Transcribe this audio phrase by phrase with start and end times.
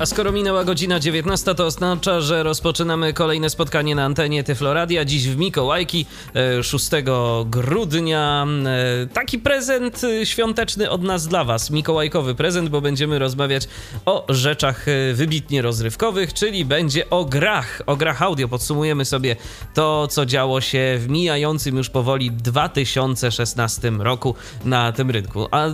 [0.00, 5.04] A skoro minęła godzina 19, to oznacza, że rozpoczynamy kolejne spotkanie na antenie Tyfloradia.
[5.04, 6.06] Dziś w Mikołajki,
[6.62, 7.02] 6 e,
[7.46, 8.46] grudnia.
[8.66, 11.70] E, taki prezent e, świąteczny od nas dla Was.
[11.70, 13.68] Mikołajkowy prezent, bo będziemy rozmawiać
[14.06, 18.48] o rzeczach wybitnie rozrywkowych, czyli będzie o grach, o grach audio.
[18.48, 19.36] Podsumujemy sobie
[19.74, 25.48] to, co działo się w mijającym już powoli 2016 roku na tym rynku.
[25.50, 25.68] A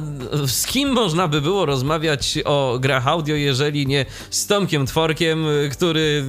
[0.46, 5.68] z kim można by było rozmawiać o grach audio, jeżeli nie z Tomkiem Tworkiem, y,
[5.72, 6.24] który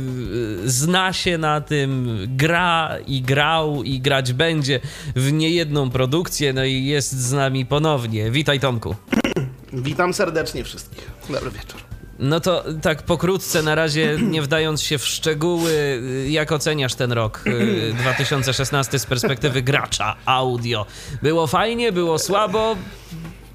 [0.65, 4.79] y, zna się na tym, gra i grał i grać będzie
[5.15, 8.31] w niejedną produkcję, no i jest z nami ponownie.
[8.31, 8.95] Witaj Tomku.
[9.73, 11.11] Witam serdecznie wszystkich.
[11.29, 11.81] Dobry wieczór.
[12.19, 17.11] No to tak pokrótce, na razie nie wdając się w szczegóły, y, jak oceniasz ten
[17.11, 17.43] rok
[18.01, 20.85] 2016 z perspektywy gracza audio?
[21.21, 22.75] Było fajnie, było słabo?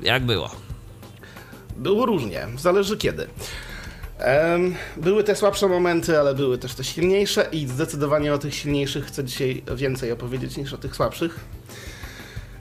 [0.02, 0.50] Jak było?
[1.76, 3.26] Było różnie, zależy kiedy.
[4.96, 9.24] Były te słabsze momenty, ale były też te silniejsze i zdecydowanie o tych silniejszych chcę
[9.24, 11.40] dzisiaj więcej opowiedzieć niż o tych słabszych.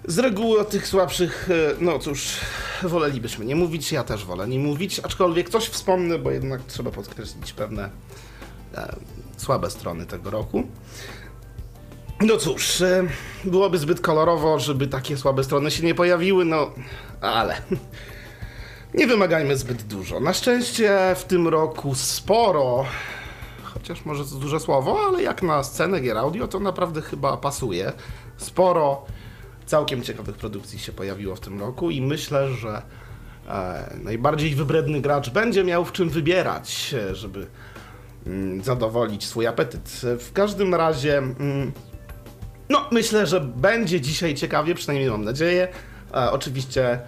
[0.07, 2.37] Z reguły o tych słabszych, e, no cóż,
[2.83, 7.53] wolelibyśmy nie mówić, ja też wolę nie mówić, aczkolwiek coś wspomnę, bo jednak trzeba podkreślić
[7.53, 7.89] pewne
[8.75, 8.95] e,
[9.37, 10.63] słabe strony tego roku.
[12.21, 13.07] No cóż, e,
[13.43, 16.71] byłoby zbyt kolorowo, żeby takie słabe strony się nie pojawiły, no
[17.21, 17.61] ale
[18.93, 20.19] nie wymagajmy zbyt dużo.
[20.19, 22.85] Na szczęście w tym roku sporo,
[23.63, 27.91] chociaż może to duże słowo, ale jak na scenę gier audio to naprawdę chyba pasuje.
[28.37, 29.05] Sporo
[29.65, 32.81] całkiem ciekawych produkcji się pojawiło w tym roku i myślę, że
[33.47, 37.47] e, najbardziej wybredny gracz będzie miał w czym wybierać, żeby
[38.27, 40.01] mm, zadowolić swój apetyt.
[40.19, 41.71] W każdym razie, mm,
[42.69, 45.67] no myślę, że będzie dzisiaj ciekawie, przynajmniej mam nadzieję.
[46.13, 46.99] E, oczywiście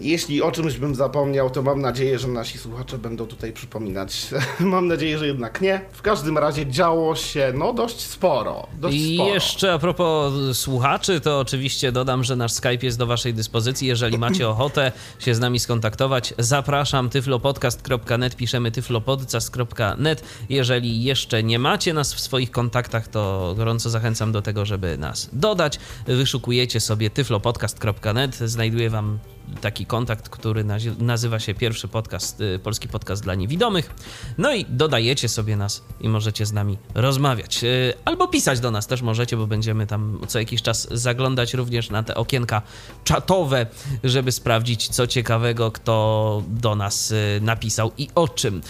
[0.00, 4.26] jeśli o czymś bym zapomniał, to mam nadzieję, że nasi słuchacze będą tutaj przypominać.
[4.60, 5.80] mam nadzieję, że jednak nie.
[5.92, 8.66] W każdym razie działo się no dość sporo.
[8.80, 9.34] Dość I sporo.
[9.34, 13.88] jeszcze a propos słuchaczy, to oczywiście dodam, że nasz Skype jest do waszej dyspozycji.
[13.88, 20.22] Jeżeli macie ochotę się z nami skontaktować, zapraszam tyflopodcast.net, piszemy tyflopodcast.net.
[20.48, 25.30] Jeżeli jeszcze nie macie nas w swoich kontaktach, to gorąco zachęcam do tego, żeby nas
[25.32, 25.78] dodać.
[26.06, 29.18] Wyszukujecie sobie tyflopodcast.net, znajduje wam
[29.60, 30.64] taki kontakt, który
[30.98, 33.94] nazywa się pierwszy podcast, y, polski podcast dla niewidomych.
[34.38, 37.64] No i dodajecie sobie nas i możecie z nami rozmawiać.
[37.64, 41.90] Y, albo pisać do nas też możecie, bo będziemy tam co jakiś czas zaglądać również
[41.90, 42.62] na te okienka
[43.04, 43.66] czatowe,
[44.04, 48.60] żeby sprawdzić, co ciekawego kto do nas y, napisał i o czym.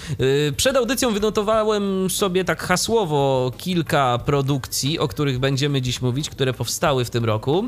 [0.57, 7.05] Przed audycją wynotowałem sobie tak hasłowo kilka produkcji, o których będziemy dziś mówić, które powstały
[7.05, 7.67] w tym roku.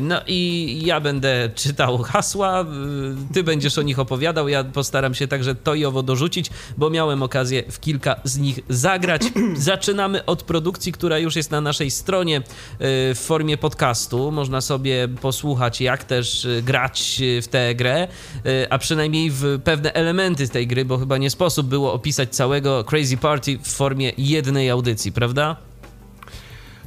[0.00, 2.64] No i ja będę czytał hasło hasła,
[3.34, 7.22] ty będziesz o nich opowiadał, ja postaram się także to i owo dorzucić, bo miałem
[7.22, 9.22] okazję w kilka z nich zagrać.
[9.56, 12.42] Zaczynamy od produkcji, która już jest na naszej stronie y,
[13.14, 14.32] w formie podcastu.
[14.32, 18.08] Można sobie posłuchać, jak też y, grać w tę grę,
[18.70, 23.16] a przynajmniej w pewne elementy tej gry, bo chyba nie sposób było opisać całego Crazy
[23.16, 25.56] Party w formie jednej audycji, prawda?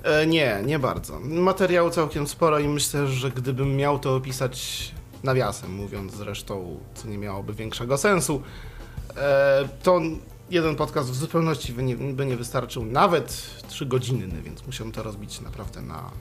[0.04, 1.20] E, nie, nie bardzo.
[1.20, 4.92] Materiału całkiem sporo i myślę, że gdybym miał to opisać
[5.24, 8.42] nawiasem mówiąc zresztą, co nie miałoby większego sensu,
[9.18, 10.02] e, to
[10.50, 15.04] jeden podcast w zupełności by nie, by nie wystarczył, nawet 3 godziny, więc musiałem to
[15.04, 16.12] rozbić naprawdę na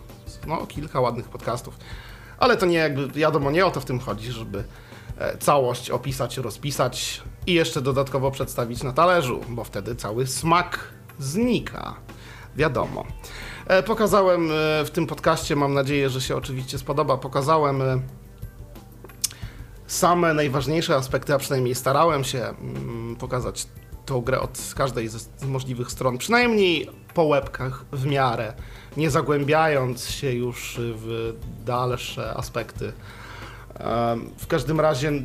[0.47, 1.79] no, kilka ładnych podcastów.
[2.39, 4.65] Ale to nie jakby, wiadomo, nie o to w tym chodzi, żeby
[5.19, 10.79] e, całość opisać, rozpisać i jeszcze dodatkowo przedstawić na talerzu, bo wtedy cały smak
[11.19, 11.95] znika.
[12.57, 13.05] Wiadomo.
[13.67, 14.49] E, pokazałem
[14.85, 17.83] w tym podcaście, mam nadzieję, że się oczywiście spodoba, pokazałem
[20.35, 23.67] najważniejsze aspekty, a przynajmniej starałem się mm, pokazać
[24.07, 28.53] tą grę od każdej z możliwych stron, przynajmniej po łebkach w miarę,
[28.97, 32.93] nie zagłębiając się już w dalsze aspekty.
[34.39, 35.23] W każdym razie e,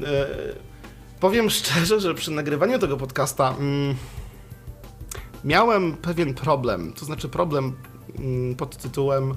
[1.19, 3.95] powiem szczerze, że przy nagrywaniu tego podcasta mm,
[5.44, 7.75] miałem pewien problem, to znaczy problem
[8.19, 9.36] mm, pod tytułem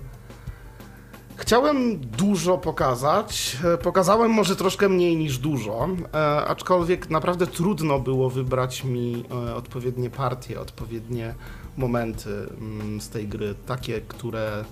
[1.36, 3.56] Chciałem dużo pokazać.
[3.74, 9.54] E, pokazałem może troszkę mniej niż dużo, e, aczkolwiek naprawdę trudno było wybrać mi e,
[9.54, 11.34] odpowiednie partie, odpowiednie
[11.76, 12.30] momenty
[12.60, 14.64] mm, z tej gry, takie, które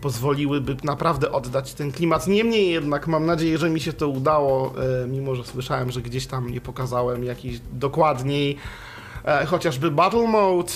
[0.00, 2.26] pozwoliłyby naprawdę oddać ten klimat.
[2.26, 4.72] Niemniej jednak mam nadzieję, że mi się to udało,
[5.08, 8.56] mimo że słyszałem, że gdzieś tam nie pokazałem jakiś dokładniej,
[9.46, 10.72] chociażby Battle Mode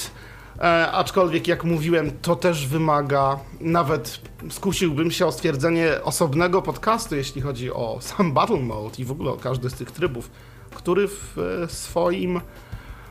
[0.61, 4.21] E, aczkolwiek, jak mówiłem, to też wymaga, nawet
[4.51, 9.31] skusiłbym się o stwierdzenie osobnego podcastu, jeśli chodzi o sam Battle Mode i w ogóle
[9.31, 10.31] o każdy z tych trybów,
[10.75, 12.41] który w e, swoim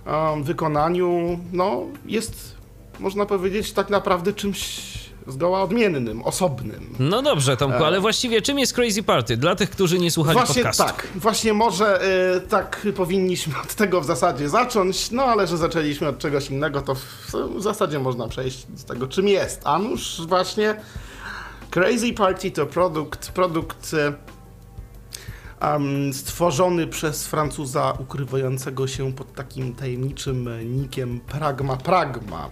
[0.06, 2.56] um, wykonaniu no, jest,
[3.00, 4.97] można powiedzieć, tak naprawdę czymś
[5.28, 6.96] zgoła odmiennym, osobnym.
[7.00, 9.38] No dobrze, Tomku, ale właściwie czym jest Crazy Party?
[9.38, 10.84] Dla tych, którzy nie słuchali właśnie podcastu.
[10.84, 12.02] tak, właśnie może
[12.36, 16.82] y, tak powinniśmy od tego w zasadzie zacząć, no ale że zaczęliśmy od czegoś innego,
[16.82, 19.62] to w, w zasadzie można przejść z tego, czym jest.
[19.64, 20.76] A nuż właśnie
[21.70, 23.96] Crazy Party to produkt, produkt
[25.62, 32.50] um, stworzony przez Francuza ukrywającego się pod takim tajemniczym nikiem Pragma Pragma.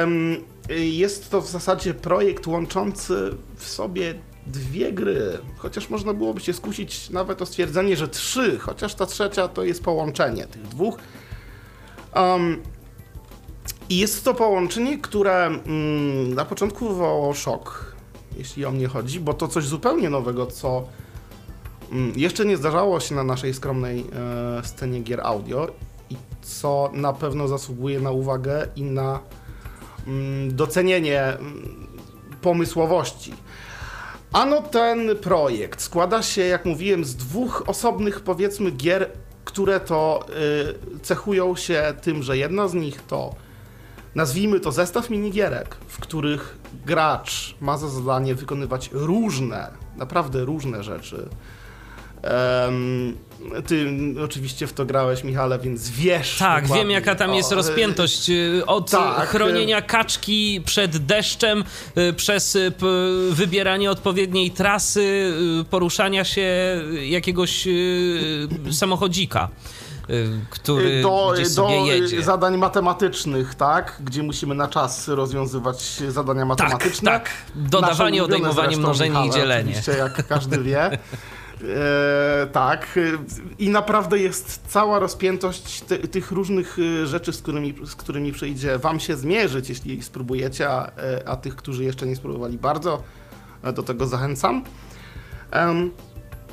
[0.00, 4.14] Um, jest to w zasadzie projekt łączący w sobie
[4.46, 9.48] dwie gry, chociaż można byłoby się skusić nawet o stwierdzenie, że trzy, chociaż ta trzecia
[9.48, 10.98] to jest połączenie tych dwóch.
[12.16, 12.62] Um,
[13.88, 17.94] I jest to połączenie, które mm, na początku wywołało szok,
[18.36, 20.84] jeśli o mnie chodzi, bo to coś zupełnie nowego, co
[21.92, 24.04] mm, jeszcze nie zdarzało się na naszej skromnej
[24.58, 25.68] e, scenie gier audio
[26.10, 29.20] i co na pewno zasługuje na uwagę i na
[30.48, 31.86] docenienie mm,
[32.40, 33.34] pomysłowości.
[34.32, 39.10] Ano ten projekt składa się, jak mówiłem, z dwóch osobnych, powiedzmy, gier,
[39.44, 40.26] które to
[40.96, 43.34] y, cechują się tym, że jedna z nich to,
[44.14, 51.28] nazwijmy to zestaw minigierek, w których gracz ma za zadanie wykonywać różne, naprawdę różne rzeczy.
[52.24, 53.16] Um,
[53.66, 53.86] ty
[54.24, 56.38] oczywiście w to grałeś, Michale, więc wiesz.
[56.38, 58.30] Tak, wiem jaka tam jest o, rozpiętość.
[58.30, 61.64] Y, od tak, chronienia kaczki przed deszczem,
[61.98, 62.72] y, przez y,
[63.30, 65.32] wybieranie odpowiedniej trasy,
[65.70, 66.44] poruszania się
[67.08, 67.68] jakiegoś
[68.70, 69.48] samochodzika
[70.50, 72.22] który do, do jedzie.
[72.22, 73.96] zadań matematycznych, tak?
[74.04, 77.10] Gdzie musimy na czas rozwiązywać zadania tak, matematyczne.
[77.10, 77.32] Tak, tak.
[77.54, 79.70] Dodawanie, odejmowanie, mnożenie i dzielenie.
[79.70, 80.90] Oczywiście, jak każdy wie.
[81.64, 82.98] E, tak.
[83.58, 88.78] I naprawdę jest cała rozpiętość te, tych różnych e, rzeczy, z którymi, z którymi przyjdzie
[88.78, 93.02] Wam się zmierzyć, jeśli spróbujecie, a, e, a tych, którzy jeszcze nie spróbowali, bardzo
[93.62, 94.64] e, do tego zachęcam.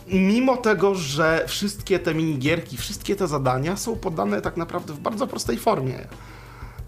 [0.07, 5.27] Mimo tego, że wszystkie te minigierki, wszystkie te zadania są podane tak naprawdę w bardzo
[5.27, 6.07] prostej formie.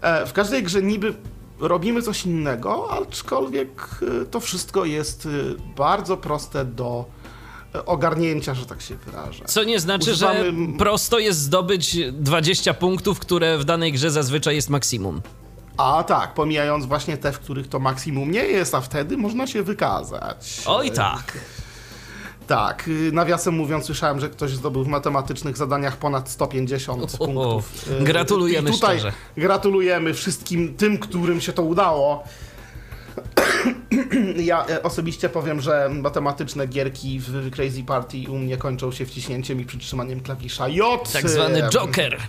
[0.00, 1.14] E, w każdej grze niby
[1.60, 4.00] robimy coś innego, aczkolwiek
[4.30, 5.28] to wszystko jest
[5.76, 7.04] bardzo proste do
[7.86, 9.44] ogarnięcia, że tak się wyrażę.
[9.44, 10.44] Co nie znaczy, Używamy...
[10.44, 15.20] że prosto jest zdobyć 20 punktów, które w danej grze zazwyczaj jest maksimum.
[15.76, 19.62] A tak, pomijając właśnie te, w których to maksimum nie jest, a wtedy można się
[19.62, 20.62] wykazać.
[20.66, 21.38] Oj tak.
[22.46, 27.84] Tak, nawiasem mówiąc, słyszałem, że ktoś zdobył w matematycznych zadaniach ponad 150 o, punktów.
[28.00, 29.12] Gratulujemy I tutaj szczerze.
[29.36, 32.24] Gratulujemy wszystkim tym, którym się to udało.
[34.36, 39.60] ja e, osobiście powiem, że matematyczne gierki w Crazy Party u mnie kończą się wciśnięciem
[39.60, 41.12] i przytrzymaniem klawisza J.
[41.12, 42.16] Tak zwany Joker.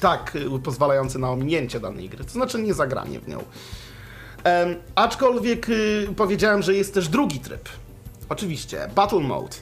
[0.00, 3.44] Tak, e, pozwalający na ominięcie danej gry, to znaczy nie zagranie w nią.
[4.94, 7.68] Aczkolwiek y, powiedziałem, że jest też drugi tryb.
[8.28, 9.56] Oczywiście, Battle Mode.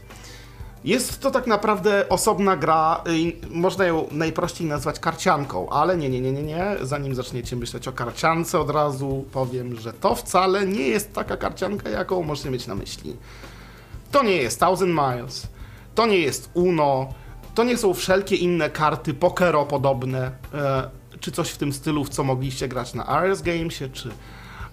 [0.86, 3.04] Jest to tak naprawdę osobna gra,
[3.50, 6.76] można ją najprościej nazwać karcianką, ale nie, nie, nie, nie, nie.
[6.82, 11.88] Zanim zaczniecie myśleć o karciance, od razu powiem, że to wcale nie jest taka karcianka,
[11.88, 13.16] jaką możecie mieć na myśli.
[14.12, 15.46] To nie jest Thousand Miles,
[15.94, 17.14] to nie jest Uno,
[17.54, 20.90] to nie są wszelkie inne karty pokero podobne, e,
[21.20, 24.10] czy coś w tym stylu, w co mogliście grać na RS Gamesie, czy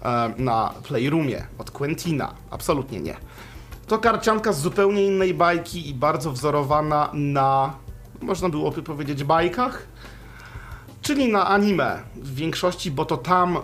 [0.02, 2.34] e, na Playroomie od Quentina.
[2.50, 3.16] Absolutnie nie.
[3.86, 7.74] To karcianka z zupełnie innej bajki i bardzo wzorowana na,
[8.22, 9.86] można byłoby powiedzieć, bajkach,
[11.02, 12.02] czyli na anime.
[12.16, 13.60] W większości, bo to tam, e,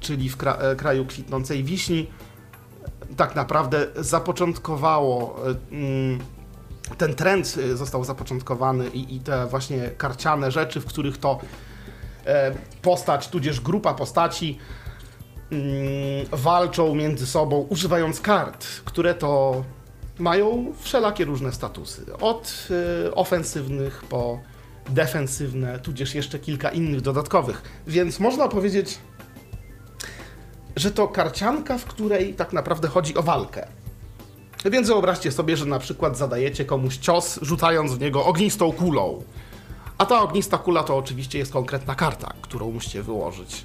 [0.00, 2.06] czyli w e, kraju kwitnącej wiśni,
[3.16, 5.36] tak naprawdę zapoczątkowało
[5.70, 6.18] e, mm,
[6.98, 11.40] ten trend został zapoczątkowany i, i, te właśnie karciane rzeczy, w których to
[12.82, 14.58] postać, tudzież grupa postaci
[16.32, 19.64] walczą między sobą używając kart, które to
[20.18, 22.04] mają wszelakie różne statusy.
[22.20, 22.68] Od
[23.06, 24.40] y, ofensywnych po
[24.90, 27.62] defensywne, tudzież jeszcze kilka innych dodatkowych.
[27.86, 28.98] Więc można powiedzieć,
[30.76, 33.66] że to karcianka, w której tak naprawdę chodzi o walkę.
[34.70, 39.22] Więc wyobraźcie sobie, że na przykład zadajecie komuś cios, rzucając w niego ognistą kulą.
[39.98, 43.64] A ta ognista kula to oczywiście jest konkretna karta, którą musicie wyłożyć.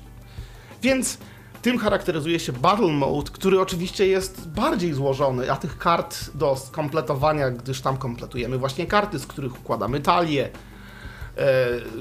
[0.81, 1.17] Więc
[1.61, 7.51] tym charakteryzuje się Battle Mode, który oczywiście jest bardziej złożony, a tych kart do skompletowania,
[7.51, 10.49] gdyż tam kompletujemy właśnie karty, z których układamy talie,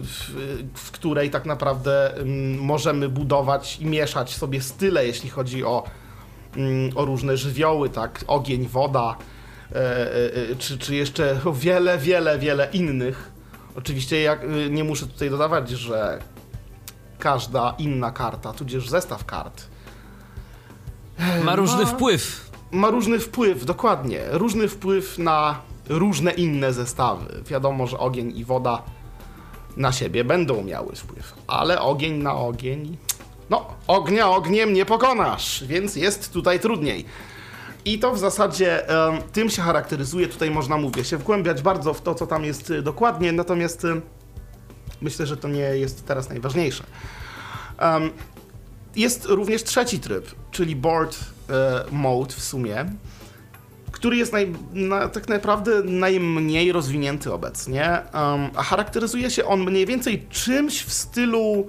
[0.03, 0.35] w,
[0.75, 5.85] w której tak naprawdę mm, możemy budować i mieszać sobie style, jeśli chodzi o,
[6.57, 9.17] mm, o różne żywioły, tak, ogień, woda,
[9.73, 13.31] e, e, czy, czy jeszcze wiele, wiele, wiele innych.
[13.77, 16.19] Oczywiście y, nie muszę tutaj dodawać, że
[17.19, 19.63] każda inna karta, tudzież zestaw kart
[21.45, 22.51] Ma różny ma- wpływ.
[22.71, 24.21] ma różny wpływ, dokładnie.
[24.31, 25.59] Różny wpływ na
[25.89, 27.43] różne inne zestawy.
[27.47, 28.83] Wiadomo, że ogień i woda
[29.77, 32.97] na siebie będą miały wpływ, ale ogień na ogień.
[33.51, 37.05] No, ognia ogniem nie pokonasz, więc jest tutaj trudniej.
[37.85, 38.87] I to w zasadzie
[39.33, 40.29] tym się charakteryzuje.
[40.29, 44.01] Tutaj można, mówię, się wgłębiać bardzo w to, co tam jest y, dokładnie, natomiast y,
[45.01, 46.85] myślę, że to nie jest teraz najważniejsze.
[47.79, 48.11] Em,
[48.97, 51.19] jest również trzeci tryb, czyli board
[51.51, 52.87] e, mode w sumie,
[53.93, 59.87] który jest naj, na, tak naprawdę najmniej rozwinięty obecnie, em, a charakteryzuje się on mniej
[59.87, 61.67] więcej czymś w stylu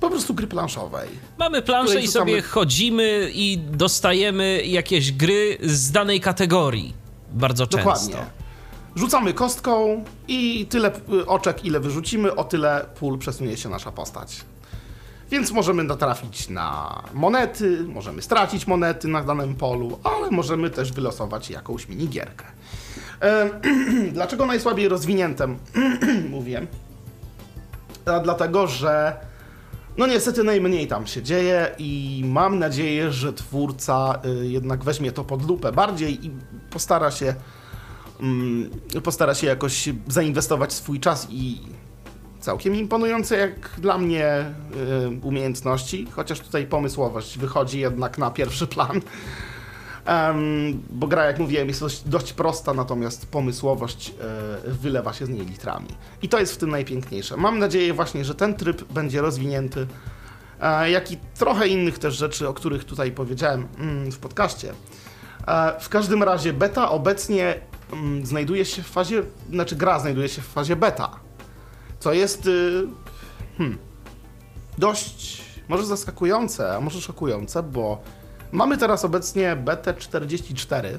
[0.00, 1.08] po prostu gry planszowej.
[1.38, 6.94] Mamy planszę i sobie chodzimy i dostajemy jakieś gry z danej kategorii.
[7.32, 7.90] Bardzo często.
[7.90, 8.41] Dokładnie.
[8.96, 10.92] Rzucamy kostką i tyle
[11.26, 14.44] oczek, ile wyrzucimy, o tyle pól przesunie się nasza postać.
[15.30, 21.50] Więc możemy natrafić na monety, możemy stracić monety na danym polu, ale możemy też wylosować
[21.50, 22.44] jakąś minigierkę.
[24.12, 25.58] Dlaczego najsłabiej rozwiniętym
[26.30, 26.66] mówię?
[28.06, 29.16] A dlatego, że
[29.96, 35.24] no niestety najmniej tam się dzieje i mam nadzieję, że twórca y, jednak weźmie to
[35.24, 36.30] pod lupę bardziej i
[36.70, 37.34] postara się
[39.02, 41.60] postara się jakoś zainwestować swój czas i
[42.40, 44.44] całkiem imponujące jak dla mnie
[45.12, 49.00] y, umiejętności, chociaż tutaj pomysłowość wychodzi jednak na pierwszy plan.
[50.90, 54.14] Bo gra, jak mówiłem, jest dość, prosta, natomiast pomysłowość
[54.66, 55.88] e, wylewa się z niej litrami.
[56.22, 57.36] I to jest w tym najpiękniejsze.
[57.36, 59.86] Mam nadzieję właśnie, że ten tryb będzie rozwinięty,
[60.60, 64.72] e, jak i trochę innych też rzeczy, o których tutaj powiedziałem mm, w podcaście.
[65.46, 67.60] E, w każdym razie beta obecnie
[67.92, 71.10] mm, znajduje się w fazie, znaczy gra znajduje się w fazie beta,
[72.00, 72.86] co jest y,
[73.58, 73.78] hmm,
[74.78, 78.02] dość może zaskakujące, a może szokujące, bo
[78.52, 80.98] mamy teraz obecnie betę 44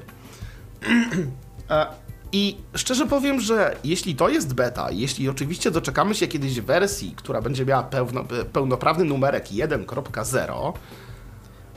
[1.70, 1.86] E,
[2.32, 7.42] i szczerze powiem, że jeśli to jest beta, jeśli oczywiście doczekamy się kiedyś wersji, która
[7.42, 10.72] będzie miała pełno, pełnoprawny numerek 1.0,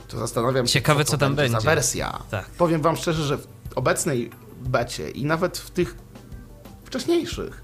[0.07, 1.69] to zastanawiam się, Ciekawe, co, co tam będzie za będzie.
[1.69, 2.19] wersja.
[2.31, 2.45] Tak.
[2.45, 5.97] Powiem wam szczerze, że w obecnej becie i nawet w tych
[6.83, 7.63] wcześniejszych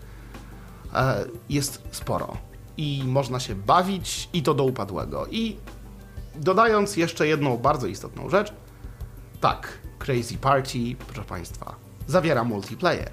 [0.93, 2.38] e, jest sporo.
[2.77, 5.27] I można się bawić i to do upadłego.
[5.27, 5.57] I
[6.35, 8.53] dodając jeszcze jedną bardzo istotną rzecz,
[9.41, 11.75] tak, Crazy Party, proszę Państwa,
[12.07, 13.12] zawiera multiplayer.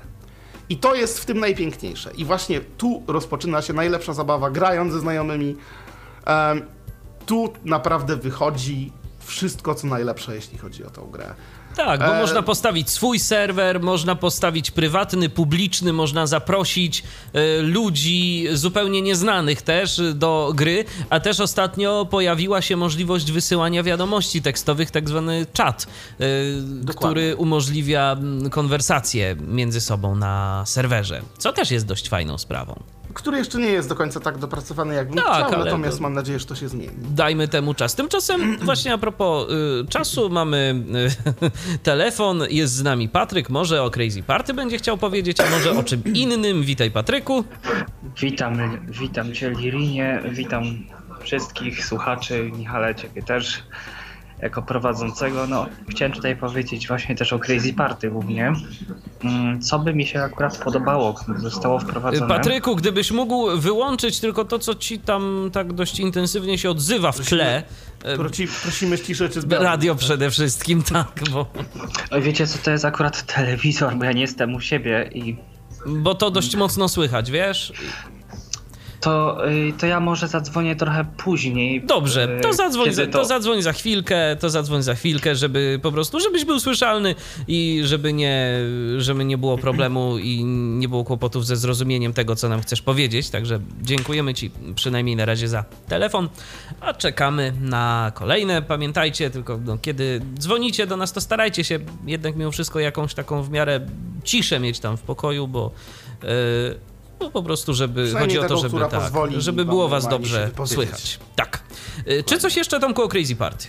[0.69, 2.13] I to jest w tym najpiękniejsze.
[2.15, 5.57] I właśnie tu rozpoczyna się najlepsza zabawa grając ze znajomymi.
[6.25, 6.63] Em,
[7.27, 11.35] tu naprawdę wychodzi wszystko, co najlepsze, jeśli chodzi o tą grę.
[11.77, 18.47] Tak, bo E, można postawić swój serwer, można postawić prywatny, publiczny, można zaprosić e, ludzi
[18.53, 25.09] zupełnie nieznanych też do gry, a też ostatnio pojawiła się możliwość wysyłania wiadomości tekstowych, tak
[25.09, 25.87] zwany czat,
[26.21, 26.25] e,
[26.93, 33.00] który umożliwia mm, konwersację między sobą na serwerze, co też jest dość fajną sprawą.
[33.15, 36.13] Który jeszcze nie jest do końca tak dopracowany, jakbym Tak, chciał, ale natomiast to- mam
[36.15, 36.93] nadzieję, że to się zmieni.
[36.99, 37.95] Dajmy temu czas.
[37.95, 40.85] Tymczasem, właśnie a propos y, czasu, mamy
[41.75, 43.51] y, telefon, jest z nami Patryk.
[43.51, 46.63] Może o Crazy Party będzie chciał powiedzieć, a może o czym innym.
[46.63, 47.45] Witaj, Patryku.
[48.21, 50.65] Witam, witam Cię Lirinie, witam
[51.21, 53.63] wszystkich słuchaczy, Michale Ciebie też
[54.43, 55.47] jako prowadzącego.
[55.47, 58.53] No, chciałem tutaj powiedzieć właśnie też o Crazy Party głównie.
[59.25, 62.35] Mm, Co by mi się akurat podobało, gdyby zostało wprowadzone.
[62.35, 67.21] Patryku, gdybyś mógł wyłączyć tylko to, co ci tam tak dość intensywnie się odzywa w
[67.21, 67.63] tle.
[68.15, 69.61] y, Prosi, prosimy zbiornik.
[69.61, 71.47] Radio przede wszystkim, tak, bo,
[72.11, 75.37] Oj, wiecie co, to jest akurat telewizor, bo ja nie jestem u siebie i
[75.87, 77.73] bo to dość mocno słychać, wiesz?
[79.01, 81.83] To, y, to ja może zadzwonię trochę później.
[81.83, 85.93] Dobrze, y, to zadzwoń, za, to zadzwoń za chwilkę, to zadzwoń za chwilkę, żeby po
[85.93, 87.15] prostu, żebyś był słyszalny
[87.49, 88.59] i żeby nie,
[88.99, 93.31] żeby nie było problemu i nie było kłopotów ze zrozumieniem tego, co nam chcesz powiedzieć.
[93.31, 96.29] Także dziękujemy Ci przynajmniej na razie za telefon,
[96.81, 98.63] a czekamy na kolejne.
[98.63, 103.43] Pamiętajcie tylko, no, kiedy dzwonicie do nas, to starajcie się jednak mimo wszystko jakąś taką
[103.43, 103.81] w miarę
[104.25, 105.71] ciszę mieć tam w pokoju, bo...
[107.21, 111.19] No po prostu, żeby chodzi o to, taką, żeby, tak, żeby było was dobrze słychać.
[111.37, 111.63] Tak.
[112.09, 113.67] Y, Czy coś jeszcze Tomku o Crazy Party?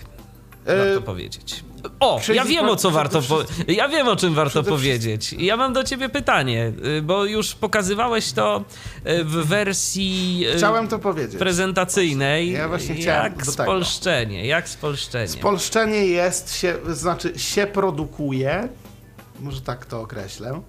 [0.65, 1.63] E, Warto powiedzieć.
[1.99, 3.39] O, Crazy ja wiem o co warto po...
[3.67, 5.33] Ja wiem o czym warto powiedzieć.
[5.33, 8.63] Ja mam do ciebie pytanie, y, bo już pokazywałeś to
[9.23, 11.39] w wersji Chciałem to powiedzieć.
[11.39, 12.51] prezentacyjnej.
[12.51, 13.51] Ja właśnie chciałem jak tego.
[13.51, 15.27] spolszczenie, jak spolszczenie.
[15.27, 18.69] Spolszczenie jest, się, znaczy się produkuje,
[19.39, 20.61] może tak to określę.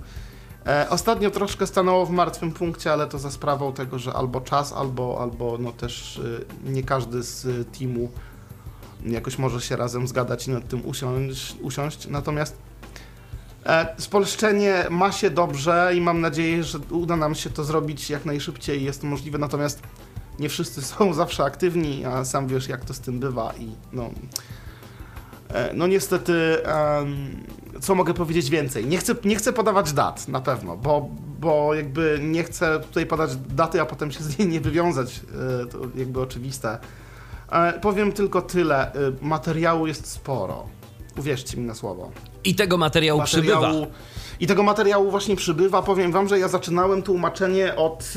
[0.66, 4.73] E, ostatnio troszkę stanęło w martwym punkcie, ale to za sprawą tego, że albo czas,
[4.73, 8.09] albo, albo no też y, nie każdy z y, teamu
[9.07, 11.57] jakoś może się razem zgadać i nad tym usiąść.
[11.61, 12.07] usiąść.
[12.07, 12.57] Natomiast
[13.66, 18.25] e, spolszczenie ma się dobrze i mam nadzieję, że uda nam się to zrobić jak
[18.25, 19.38] najszybciej jest to możliwe.
[19.38, 19.83] Natomiast
[20.38, 24.11] nie wszyscy są zawsze aktywni, a sam wiesz jak to z tym bywa i no...
[25.49, 27.45] E, No niestety, em,
[27.82, 28.86] co mogę powiedzieć więcej?
[28.86, 31.08] Nie chcę, nie chcę podawać dat, na pewno, bo,
[31.40, 35.20] bo jakby nie chcę tutaj podać daty, a potem się z niej nie wywiązać,
[35.62, 36.78] e, to jakby oczywiste.
[37.52, 40.66] E, Powiem tylko tyle, e, materiału jest sporo,
[41.18, 42.10] uwierzcie mi na słowo.
[42.44, 43.72] I tego materiału, przybywa.
[44.40, 45.82] I tego materiału właśnie przybywa.
[45.82, 48.12] Powiem wam, że ja zaczynałem tłumaczenie od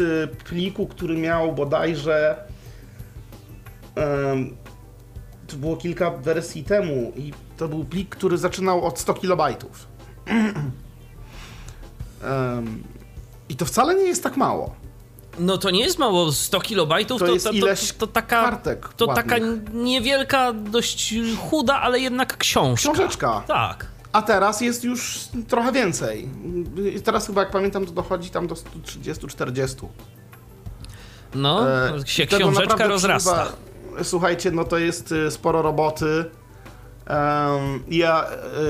[0.45, 2.45] pliku, który miał bodajże.
[3.95, 4.55] em,
[5.48, 9.88] to było kilka wersji temu i to był plik, który zaczynał od 100 kilobajtów.
[12.24, 12.83] Em,
[13.50, 14.75] I to wcale nie jest tak mało.
[15.39, 18.41] No to nie jest mało, 100 kilobajtów To to, jest to, to, ileś to taka,
[18.43, 19.25] kartek to ładnych.
[19.25, 21.13] taka niewielka, dość
[21.50, 22.91] chuda, ale jednak książka.
[22.93, 23.43] Książeczka.
[23.47, 23.85] Tak.
[24.13, 26.29] A teraz jest już trochę więcej.
[27.03, 29.88] Teraz chyba, jak pamiętam, to dochodzi tam do 130-40.
[31.35, 33.31] No, E, się książeczka rozrasta.
[33.45, 36.25] przybywa- Słuchajcie, no to jest y, sporo roboty.
[37.05, 38.27] Em, ja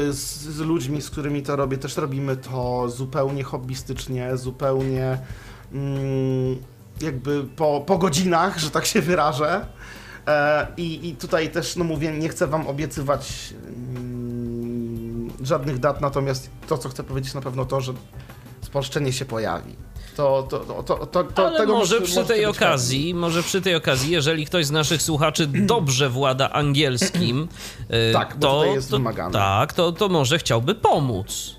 [0.09, 5.17] y, z, z ludźmi, z którymi to robię, też robimy to zupełnie hobbystycznie, zupełnie
[5.73, 6.57] mm,
[7.01, 9.65] jakby po, po godzinach, że tak się wyrażę.
[10.27, 16.49] E, I, I tutaj też, no mówię, nie chcę wam obiecywać mm, żadnych dat, natomiast
[16.67, 17.93] to, co chcę powiedzieć na pewno to, że
[18.61, 19.75] spolszczenie się pojawi.
[20.15, 24.11] To, to, to, to, to, Ale tego może przy tej okazji, może przy tej okazji,
[24.11, 27.47] jeżeli ktoś z naszych słuchaczy dobrze włada angielskim,
[28.13, 29.33] Tak, bo to, tutaj jest wymagane.
[29.33, 31.55] tak, to, to może chciałby pomóc.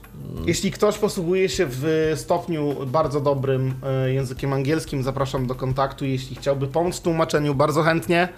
[0.46, 6.04] Jeśli ktoś posługuje się w stopniu bardzo dobrym e, językiem angielskim, zapraszam do kontaktu.
[6.04, 8.28] Jeśli chciałby pomóc w tłumaczeniu, bardzo chętnie.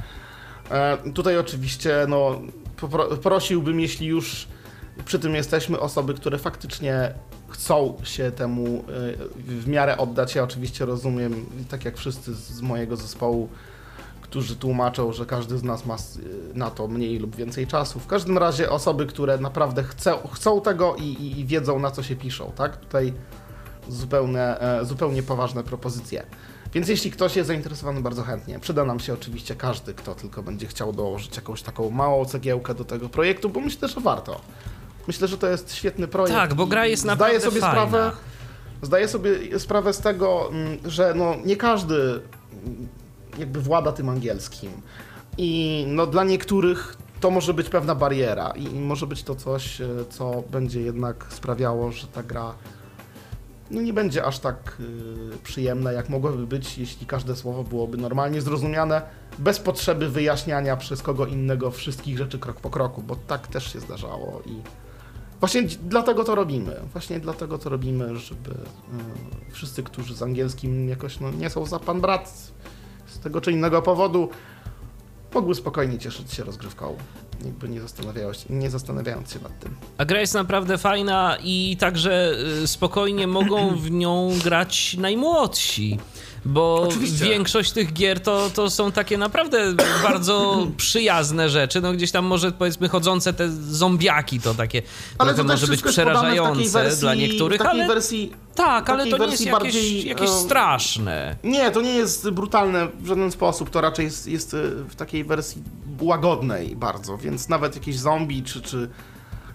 [0.71, 2.40] E, Tutaj oczywiście no,
[3.23, 4.49] prosiłbym, jeśli już
[5.05, 7.14] przy tym jesteśmy, osoby, które faktycznie
[7.49, 8.83] chcą się temu e,
[9.37, 10.35] w miarę oddać.
[10.35, 13.49] Ja oczywiście rozumiem, tak jak wszyscy z mojego zespołu,
[14.21, 16.19] którzy tłumaczą, że każdy z nas ma s-
[16.55, 18.01] na to mniej lub więcej czasu.
[18.01, 22.03] W każdym razie osoby, które naprawdę chcą, chcą tego i, i, i wiedzą na co
[22.03, 22.77] się piszą, tak?
[22.77, 23.13] Tutaj
[23.89, 26.27] zupełnie, e, zupełnie poważne propozycje.
[26.75, 28.59] Więc jeśli ktoś jest zainteresowany, bardzo chętnie.
[28.59, 32.85] Przyda nam się oczywiście każdy, kto tylko będzie chciał dołożyć jakąś taką małą cegiełkę do
[32.85, 34.41] tego projektu, bo myślę, że warto.
[35.09, 36.37] Myślę, że to jest świetny projekt.
[36.37, 37.73] Tak, bo gra jest zdaję naprawdę sobie fajna.
[37.73, 38.12] sprawę,
[38.83, 42.88] Zdaję sobie sprawę z tego, mm, że no, nie każdy mm,
[43.38, 44.71] jakby włada tym angielskim.
[45.38, 49.88] I no, dla niektórych to może być pewna bariera i, może być to coś, e,
[50.11, 52.55] co będzie jednak sprawiało, że ta gra
[53.71, 58.40] no, nie będzie aż tak y, przyjemna, jak mogłaby być, jeśli każde słowo byłoby normalnie
[58.40, 59.03] zrozumiane,
[59.38, 63.81] bez potrzeby wyjaśniania przez kogo innego wszystkich rzeczy krok po kroku, bo tak też się
[63.81, 64.62] zdarzało i
[65.40, 66.77] Właśnie dlatego to robimy.
[66.92, 71.79] Właśnie dlatego to robimy, żeby y, wszyscy, którzy z angielskim jakoś no, nie są za
[71.79, 72.53] pan brat
[73.07, 74.29] z tego czy innego powodu,
[75.35, 76.96] mogły spokojnie cieszyć się rozgrywką.
[77.44, 77.81] Jakby nie
[78.51, 79.77] nie zastanawiając się nad tym.
[79.98, 85.98] A gra jest naprawdę fajna i także y, spokojnie mogą w nią grać najmłodsi.
[86.49, 87.25] Bo Oczywiście.
[87.25, 89.75] większość tych gier to, to są takie naprawdę
[90.09, 91.81] bardzo przyjazne rzeczy.
[91.81, 94.83] No gdzieś tam może powiedzmy chodzące te zombiaki to takie
[95.19, 99.47] Ale to może być przerażające wersji, dla niektórych, ale wersji, tak, ale to nie jest
[99.47, 101.37] jakieś, bardziej, jakieś e, straszne.
[101.45, 104.57] Nie, to nie jest brutalne w żaden sposób, to raczej jest, jest e,
[104.89, 105.63] w takiej wersji
[106.01, 108.89] łagodnej bardzo, więc nawet jakieś zombie, czy, czy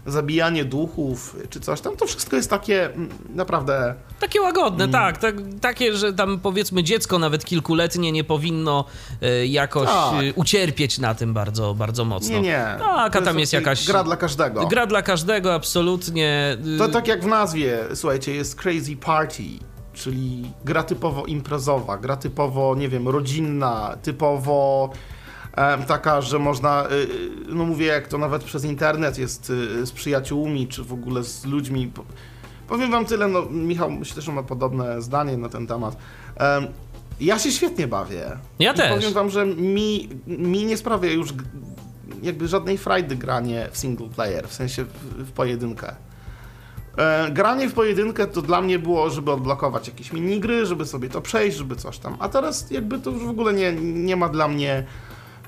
[0.06, 3.96] zabijanie duchów, czy coś tam, to wszystko jest takie mm, naprawdę...
[4.20, 4.92] Takie łagodne, Mm.
[4.92, 5.36] tak, tak.
[5.62, 8.86] Takie, że tam powiedzmy dziecko nawet kilkuletnie nie powinno
[9.22, 10.14] e, jakoś Tak.
[10.24, 12.36] e, ucierpieć na tym bardzo, bardzo mocno.
[12.36, 12.66] Nie, nie.
[12.80, 13.88] Tak, a tam jest jakaś...
[13.88, 14.68] Gra dla każdego.
[14.68, 16.58] Gra dla każdego, absolutnie.
[16.76, 19.44] y, To tak jak w nazwie, słuchajcie, jest Crazy Party,
[19.94, 24.90] czyli gra typowo imprezowa, gra typowo, nie wiem, rodzinna, typowo
[25.88, 29.92] taka, że można, y, y, no mówię, jak to nawet przez internet jest y, z
[29.92, 31.88] przyjaciółmi, czy w ogóle z ludźmi.
[31.88, 32.04] Po-
[32.68, 35.98] Powiem wam tyle, no Michał myślę, że ma podobne zdanie na ten temat.
[36.36, 36.68] Em,
[37.20, 38.32] Ja się świetnie bawię.
[38.60, 38.90] Ja I też.
[38.96, 41.30] Powiem wam, że mi, mi nie sprawia już
[42.24, 45.96] jakby żadnej frajdy granie w single player, w sensie w, w pojedynkę.
[46.98, 51.22] E, granie w pojedynkę to dla mnie było, żeby odblokować jakieś minigry, żeby sobie to
[51.22, 52.16] przejść, żeby coś tam.
[52.20, 54.86] A teraz jakby to już w ogóle nie, nie ma dla mnie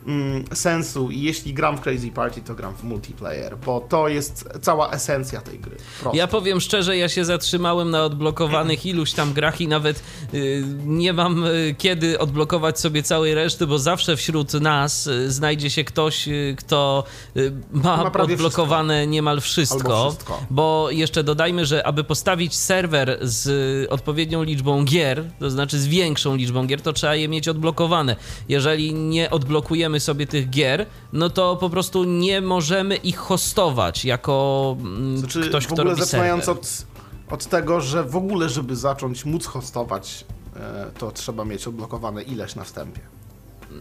[0.08, 4.50] mm, sensu i jeśli gram w Crazy Party, to gram w multiplayer, bo to jest
[4.62, 5.76] cała esencja tej gry.
[6.02, 6.18] Prosto.
[6.18, 11.14] Ja powiem szczerze, ja się zatrzymałem na odblokowanych iluś tam grach i nawet y, nie
[11.14, 16.28] mam y, kiedy odblokować sobie całej reszty, bo zawsze wśród nas y, znajdzie się ktoś,
[16.28, 17.04] y, kto
[17.38, 20.42] y, ma, Ma odblokowane niemal wszystko, wszystko.
[20.50, 26.36] Bo jeszcze dodajmy, że aby postawić serwer z odpowiednią liczbą gier, to znaczy z większą
[26.36, 28.16] liczbą gier, to trzeba je mieć odblokowane.
[28.50, 34.76] Jeżeli nie odblokujemy sobie tych gier, no to po prostu nie możemy ich hostować jako
[34.80, 36.62] mm, Znaczy, ktoś, w kto ogóle robi zaczynając serwer.
[36.64, 36.86] od,
[37.34, 42.56] od tego, że w ogóle, żeby zacząć móc hostować, e, to trzeba mieć odblokowane ileś
[42.56, 43.02] na wstępie.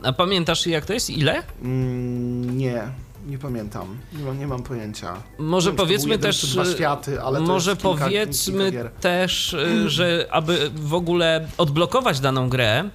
[0.03, 1.11] A pamiętasz jak to jest?
[1.11, 1.43] Ile?
[1.63, 2.83] Mm, nie,
[3.27, 3.97] nie pamiętam.
[4.19, 5.15] Nie, mam- nie mam pojęcia.
[5.39, 6.47] Może wiem, powiedzmy też.
[6.53, 12.49] dwa światy, ale może kilka- powiedzmy kilka też, y, że aby w ogóle odblokować daną
[12.49, 12.91] grę,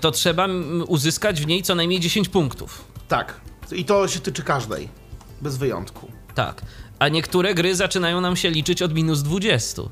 [0.00, 0.48] to trzeba
[0.86, 2.84] uzyskać w niej co najmniej 10 punktów.
[3.08, 3.40] Tak.
[3.72, 4.88] I to się tyczy każdej.
[5.40, 6.12] Bez wyjątku.
[6.34, 6.62] Tak.
[6.98, 9.82] A niektóre gry zaczynają nam się liczyć od minus 20.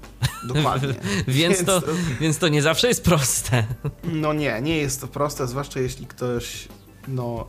[0.45, 0.95] Dokładnie.
[1.29, 1.83] Więc to,
[2.21, 3.65] więc to nie zawsze jest proste.
[4.05, 6.69] No nie, nie jest to proste, zwłaszcza jeśli ktoś,
[7.09, 7.47] no...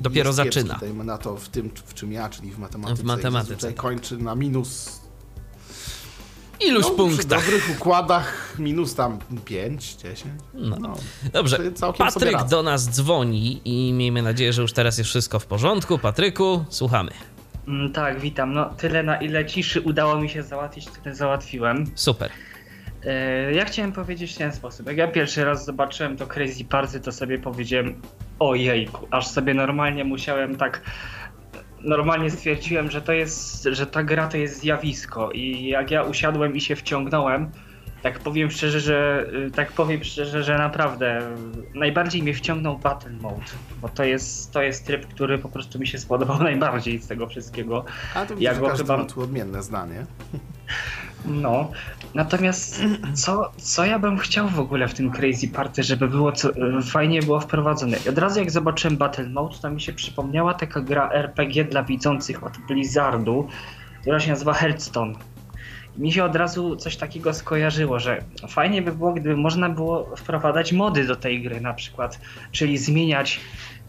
[0.00, 0.78] Dopiero zaczyna.
[0.80, 3.02] Dajmy na to w tym, w czym ja, czyli w matematyce.
[3.02, 3.52] W matematyce.
[3.52, 5.00] I zazwyczaj kończy na minus
[6.60, 7.44] Iluś no, Przy punktach.
[7.44, 10.24] dobrych układach minus tam 5, 10.
[10.54, 10.76] No.
[10.80, 10.94] No.
[11.32, 11.58] Dobrze,
[11.98, 15.98] Patryk do nas dzwoni i miejmy nadzieję, że już teraz jest wszystko w porządku.
[15.98, 17.10] Patryku, słuchamy.
[17.68, 18.52] Mm, Tak, witam.
[18.54, 21.84] No tyle na ile ciszy udało mi się załatwić, tyle załatwiłem.
[21.94, 22.30] Super.
[23.04, 24.86] E, Ja chciałem powiedzieć w ten sposób.
[24.86, 28.00] Jak ja pierwszy raz zobaczyłem to Crazy Party, to sobie powiedziałem
[28.38, 30.80] ojejku, aż sobie normalnie musiałem tak
[31.86, 36.56] normalnie stwierdziłem, że to jest, że ta gra to jest zjawisko i jak ja usiadłem
[36.56, 37.50] i się wciągnąłem,
[38.02, 41.20] tak powiem szczerze, że tak powiem szczerze, że naprawdę
[41.74, 43.42] najbardziej mnie wciągnął Battle Mode,
[43.80, 47.26] bo to jest, to jest tryb, który po prostu mi się spodobał najbardziej z tego
[47.26, 47.84] wszystkiego.
[48.14, 50.06] A to Ja ja go każdy chyba- ma tu odmienne zdanie.
[51.26, 51.70] No,
[52.14, 52.82] natomiast
[53.24, 56.50] co, co ja bym chciał w ogóle w tym Crazy Party, żeby było co,
[56.90, 57.96] fajnie było wprowadzone.
[58.06, 61.82] I od razu jak zobaczyłem Battle Mode, to mi się przypomniała taka gra RPG dla
[61.82, 63.48] widzących od Blizzardu,
[64.00, 65.14] która się nazywa Hearthstone.
[65.98, 70.16] I mi się od razu coś takiego skojarzyło, że fajnie by było, gdyby można było
[70.16, 72.20] wprowadzać mody do tej gry na przykład,
[72.52, 73.40] czyli zmieniać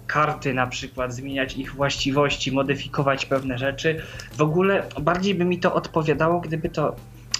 [0.07, 4.01] karty na przykład, zmieniać ich właściwości, modyfikować pewne rzeczy.
[4.33, 6.95] W ogóle bardziej by mi to odpowiadało, gdyby to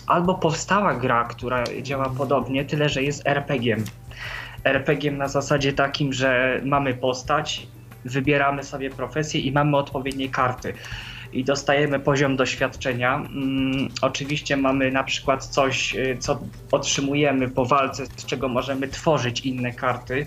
[0.08, 3.84] albo powstała gra, która działa podobnie, tyle że jest RPG-iem.
[4.64, 7.68] RPG-iem na zasadzie takim, że mamy postać,
[8.06, 10.74] wybieramy sobie profesję i mamy odpowiednie karty.
[11.34, 13.16] I dostajemy poziom doświadczenia.
[13.16, 16.40] Mm, oczywiście mamy na przykład coś, y, co
[16.72, 20.26] otrzymujemy po walce, z czego możemy tworzyć inne karty.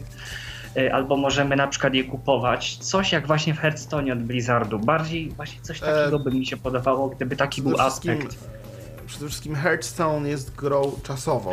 [0.77, 2.77] Y, Albo możemy na przykład je kupować.
[2.77, 4.79] Coś jak właśnie w Hearthstone od Blizzardu.
[4.79, 8.60] Bardziej właśnie coś takiego by mi się podobało, gdyby taki był aspekt.
[9.11, 11.53] Przede wszystkim Hearthstone jest grą czasową,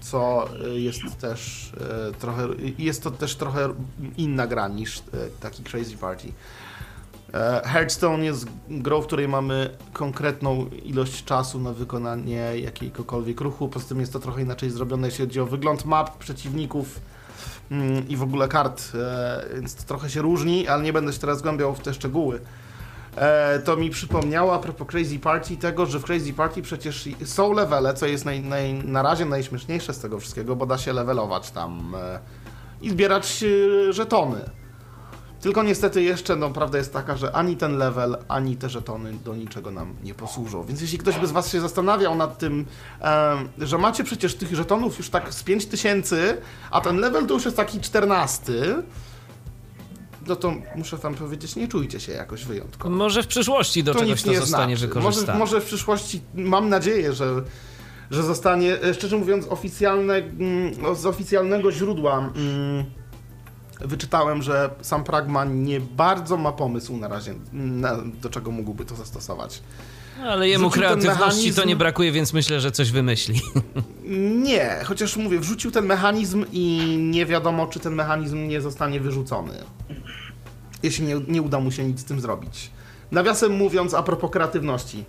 [0.00, 1.72] co e, jest też
[2.08, 3.68] e, trochę, jest to też trochę
[4.16, 5.02] inna gra niż
[5.40, 6.32] taki Crazy Party.
[7.34, 13.68] E, Hearthstone jest grą, w której mamy konkretną ilość czasu na wykonanie jakiegokolwiek ruchu.
[13.68, 17.00] Poza tym jest to trochę inaczej zrobione, jeśli chodzi o wygląd map, przeciwników
[17.70, 21.18] mm, i w ogóle kart, e, więc to trochę się różni, ale nie będę się
[21.18, 22.40] teraz głębiał w te szczegóły.
[23.16, 27.52] E, to mi przypomniało a propos Crazy Party tego, że w Crazy Party przecież są
[27.52, 31.50] levele, co jest naj, naj, na razie najśmieszniejsze z tego wszystkiego, bo da się levelować
[31.50, 32.18] tam e,
[32.82, 33.44] i zbierać
[33.88, 34.40] e, żetony.
[35.40, 39.34] Tylko niestety jeszcze, no prawda jest taka, że ani ten level, ani te żetony do
[39.34, 40.64] niczego nam nie posłużą.
[40.64, 42.66] Więc jeśli ktoś by z Was się zastanawiał nad tym,
[43.00, 46.36] e, że macie przecież tych żetonów już tak z 5000,
[46.70, 48.52] a ten level to już jest taki 14,
[50.26, 52.96] no to muszę Wam powiedzieć, nie czujcie się jakoś wyjątkowo.
[52.96, 54.94] Może w przyszłości do To czegoś to nie zostanie znaczy.
[54.94, 55.38] wykorzystane.
[55.38, 57.42] Może, może w przyszłości, mam nadzieję, że,
[58.10, 62.84] że zostanie, e, szczerze mówiąc, oficjalne, mm, z oficjalnego źródła mm,
[63.80, 68.96] wyczytałem, że sam Pragman nie bardzo ma pomysł na razie, na, do czego mógłby to
[68.96, 69.62] zastosować.
[70.24, 73.40] Ale jemu kreatywności to nie brakuje, więc myślę, że coś wymyśli.
[74.42, 79.52] Nie, chociaż mówię, wrzucił ten mechanizm i nie wiadomo, czy ten mechanizm nie zostanie wyrzucony.
[80.82, 82.70] Jeśli nie, nie uda mu się nic z tym zrobić.
[83.10, 85.04] Nawiasem mówiąc, a propos kreatywności.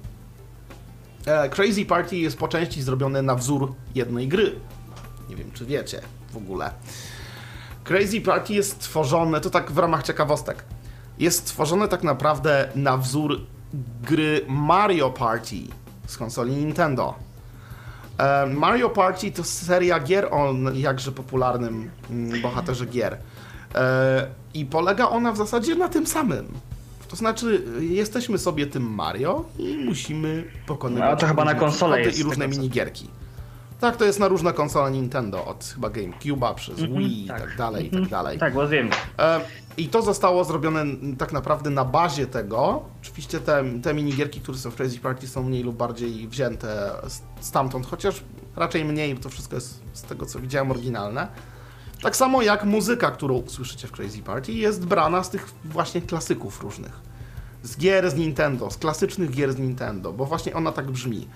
[1.25, 4.55] E, Crazy Party jest po części zrobione na wzór jednej gry.
[5.29, 6.01] Nie wiem, czy wiecie
[6.33, 6.71] w ogóle.
[7.83, 10.63] Crazy Party jest tworzone, to tak w ramach ciekawostek.
[11.19, 13.41] jest stworzone tak naprawdę na wzór
[14.01, 15.57] gry Mario Party
[16.07, 17.15] z konsoli Nintendo.
[18.17, 23.17] E, Mario Party to seria gier o jakże popularnym mm, bohaterze gier.
[23.75, 26.47] E, I polega ona w zasadzie na tym samym.
[27.07, 32.19] To znaczy, jesteśmy sobie tym Mario i musimy pokonywać No, to chyba na konsolę jest,
[32.19, 33.07] i różne minigierki.
[33.83, 37.41] Tak, to jest na różne konsole Nintendo, od chyba GameCube'a przez Wii i tak.
[37.41, 38.39] tak dalej, i tak dalej.
[38.39, 38.89] Tak, bo wiem.
[39.19, 39.41] E,
[39.77, 40.85] I to zostało zrobione
[41.17, 42.83] tak naprawdę na bazie tego.
[43.01, 46.91] Oczywiście te, te minigierki, które są w Crazy Party są mniej lub bardziej wzięte
[47.39, 48.23] stamtąd, chociaż
[48.55, 51.27] raczej mniej, bo to wszystko jest z tego co widziałem oryginalne.
[52.01, 56.61] Tak samo jak muzyka, którą słyszycie w Crazy Party jest brana z tych właśnie klasyków
[56.61, 56.99] różnych.
[57.63, 61.27] Z gier z Nintendo, z klasycznych gier z Nintendo, bo właśnie ona tak brzmi.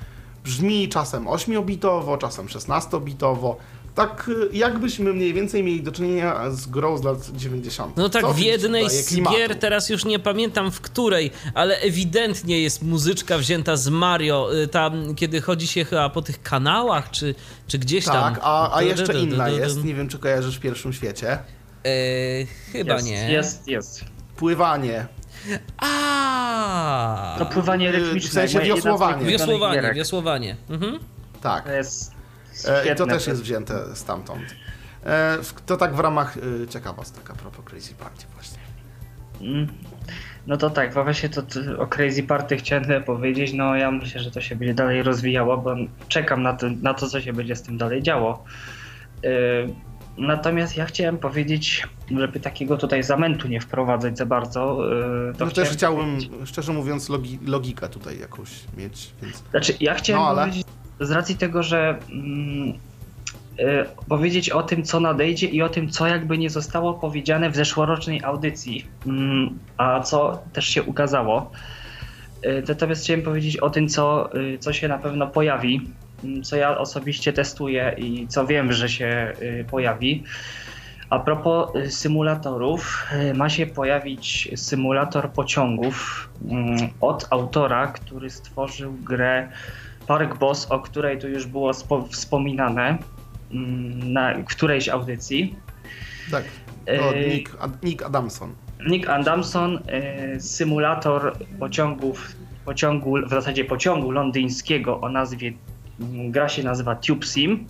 [0.48, 3.56] Brzmi czasem 8-bitowo, czasem 16-bitowo.
[3.96, 7.98] Tak y, jakbyśmy mniej więcej mieli do czynienia z grą z lat 90.
[7.98, 12.62] No tak, Co w jednej z gier, teraz już nie pamiętam w której, ale ewidentnie
[12.62, 17.36] jest muzyczka wzięta z Mario, y, tam kiedy chodzi się chyba po tych kanałach, czy,
[17.68, 18.34] czy gdzieś tam.
[18.34, 21.32] Tak, a, a jeszcze inna jest, nie wiem czy kojarzysz w pierwszym świecie.
[21.32, 21.40] E,
[22.72, 23.32] chyba jest, nie.
[23.32, 24.06] Jest, jest.
[24.36, 25.08] Pływanie.
[25.78, 27.36] A.
[27.40, 28.32] To pływanie w rytmiczne.
[28.32, 29.26] sensie z moich wiosłowanie.
[29.26, 29.96] Wiosłowanie, gierek.
[29.96, 30.56] wiosłowanie.
[30.70, 31.00] Mhm.
[31.42, 31.64] Tak.
[31.64, 32.96] To jest E, I świetne.
[32.96, 34.42] to też jest wzięte stamtąd.
[35.06, 38.58] E, w- To tak w ramach y, ciekawostek a propos Crazy Party właśnie.
[39.42, 39.68] Mm.
[40.48, 43.54] No to tak, właśnie to, to o Crazy Party chciałem powiedzieć.
[43.54, 45.76] No ja myślę, że to się będzie dalej rozwijało, bo
[46.08, 48.44] czekam na to, na to co się będzie z tym dalej działo.
[49.24, 49.30] Yy,
[50.18, 54.78] natomiast ja chciałem powiedzieć, żeby takiego tutaj zamętu nie wprowadzać za bardzo.
[55.28, 59.44] Yy, to No też chciałem chciałbym, powiedzieć- szczerze mówiąc, logi logikę tutaj jakąś mieć, więc...
[59.52, 60.66] Znaczy, ja chciałem No, ale- powiedzieć
[61.00, 62.70] z racji tego, że mm,
[63.60, 67.56] y, powiedzieć o tym, co nadejdzie i o tym, co jakby nie zostało powiedziane w
[67.56, 71.52] zeszłorocznej audycji, mm, a co też się ukazało.
[72.46, 75.82] Y, Natomiast chciałem powiedzieć o tym, co, y, co się na pewno pojawi,
[76.44, 80.24] co ja osobiście testuję i co wiem, że się y, pojawi.
[81.10, 88.94] A propos y, symulatorów, y, ma się pojawić symulator pociągów mm, od autora, który stworzył
[88.94, 89.50] grę
[90.08, 92.98] Park Boss, o której tu już było spo- wspominane
[93.52, 95.56] mm, na którejś audycji.
[96.32, 96.44] Tak,
[96.86, 98.56] to Nick, Nick Adamson.
[98.90, 99.80] Nick Adamson,
[100.40, 105.77] symulator pociągów, pociągu, w zasadzie pociągu londyńskiego o nazwie, mm,
[106.30, 107.68] gra się nazywa Tube Sim.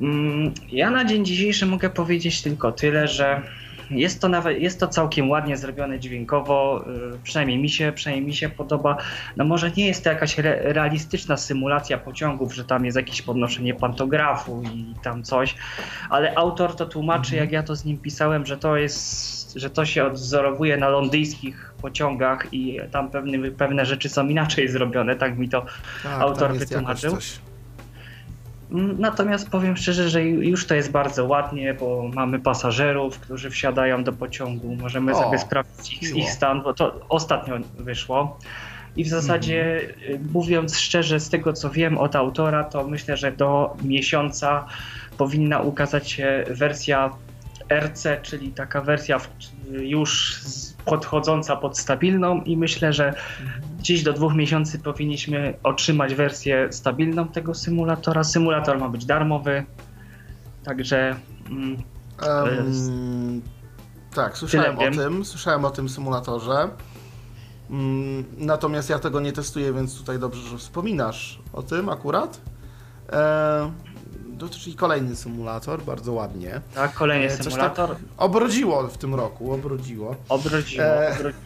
[0.00, 3.42] Mm, Ja na dzień dzisiejszy mogę powiedzieć tylko tyle, że
[3.90, 8.34] jest to nawet, jest to całkiem ładnie zrobione dźwiękowo, y, przynajmniej mi się, przynajmniej mi
[8.34, 8.96] się podoba.
[9.36, 13.74] No może nie jest to jakaś re, realistyczna symulacja pociągów, że tam jest jakieś podnoszenie
[13.74, 15.54] pantografu i tam coś,
[16.10, 19.84] ale autor to tłumaczy, jak ja to z nim pisałem, że to jest, że to
[19.84, 25.48] się odwzorowuje na londyńskich pociągach i tam pewne, pewne rzeczy są inaczej zrobione, tak mi
[25.48, 25.66] to
[26.02, 27.18] Tak, autor wytłumaczył.
[28.72, 34.04] Mm, Natomiast powiem szczerze, że już to jest bardzo ładnie, bo mamy pasażerów, którzy wsiadają
[34.04, 34.76] do pociągu.
[34.76, 38.38] Możemy O, sobie sprawdzić ich, ich stan, bo to ostatnio wyszło.
[38.96, 43.32] I w zasadzie, y, mówiąc szczerze, z tego co wiem od autora, to myślę, że
[43.32, 44.66] do miesiąca
[45.18, 47.10] powinna ukazać się wersja
[47.70, 49.20] RC, czyli taka wersja
[49.70, 50.40] już
[50.84, 53.14] podchodząca pod stabilną i myślę, że
[53.78, 58.24] gdzieś do dwóch miesięcy powinniśmy otrzymać wersję stabilną tego symulatora.
[58.24, 59.64] Symulator ma być darmowy,
[60.64, 61.16] także
[61.50, 61.82] mm,
[62.26, 63.42] Em,
[64.14, 66.68] tak, słyszałem o tym, słyszałem o tym symulatorze.
[67.70, 72.40] Mm, Natomiast ja tego nie testuję, więc tutaj dobrze, że wspominasz o tym akurat.
[74.38, 76.60] To czyli kolejny symulator, bardzo ładnie.
[76.74, 80.16] tak, kolejny E, coś symulator Obrodziło w tym roku, obrodziło.
[80.28, 80.84] obrodziło.
[80.84, 81.42] E, obrodziło.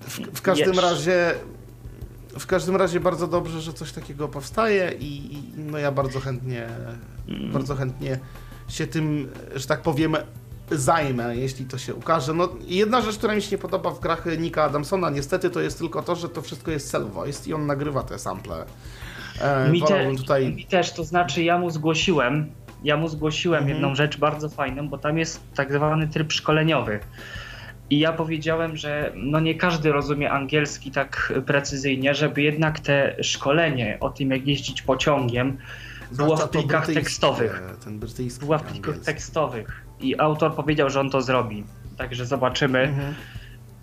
[0.00, 1.34] W, w każdym razie
[2.38, 6.68] w każdym razie bardzo dobrze, że coś takiego powstaje i, i no ja bardzo chętnie
[7.28, 7.52] Mm.
[7.52, 8.18] bardzo chętnie
[8.68, 10.16] się tym, że tak powiem,
[10.70, 12.34] zajmę, jeśli to się ukaże.
[12.34, 15.78] No, jedna rzecz, która mi się nie podoba w grach Nika Adamsona, niestety, to jest
[15.78, 18.64] tylko to, że to wszystko jest self-voiced i on nagrywa te sample.
[19.40, 20.52] E, Mi, te, tutaj...
[20.54, 22.46] mi też, to znaczy ja mu zgłosiłem,
[22.84, 23.72] ja mu zgłosiłem Mhm.
[23.76, 27.00] jedną rzecz bardzo fajną, bo tam jest tak zwany tryb szkoleniowy.
[27.90, 33.96] I ja powiedziałem, że no nie każdy rozumie angielski tak precyzyjnie, żeby jednak te szkolenie
[34.00, 35.58] o tym, jak jeździć pociągiem,
[36.12, 37.62] było w plikach tekstowych.
[38.40, 39.84] Była w plikach tekstowych.
[40.00, 41.64] I autor powiedział, że on to zrobi.
[41.98, 42.78] Także zobaczymy.
[42.80, 43.14] Mhm.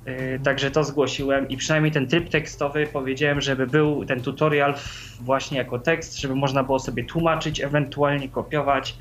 [0.06, 4.76] Yy, Także to zgłosiłem i przynajmniej ten tryb tekstowy powiedziałem, żeby był ten tutorial
[5.20, 8.98] właśnie jako tekst, żeby można było sobie tłumaczyć, ewentualnie kopiować.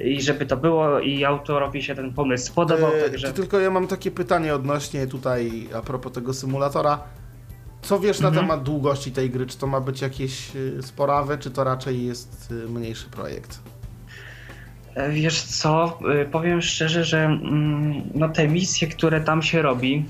[0.00, 3.32] i żeby to było i autorowi się ten pomysł spodobał, E, także...
[3.32, 6.98] tylko ja mam takie pytanie odnośnie tutaj a propos tego symulatora.
[7.82, 8.46] Co wiesz na Mhm.
[8.46, 9.46] temat długości tej gry?
[9.46, 13.58] Czy to ma być jakieś y, sporawe, czy to raczej jest y, mniejszy projekt?
[15.10, 20.04] Wiesz co, y, powiem szczerze, że mm, no te misje, które tam się robi,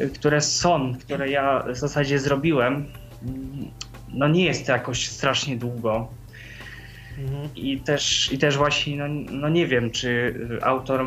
[0.00, 2.86] y, które są, które ja w zasadzie zrobiłem,
[3.22, 3.70] mm,
[4.08, 6.08] no nie jest to jakoś strasznie długo.
[7.56, 10.08] I też, I też właśnie, no, no nie wiem, czy
[10.60, 11.06] y, autor.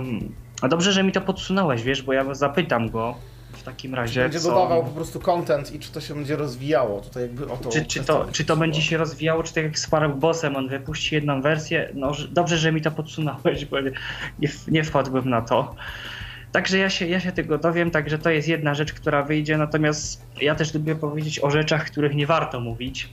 [0.61, 3.17] A dobrze, że mi to podsunąłeś, wiesz, bo ja zapytam go
[3.63, 4.21] w takim razie.
[4.21, 7.01] Będzie co- dodawał po prostu content i czy to się będzie rozwijało?
[7.01, 9.79] Tutaj jakby o to czy, czy, to, czy to będzie się rozwijało, czy tak jak
[9.79, 11.89] z Sparrow Bossem, on wypuści jedną wersję?
[11.93, 13.91] No dobrze, że mi to podsunąłeś, bo nie,
[14.39, 15.75] nie, nie wpadłbym na to.
[16.51, 20.25] Także ja się, ja się tego dowiem, także to jest jedna rzecz, która wyjdzie, natomiast
[20.41, 23.09] ja też lubię powiedzieć o rzeczach, których nie warto mówić,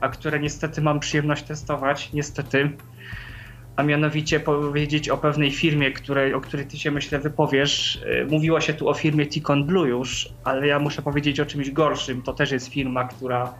[0.00, 2.70] a które niestety mam przyjemność testować, niestety.
[3.78, 8.00] A mianowicie powiedzieć o pewnej firmie, której, o której ty się myślę wypowiesz.
[8.06, 11.70] Yy, Mówiło się tu o firmie Ticon Blue już, ale ja muszę powiedzieć o czymś
[11.70, 12.22] gorszym.
[12.22, 13.54] To też jest firma, która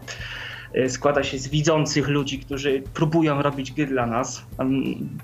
[0.77, 4.47] y, składa się z widzących ludzi, którzy próbują robić gry dla nas.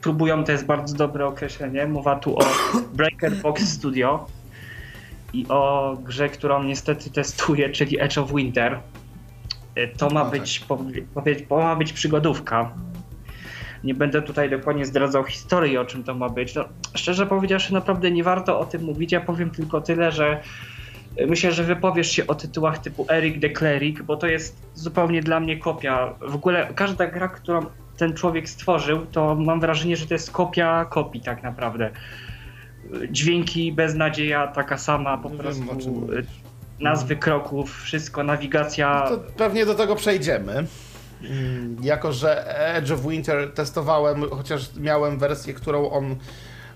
[0.00, 1.86] Próbują to jest bardzo dobre określenie.
[1.86, 2.44] Mowa tu o
[2.94, 4.26] Breaker Box Studio
[5.32, 8.80] i o grze, którą niestety testuję, czyli Edge of Winter.
[9.78, 12.72] Y, To ma No być, powie, powie, to ma być przygodówka.
[13.84, 16.54] Nie będę tutaj dokładnie zdradzał historii, o czym to ma być.
[16.54, 19.12] No, szczerze powiedziawszy, naprawdę nie warto o tym mówić.
[19.12, 20.40] Ja powiem tylko tyle, że
[21.26, 25.40] Myślę, że wypowiesz się o tytułach typu Eric the Cleric, bo to jest zupełnie dla
[25.40, 26.14] mnie kopia.
[26.20, 27.66] W ogóle każda gra, którą
[27.96, 31.90] ten człowiek stworzył, to mam wrażenie, że to jest kopia kopii tak naprawdę.
[33.10, 36.26] Dźwięki, beznadzieja taka sama, po Wiem, prostu mówisz.
[36.80, 39.06] nazwy kroków, wszystko, nawigacja.
[39.08, 40.66] To pewnie do tego przejdziemy.
[41.30, 46.16] Mm, Jako, że Edge of Winter testowałem, chociaż miałem wersję, którą on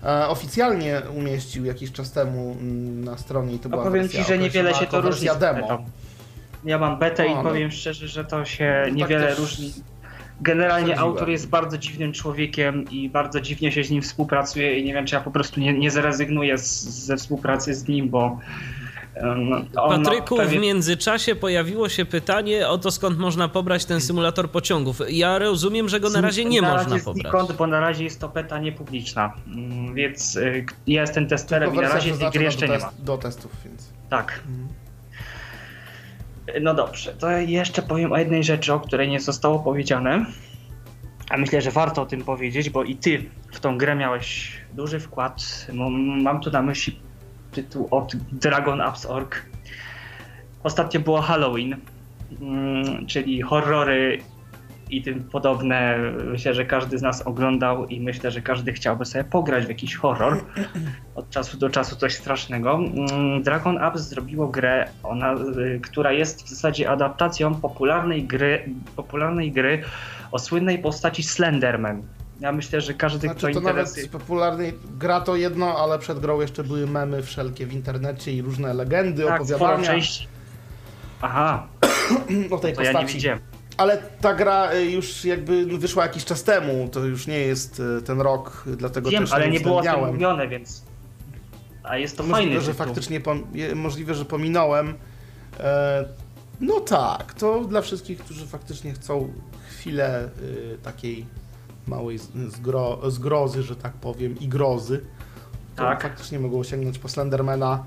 [0.03, 4.27] e, oficjalnie umieścił jakiś czas temu mm, na stronie i to była powiem wersja ci,
[4.27, 5.27] że niewiele się to różni.
[5.39, 5.85] demo.
[6.65, 7.43] Ja mam betę i no.
[7.43, 9.73] powiem szczerze, że to się tak niewiele też różni.
[10.41, 11.09] Generalnie sądziłem.
[11.11, 15.05] autor jest bardzo dziwnym człowiekiem i bardzo dziwnie się z nim współpracuje i nie wiem,
[15.05, 18.39] czy ja po prostu nie, nie zrezygnuję z, ze współpracy z nim, bo
[19.21, 25.01] ma Patryku, w międzyczasie pojawiło się pytanie o to, skąd można pobrać ten symulator pociągów.
[25.09, 27.23] Ja rozumiem, że go na razie nie na można razie pobrać.
[27.23, 31.83] Znikąd, bo na razie jest to beta niepubliczna, Mm, więc y, ja jestem testerem Tylko
[31.83, 32.91] i na razie tej gry jeszcze do, nie ma.
[32.99, 33.89] do testów, więc.
[34.09, 34.43] Tak.
[36.61, 40.25] No dobrze, to jeszcze powiem o jednej rzeczy, o której nie zostało powiedziane.
[41.29, 44.99] A myślę, że warto o tym powiedzieć, bo i ty w tą grę miałeś duży
[44.99, 45.67] wkład.
[46.23, 46.99] Mam tu na myśli
[47.51, 49.45] tytuł od Dragon Apps.org.
[50.63, 51.75] Ostatnio było Halloween,
[52.41, 54.19] mm, czyli horrory
[54.89, 55.97] i tym podobne.
[56.25, 59.95] Myślę, że każdy z nas oglądał i myślę, że każdy chciałby sobie pograć w jakiś
[59.95, 60.43] horror.
[61.15, 62.75] Od czasu do czasu coś strasznego.
[62.75, 69.51] Mm, Dragon Apps zrobiło grę, ona, y, która jest w zasadzie adaptacją popularnej gry, popularnej
[69.51, 69.83] gry
[70.31, 72.03] o słynnej postaci Slenderman.
[72.39, 74.05] Ja myślę, że każdy, kto Znaczy to nawet interesuje...
[74.05, 78.41] z popularnej gra to jedno, ale przed grą jeszcze były memy wszelkie w internecie i
[78.41, 80.27] różne legendy, Tak, opowiadania części.
[81.21, 81.67] Aha,
[82.51, 83.05] o tej to ja postaci.
[83.07, 83.39] nie widziałem.
[83.77, 88.01] Ale ta gra y, już jakby wyszła jakiś czas temu, to już nie jest y,
[88.01, 90.83] ten rok, dlatego Wiem, też ale nie było o tym mówione, więc...
[91.83, 92.85] A jest to fajny Możliwe, że tytuł.
[92.85, 93.21] faktycznie
[93.75, 94.93] możliwe, że pominąłem.
[95.59, 96.05] E,
[96.61, 99.33] no tak, to dla wszystkich, którzy faktycznie chcą
[99.69, 101.25] chwilę y, takiej
[101.89, 105.01] małej zgro- zgrozy, że tak powiem, i grozy,
[105.75, 106.01] to Tak.
[106.03, 107.83] faktycznie mogą sięgnąć po Slendermana.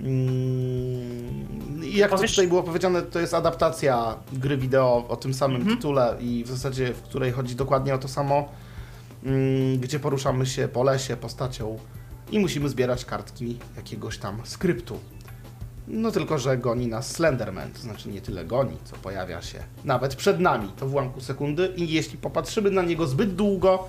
[0.00, 5.34] Mm, I jak to Powiesz- tutaj było powiedziane, to jest adaptacja gry wideo o tym
[5.34, 5.76] samym Mhm.
[5.76, 8.48] tytule i w zasadzie w której chodzi dokładnie o to samo,
[9.24, 11.78] mm, gdzie poruszamy się po lesie postacią
[12.30, 14.98] i musimy zbierać kartki jakiegoś tam skryptu.
[15.92, 20.14] No tylko, że goni nas Slenderman, to znaczy nie tyle goni, co pojawia się nawet
[20.16, 23.88] przed nami, to w ułamku sekundy i jeśli popatrzymy na niego zbyt długo,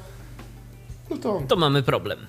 [1.10, 2.20] no to To mamy problem.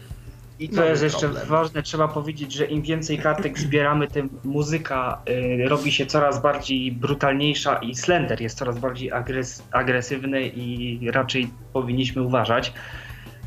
[0.59, 1.47] I to Mamy jest jeszcze problem.
[1.49, 5.23] ważne, trzeba powiedzieć, że im więcej kartek zbieramy, tym muzyka
[5.65, 11.51] y, robi się coraz bardziej brutalniejsza i Slender jest coraz bardziej agres agresywny i raczej
[11.73, 12.73] powinniśmy uważać.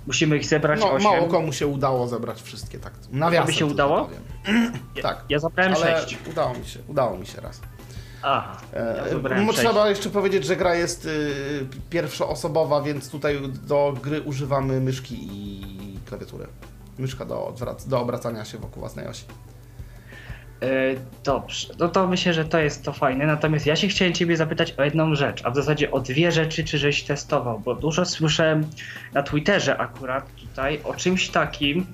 [0.08, 1.04] Musimy ich zebrać no, 8.
[1.04, 4.10] mało komu się udało zebrać wszystkie, tak nawiasem się udało?
[5.02, 6.18] Tak, Ja zabrałem ale 6.
[6.32, 7.62] udało mi się, udało mi się raz.
[8.22, 9.60] Aha, E, ja 6.
[9.60, 16.00] trzeba jeszcze powiedzieć, że gra jest y, pierwszoosobowa, więc tutaj do gry używamy myszki i
[16.06, 16.48] klawiatury.
[16.98, 17.54] Myszka do,
[17.88, 19.24] do obracania się wokół własnej osi.
[20.62, 23.26] E, dobrze, no to myślę, że to jest to fajne.
[23.26, 26.64] Natomiast ja się chciałem Ciebie zapytać o jedną rzecz, a w zasadzie o dwie rzeczy,
[26.64, 28.68] czy żeś testował, bo dużo słyszałem
[29.14, 31.86] na Twitterze akurat tutaj o czymś takim,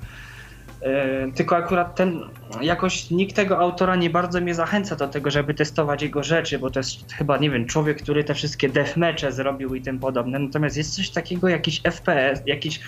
[0.82, 2.20] e, tylko akurat ten,
[2.62, 6.70] jakoś nikt tego autora nie bardzo mnie zachęca do tego, żeby testować jego rzeczy, bo
[6.70, 10.40] to jest chyba, nie wiem, człowiek, który te wszystkie deathmatche zrobił i tym podobne.
[10.40, 12.80] Natomiast jest coś takiego, jakiś FPS, jakiś,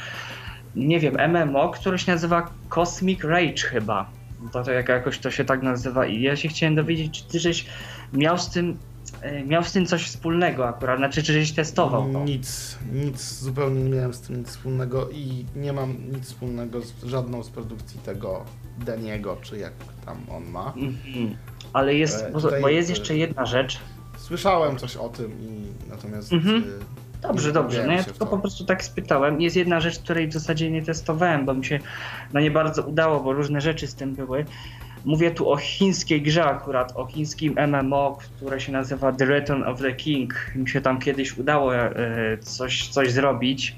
[0.76, 5.46] nie wiem, MMO, który się nazywa Cosmic Rage chyba to, to jak jakoś to się
[5.46, 7.66] tak nazywa i ja się chciałem dowiedzieć, czy ty żeś
[8.14, 8.78] miał z tym
[9.22, 12.24] e, miał z tym coś wspólnego akurat, znaczy czy żeś testował to?
[12.24, 17.04] Nic, nic, zupełnie nie miałem z tym nic wspólnego i nie mam nic wspólnego z
[17.04, 18.46] żadną z produkcji tego
[18.78, 19.74] Deniego, czy jak
[20.06, 20.74] tam on ma.
[20.78, 21.36] Mhm.
[21.74, 23.80] Ale jest, E, bo, bo jest jeszcze jedna rzecz.
[24.18, 26.34] Słyszałem coś o tym i natomiast...
[26.34, 26.64] Mhm.
[26.64, 27.88] y, Dobrze, dobrze.
[27.88, 29.42] No ja tylko po prostu tak spytałem.
[29.42, 31.80] Jest jedna rzecz, której w zasadzie nie testowałem, bo mi się
[32.34, 34.46] no nie bardzo udało, bo różne rzeczy z tym były.
[35.06, 39.82] Mówię tu o chińskiej grze akurat, o chińskim MMO, które się nazywa The Return of
[39.82, 40.34] the King.
[40.56, 41.92] Mi się tam kiedyś udało e,
[42.38, 43.76] coś, coś zrobić,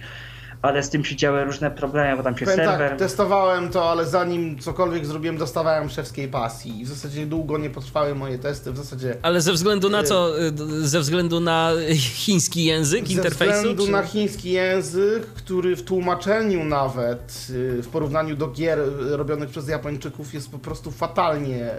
[0.65, 2.89] ale z tym się działy różne problemy, bo tam się Powiem serwer...
[2.89, 6.81] tak, testowałem to, ale zanim cokolwiek zrobiłem, dostawałem szewskiej pasji.
[6.81, 9.17] I w zasadzie długo nie potrwały moje testy, w zasadzie...
[9.21, 10.39] Ale ze względu na co?
[10.41, 10.51] Y,
[10.87, 13.55] Ze względu na chiński język, Ze interfejsu?
[13.57, 19.17] względu czy- na chiński język, który w tłumaczeniu nawet, y, w porównaniu do gier y,
[19.17, 21.69] robionych przez Japończyków, jest po prostu fatalnie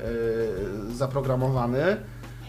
[0.91, 1.97] y, zaprogramowany.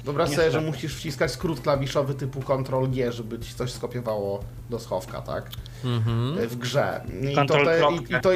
[0.08, 5.22] Wyobraź sobie, że musisz wciskać skrót klawiszowy typu Ctrl-G, żeby ci coś skopiowało do schowka,
[5.22, 5.49] tak?
[5.86, 6.38] Mhm.
[6.38, 7.01] Y, W grze.
[7.32, 8.30] I to, te, i, i to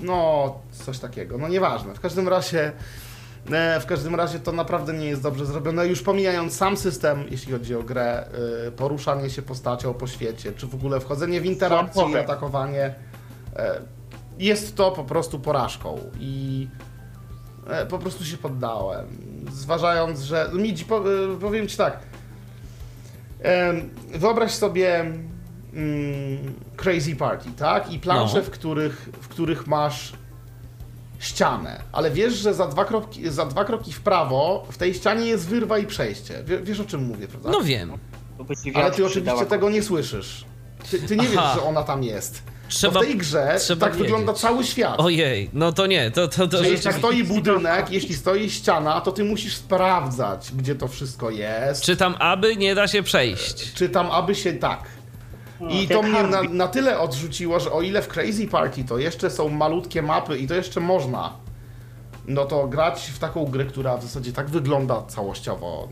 [0.00, 1.38] No, coś takiego.
[1.38, 1.94] No nieważne.
[1.94, 2.72] W każdym razie
[3.52, 5.86] e, w każdym razie to naprawdę nie jest dobrze zrobione.
[5.86, 8.26] Już pomijając sam system, jeśli chodzi o grę,
[8.68, 12.94] y, poruszanie się postacią po świecie, czy w ogóle wchodzenie w interakcję i atakowanie,
[13.56, 13.80] e,
[14.38, 16.00] jest to po prostu porażką.
[16.20, 16.68] I
[17.68, 19.06] e, po prostu się poddałem.
[19.52, 20.50] Zważając, że.
[20.52, 21.02] Midzi, po, e,
[21.40, 21.98] powiem ci tak.
[24.14, 27.92] Wyobraź sobie mm, Crazy Party, tak?
[27.92, 28.42] I plansze, No.
[28.42, 30.12] w, których, w których masz
[31.18, 35.26] ścianę, ale wiesz, że za dwa, kroki, za dwa kroki w prawo w tej ścianie
[35.26, 36.44] jest wyrwa i przejście.
[36.44, 37.50] Wie, wiesz o czym mówię, prawda?
[37.50, 37.92] No wiem.
[38.74, 40.44] Ale ty oczywiście tego nie słyszysz.
[40.90, 41.30] Ty, ty nie Aha.
[41.32, 42.42] wiesz, że ona tam jest.
[42.68, 44.42] Trzeba- Bo w tej grze trzeba tak wygląda wiedzieć.
[44.42, 44.94] cały świat.
[44.98, 49.24] Ojej, no to nie, to, to, to jeśli stoi budynek, jeśli stoi ściana, to ty
[49.24, 51.82] musisz sprawdzać, gdzie to wszystko jest.
[51.82, 53.72] Czy tam aby nie da się przejść?
[53.74, 54.80] Czy tam aby się tak.
[55.70, 58.98] I tak to mnie na, na tyle odrzuciło, że o ile w Crazy Party to
[58.98, 61.32] jeszcze są malutkie mapy i to jeszcze można,
[62.26, 65.88] no to grać w taką grę, która w zasadzie tak wygląda całościowo,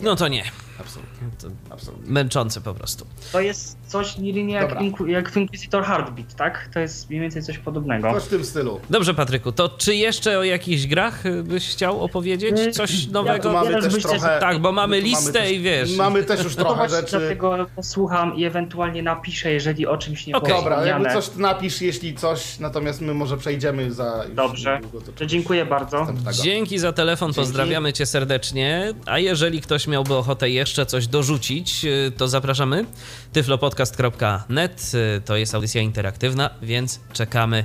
[0.00, 0.44] No to nie.
[0.80, 2.12] Absolutnie, To absolutnie.
[2.12, 3.06] męczące po prostu.
[3.32, 4.78] To jest coś nie jak.
[4.80, 6.68] Inku- jak w Inquisitor Heartbeat, tak?
[6.74, 8.12] To jest mniej więcej coś podobnego.
[8.12, 8.80] Coś w tym stylu.
[8.90, 12.74] Dobrze, Patryku, to czy jeszcze o jakichś grach y, byś chciał opowiedzieć?
[12.76, 13.52] Coś Tu nowego?
[13.52, 14.40] mamy teraz też myślę, trochę...
[14.40, 15.96] Tak, bo mamy listę też, i wiesz.
[15.96, 17.18] Mamy też już No trochę rzeczy.
[17.18, 22.14] dlatego posłucham i ewentualnie napiszę, jeżeli o czymś nie było Dobra, jakby coś napisz, jeśli
[22.14, 24.24] coś, natomiast my może przejdziemy za...
[24.34, 24.80] Dobrze.
[25.16, 26.06] To dziękuję bardzo.
[26.42, 27.40] Dzięki za telefon, Dzięki.
[27.40, 28.94] pozdrawiamy cię serdecznie.
[29.06, 32.84] A jeżeli ktoś miałby ochotę jeszcze coś dorzucić, y, to zapraszamy.
[33.32, 37.64] tyflopodcast.net y, to jest audycja interaktywna, więc czekamy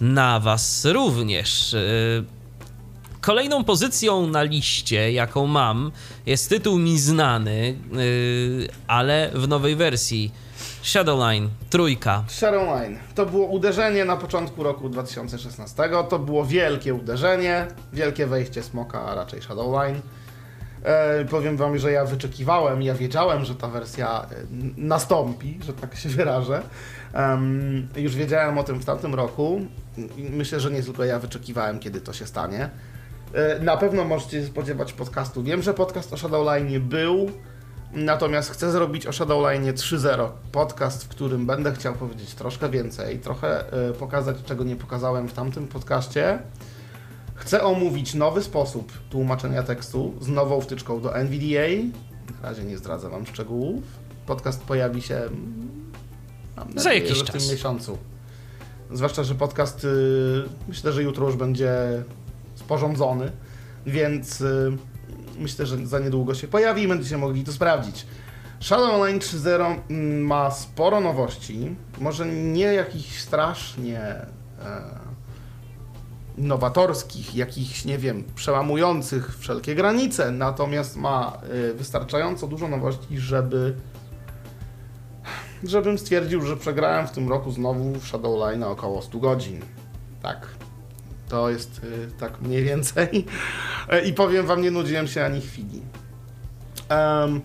[0.00, 1.74] na was również.
[1.74, 2.24] Y,
[3.20, 5.92] Kolejną pozycją na liście, jaką mam,
[6.26, 7.78] jest tytuł mi znany,
[8.86, 10.32] ale w nowej wersji.
[10.82, 12.24] Shadowline, trójka.
[12.28, 12.98] Shadowline.
[13.14, 15.88] To było uderzenie na początku roku 2016.
[16.08, 20.00] To było wielkie uderzenie, wielkie wejście smoka, a raczej Shadowline.
[20.86, 24.34] E, powiem wam, że ja wyczekiwałem, ja wiedziałem, że ta wersja e,
[24.76, 26.62] nastąpi, że tak się wyrażę.
[27.12, 29.60] Em, już wiedziałem o tym w tamtym roku.
[30.30, 32.70] Myślę, że nie tylko ja wyczekiwałem, kiedy to się stanie.
[33.34, 35.42] E, na pewno możecie się spodziewać podcastu.
[35.42, 37.30] Wiem, że podcast o Shadowline był,
[37.92, 43.64] Natomiast chcę zrobić o Shadowline 3.0 podcast, w którym będę chciał powiedzieć troszkę więcej, trochę
[43.98, 46.38] pokazać, czego nie pokazałem w tamtym podcaście.
[47.36, 51.68] Chcę omówić nowy sposób tłumaczenia tekstu z nową wtyczką do NVDA.
[52.42, 53.82] Na razie nie zdradzę Wam szczegółów.
[54.26, 55.92] Podcast pojawi się mm,
[56.56, 57.42] mam Za nadzieję, jakiś że w czas.
[57.42, 57.98] tym miesiącu.
[58.92, 59.88] Zwłaszcza, że podcast y,
[60.68, 61.72] myślę, że jutro już będzie
[62.54, 63.32] sporządzony,
[63.86, 64.76] więc y,
[65.38, 68.06] myślę, że za niedługo się pojawi i będziecie mogli to sprawdzić.
[68.60, 74.26] Shadow Online 3.0 mm, ma sporo nowości, może nie jakichś strasznie e,
[76.38, 81.38] nowatorskich, jakichś, nie wiem, przełamujących wszelkie granice, natomiast ma
[81.70, 83.74] e, wystarczająco dużo nowości, żeby
[85.64, 89.60] żebym stwierdził, że przegrałem w tym roku znowu w Shadowline około 100 godzin.
[90.22, 90.48] Tak.
[91.28, 93.26] To jest y, tak mniej więcej.
[94.08, 95.82] I powiem wam, nie nudziłem się ani chwili.
[96.90, 97.40] Um,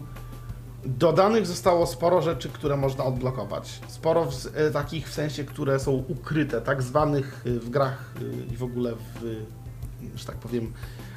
[0.86, 3.79] dodanych zostało sporo rzeczy, które można odblokować.
[3.88, 4.27] Sporo
[4.67, 8.63] y, takich w sensie, które są ukryte, tak zwanych y, w grach y, i w
[8.63, 9.45] ogóle w,
[10.15, 10.73] że tak powiem,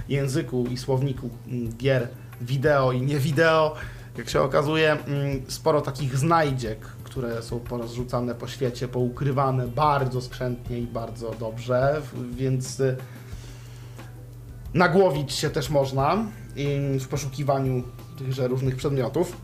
[0.09, 2.09] języku i słowniku mm, gier
[2.41, 3.75] wideo i nie wideo.
[4.19, 10.79] Jak się okazuje, mm, sporo takich znajdziek, które są porozrzucane po świecie, poukrywane bardzo skrzętnie
[10.79, 12.83] i bardzo dobrze, więc
[14.75, 16.25] nagłowić się też można
[17.01, 17.83] w poszukiwaniu
[18.19, 19.37] tychże różnych przedmiotów.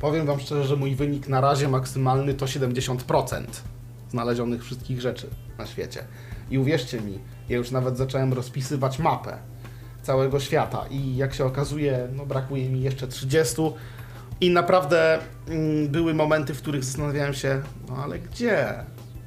[0.00, 3.44] Powiem Wam szczerze, że mój wynik na razie maksymalny to 70%
[4.10, 5.26] znalezionych wszystkich rzeczy
[5.58, 6.04] na świecie.
[6.50, 9.38] I uwierzcie mi, ja już nawet zacząłem rozpisywać mapę
[10.02, 13.62] całego świata i jak się okazuje, no brakuje mi jeszcze 30
[14.40, 18.74] i naprawdę mm, były momenty, w których zastanawiałem się, no ale gdzie?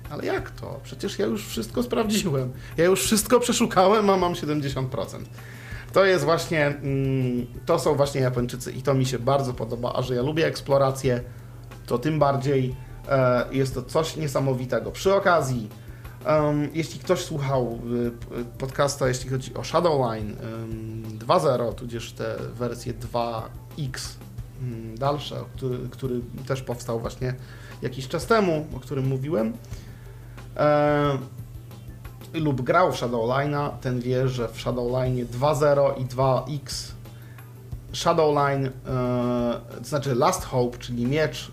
[0.09, 0.79] Ale jak to?
[0.83, 2.51] Przecież ja już wszystko sprawdziłem.
[2.77, 4.85] Ja już wszystko przeszukałem, a mam 70%.
[5.93, 10.01] To jest właśnie, mm, to są właśnie Japończycy i to mi się bardzo podoba, a
[10.01, 11.21] że ja lubię eksplorację,
[11.85, 12.75] to tym bardziej
[13.09, 14.91] e, jest to coś niesamowitego.
[14.91, 15.69] Przy okazji,
[16.73, 17.79] jeśli ktoś słuchał
[18.41, 24.15] y, podcasta, jeśli chodzi o Shadowline um, 2.0, tudzież te wersje 2X
[24.61, 27.35] um, dalsze, który, który, też powstał właśnie
[27.81, 29.53] jakiś czas temu, o którym mówiłem,
[30.57, 31.17] e,
[32.33, 36.93] lub grał w Shadowline'a, ten wie, że w Shadowline 2.0 i 2X
[37.93, 38.71] Shadowline, e,
[39.77, 41.51] to znaczy Last Hope, czyli miecz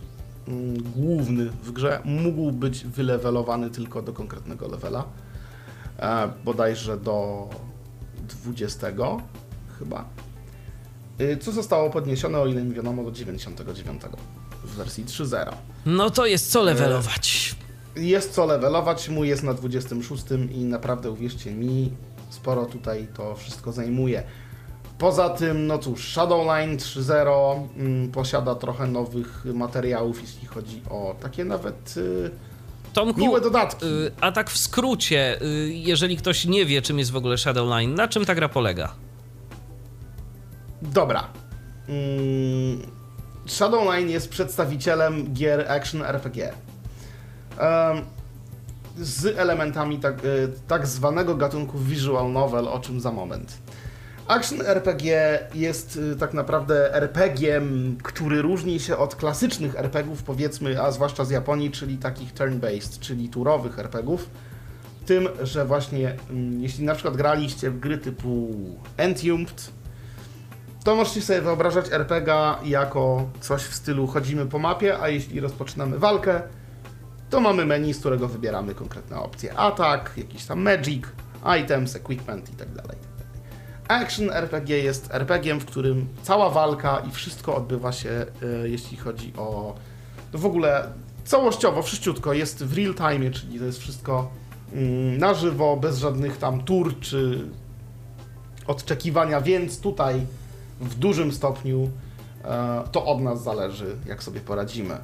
[0.48, 5.04] mm, główny w grze, mógł być wylewelowany tylko do konkretnego levela,
[5.98, 7.48] e, bodajże do
[8.44, 8.86] 20
[9.78, 10.04] chyba,
[11.18, 14.02] e, co zostało podniesione, o ile mi wiadomo, do 99
[14.64, 15.52] w wersji 3.0.
[15.86, 17.56] No to jest co levelować.
[17.96, 21.90] Jest co levelować, mój jest na 26 i naprawdę uwierzcie mi,
[22.30, 24.22] sporo tutaj to wszystko zajmuje.
[24.98, 31.44] Poza tym, no cóż, Shadowline 3.0 mm, posiada trochę nowych materiałów, jeśli chodzi o takie
[31.44, 32.30] nawet y,
[32.92, 33.86] Tomku, miłe dodatki.
[33.86, 37.94] Y, a tak w skrócie, y, jeżeli ktoś nie wie, czym jest w ogóle Shadowline,
[37.94, 38.94] na czym ta gra polega?
[40.82, 41.28] Dobra.
[41.88, 42.82] Mm,
[43.46, 46.52] Shadowline jest przedstawicielem gier action RPG
[48.96, 53.58] z elementami tak, e, tak zwanego gatunku visual novel, o czym za moment.
[54.28, 60.90] Action RPG jest e, tak naprawdę RPG-iem, który różni się od klasycznych RPGów, powiedzmy, a
[60.90, 64.30] zwłaszcza z Japonii, czyli takich turn-based, czyli turowych RPGów.
[65.06, 68.48] Tym, że właśnie mm, jeśli na przykład graliście w gry typu
[68.96, 69.70] Entombed,
[70.84, 72.34] to możecie sobie wyobrażać RPG
[72.64, 76.42] jako coś w stylu chodzimy po mapie, a jeśli rozpoczynamy walkę,
[77.30, 79.58] to mamy menu, z którego wybieramy konkretne opcje.
[79.58, 81.04] Atak, jakiś tam magic,
[81.62, 82.82] items, equipment itd.
[82.82, 82.96] Tak
[83.88, 89.32] Action RPG jest RPG, w którym cała walka i wszystko odbywa się, e, jeśli chodzi
[89.36, 89.74] o
[90.32, 90.92] no w ogóle
[91.24, 94.30] całościowo, wszyściutko, jest w real time, czyli to jest wszystko
[94.72, 97.48] mm, na żywo, bez żadnych tam tur czy
[98.66, 100.26] odczekiwania, więc tutaj
[100.80, 101.90] w dużym stopniu
[102.44, 104.98] e, to od nas zależy, jak sobie poradzimy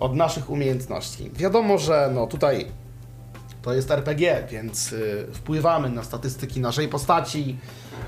[0.00, 1.30] od naszych umiejętności.
[1.34, 2.66] Wiadomo, że no tutaj
[3.62, 7.56] to jest RPG, więc y, wpływamy na statystyki naszej postaci,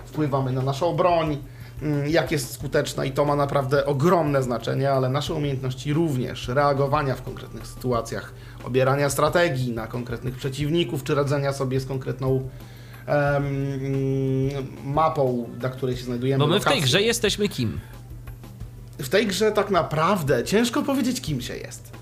[0.04, 1.38] wpływamy na naszą broń,
[1.82, 7.14] y, jak jest skuteczna i to ma naprawdę ogromne znaczenie, ale nasze umiejętności również, reagowania
[7.14, 8.34] w konkretnych sytuacjach,
[8.64, 12.48] obierania strategii na konkretnych przeciwników, czy radzenia sobie z konkretną
[14.84, 16.38] mapą, na której się znajdujemy.
[16.38, 16.72] Bo my lokacją.
[16.72, 17.80] w tej grze jesteśmy kim?
[19.02, 21.92] W tej grze tak naprawdę ciężko powiedzieć, kim się jest.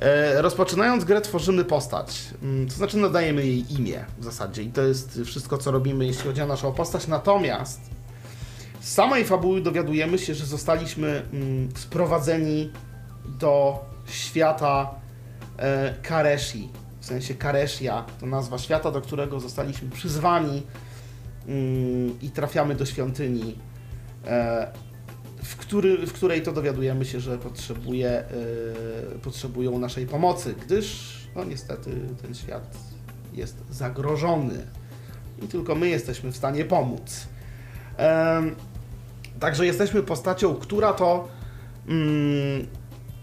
[0.00, 4.82] E, rozpoczynając grę tworzymy postać, mm, to znaczy nadajemy jej imię w zasadzie i to
[4.82, 7.06] jest wszystko, co robimy, jeśli chodzi o naszą postać.
[7.06, 7.80] Natomiast
[8.80, 12.70] z samej fabuły dowiadujemy się, że zostaliśmy mm, sprowadzeni
[13.38, 14.90] do świata
[15.58, 16.68] e, Kareshi,
[17.00, 20.62] w sensie Kareshia, to nazwa świata, do którego zostaliśmy przyzwani
[21.48, 23.58] mm, i trafiamy do świątyni
[24.26, 24.72] e,
[25.42, 28.24] w, który, w której to dowiadujemy się, że potrzebuje,
[29.12, 31.90] yy, potrzebują naszej pomocy, gdyż no niestety
[32.22, 32.76] ten świat
[33.32, 34.66] jest zagrożony
[35.42, 37.26] i tylko my jesteśmy w stanie pomóc.
[39.40, 41.28] Także jesteśmy postacią, która to.
[41.88, 41.94] Yy,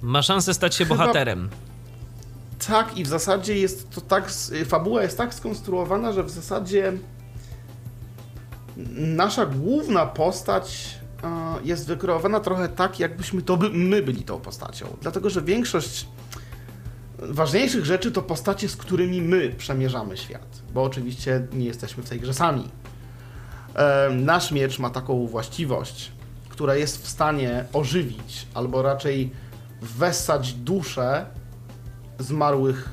[0.02, 1.50] Ma szansę stać się chyba, bohaterem.
[2.68, 4.32] Tak, i w zasadzie jest to tak.
[4.66, 6.94] Fabuła jest tak skonstruowana, że w zasadzie
[8.98, 10.97] nasza główna postać
[11.64, 14.98] jest wykreowana trochę tak, jakbyśmy to by, my byli tą postacią.
[15.02, 16.08] Dlatego, że większość
[17.20, 22.20] ważniejszych rzeczy to postacie, z którymi my przemierzamy świat, bo oczywiście nie jesteśmy w tej
[22.20, 22.70] grze sami.
[23.76, 26.12] E, nasz miecz ma taką właściwość,
[26.50, 29.32] która jest w stanie ożywić, albo raczej
[29.82, 31.26] wessać duszę
[32.20, 32.90] zmarłych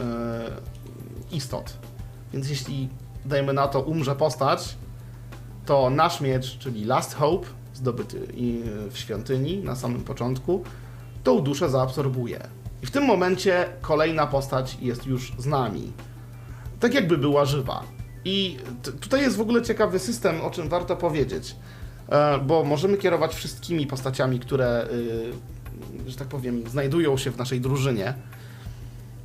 [0.00, 0.50] e,
[1.32, 1.76] istot.
[2.32, 2.88] Więc jeśli,
[3.24, 4.76] dajmy na to, umrze postać,
[5.66, 8.26] to nasz miecz, czyli Last Hope, zdobyty
[8.90, 10.64] w świątyni na samym początku,
[11.24, 12.48] tą duszę zaabsorbuje.
[12.82, 15.92] I w tym momencie kolejna postać jest już z nami.
[16.80, 17.82] Tak jakby była żywa.
[18.24, 18.56] I
[19.00, 21.56] tutaj jest w ogóle ciekawy system, o czym warto powiedzieć.
[22.08, 24.88] E, bo możemy kierować wszystkimi postaciami, które,
[26.06, 28.14] y, że tak powiem, znajdują się w naszej drużynie.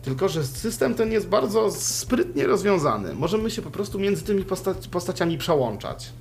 [0.01, 3.13] Tylko, że system ten jest bardzo sprytnie rozwiązany.
[3.13, 4.45] Możemy się po prostu między tymi
[4.91, 6.11] postaciami przełączać.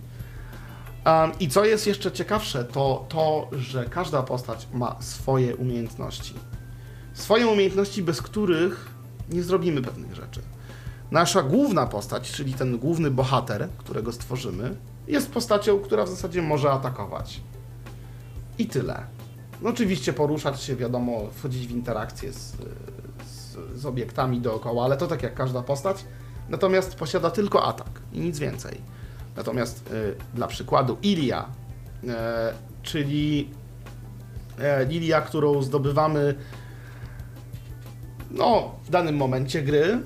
[1.41, 6.35] I co jest jeszcze ciekawsze, to to, że każda postać ma swoje umiejętności.
[7.15, 8.91] Swoje umiejętności, bez których
[9.31, 10.41] nie zrobimy pewnych rzeczy.
[11.11, 16.71] Nasza główna postać, czyli ten główny bohater, którego stworzymy, jest postacią, która w zasadzie może
[16.71, 17.41] atakować.
[18.59, 19.07] I tyle.
[19.63, 22.53] No oczywiście poruszać się, wiadomo, wchodzić w interakcję z,
[23.27, 26.05] z, z obiektami dookoła, ale to tak jak każda postać.
[26.49, 28.81] Natomiast posiada tylko atak i nic więcej.
[29.39, 31.49] Natomiast y, dla przykładu Ilia,
[32.05, 32.09] y,
[32.83, 33.51] czyli
[34.83, 36.35] y, Lilia, którą zdobywamy
[38.31, 40.01] no, w danym momencie gry,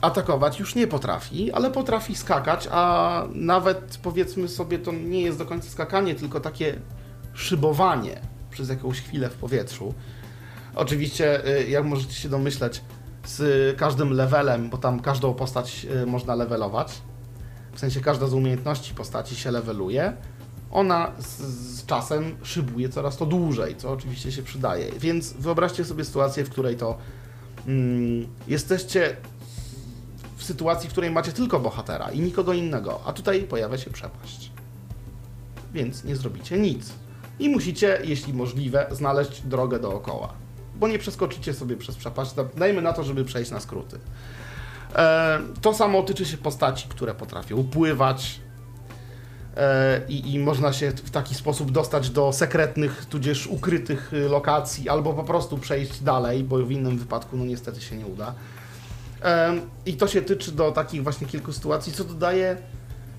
[0.00, 5.46] atakować już nie potrafi, ale potrafi skakać, a nawet powiedzmy sobie, to nie jest do
[5.46, 6.74] końca skakanie, tylko takie
[7.34, 8.20] szybowanie
[8.50, 9.94] przez jakąś chwilę w powietrzu.
[10.74, 12.82] Oczywiście, jak możecie się domyśleć,
[13.26, 17.02] z każdym levelem, bo tam każdą postać można levelować,
[17.74, 20.12] w sensie każda z umiejętności postaci się leveluje,
[20.72, 24.92] ona z, z, czasem szybuje coraz to dłużej, co oczywiście się przydaje.
[24.98, 26.98] Więc wyobraźcie sobie sytuację, w której to
[27.66, 29.16] mm, jesteście
[30.36, 34.50] w sytuacji, w której macie tylko bohatera i nikogo innego, a tutaj pojawia się przepaść.
[35.74, 36.92] Więc nie zrobicie nic.
[37.38, 40.32] I musicie, jeśli możliwe, znaleźć drogę dookoła.
[40.76, 42.32] Bo nie przeskoczycie sobie przez przepaść.
[42.56, 43.98] Dajmy na to, żeby przejść na skróty.
[44.94, 48.40] E, to samo tyczy się postaci, które potrafią pływać.
[49.56, 54.88] E, I, I, można się w taki sposób dostać do sekretnych, tudzież ukrytych y, lokacji,
[54.88, 58.34] albo po prostu przejść dalej, bo w innym wypadku, no niestety się nie uda.
[59.22, 62.56] E, I to się tyczy do takich właśnie kilku sytuacji, co dodaje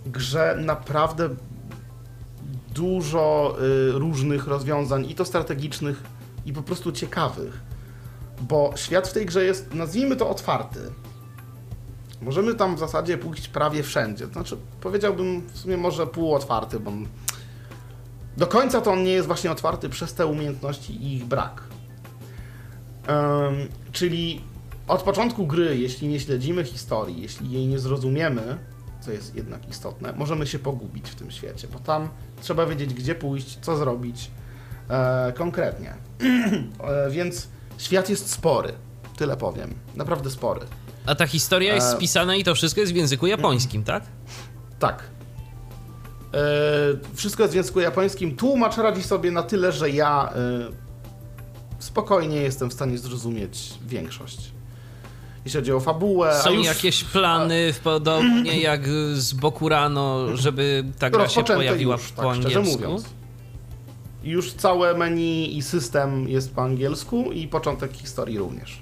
[0.05, 1.29] grze naprawdę
[2.73, 6.03] dużo y, różnych rozwiązań, i to strategicznych,
[6.45, 7.59] i po prostu ciekawych.
[8.41, 10.79] Bo świat w tej grze jest, nazwijmy to, otwarty
[12.23, 14.27] Możemy tam w zasadzie pójść prawie wszędzie.
[14.27, 16.91] Znaczy, powiedziałbym w sumie może półotwarty, bo
[18.37, 21.63] do końca to on nie jest właśnie otwarty przez te umiejętności i ich brak.
[23.07, 23.55] Um,
[23.91, 24.41] czyli
[24.87, 28.57] od początku gry, jeśli nie śledzimy historii, jeśli jej nie zrozumiemy,
[29.01, 32.09] co jest jednak istotne, możemy się pogubić w tym świecie, bo tam
[32.41, 34.31] trzeba wiedzieć, gdzie pójść, co zrobić
[34.89, 35.93] e, konkretnie.
[36.83, 37.47] e, więc
[37.77, 38.73] świat jest spory,
[39.17, 39.73] tyle powiem.
[39.95, 40.61] Naprawdę spory.
[41.05, 44.03] A ta historia jest e, spisana i to wszystko jest w języku japońskim, tak?
[44.79, 45.03] Tak.
[46.33, 46.37] E,
[47.15, 48.35] wszystko jest w języku japońskim.
[48.35, 50.39] Tłumacz radzi sobie na tyle, że ja e,
[51.79, 54.51] spokojnie jestem w stanie zrozumieć większość.
[55.45, 56.41] Jeśli chodzi o fabułę.
[56.43, 56.65] Są już...
[56.65, 57.83] jakieś plany, a...
[57.83, 62.73] podobnie jak z Bokurano, żeby ta gra się pojawiła już, po tak, angielsku?
[62.73, 63.05] mówiąc.
[64.23, 68.81] Już całe menu i system jest po angielsku i początek historii również.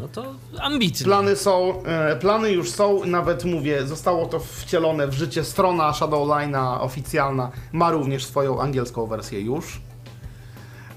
[0.00, 0.24] No to
[0.60, 1.04] ambitnie.
[1.04, 5.44] Plany są, e, plany już są, nawet mówię, zostało to wcielone w życie.
[5.44, 9.80] Strona Shadowline'a oficjalna ma również swoją angielską wersję już,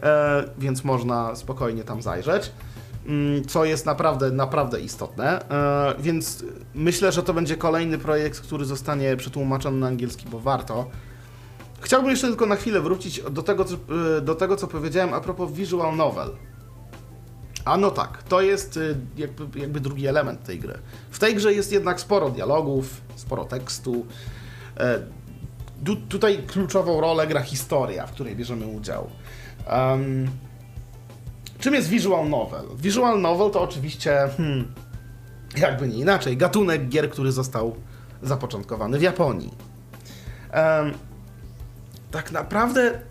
[0.04, 2.52] e, więc można spokojnie tam zajrzeć.
[3.08, 5.50] Mm, co jest naprawdę, naprawdę istotne.
[5.50, 10.86] E, więc myślę, że to będzie kolejny projekt, który zostanie przetłumaczony na angielski, bo warto.
[11.82, 13.76] Chciałbym jeszcze tylko na chwilę wrócić do tego, co,
[14.22, 16.30] do tego, co powiedziałem a propos visual novel.
[17.66, 20.78] A no tak, to jest y, jakby, jakby drugi element tej gry.
[21.10, 24.06] W tej grze jest jednak sporo dialogów, sporo tekstu.
[24.78, 25.00] E,
[25.86, 29.10] tu, tutaj kluczową rolę gra historia, w której bierzemy udział.
[29.72, 30.30] Um,
[31.60, 32.66] czym jest visual novel?
[32.78, 34.74] Visual novel to oczywiście, hmm,
[35.58, 37.76] jakby nie inaczej, gatunek gier, który został
[38.24, 39.54] zapoczątkowany w Japonii.
[40.54, 40.94] Um,
[42.12, 43.02] tak naprawdę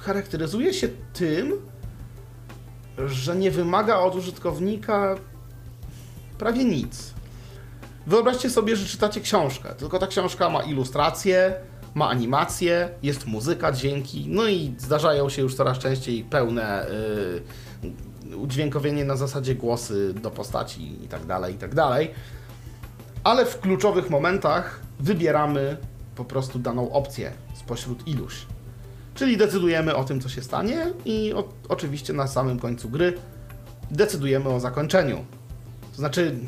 [0.00, 1.52] charakteryzuje się tym,
[3.06, 5.14] że nie wymaga od użytkownika
[6.38, 7.14] prawie nic.
[8.06, 11.54] Wyobraźcie sobie, że czytacie książkę, tylko ta książka ma ilustracje,
[11.94, 16.86] ma animacje, jest muzyka, dźwięki, no i zdarzają się już coraz częściej pełne,
[17.82, 22.10] yy, udźwiękowienie na zasadzie głosy do postaci i tak dalej, i tak dalej.
[23.24, 25.76] Ale w kluczowych momentach wybieramy
[26.16, 28.46] po prostu daną opcję spośród iluś.
[29.18, 33.14] Czyli decydujemy o tym, co się stanie i o, oczywiście na samym końcu gry
[33.90, 35.24] decydujemy o zakończeniu.
[35.90, 36.38] To znaczy,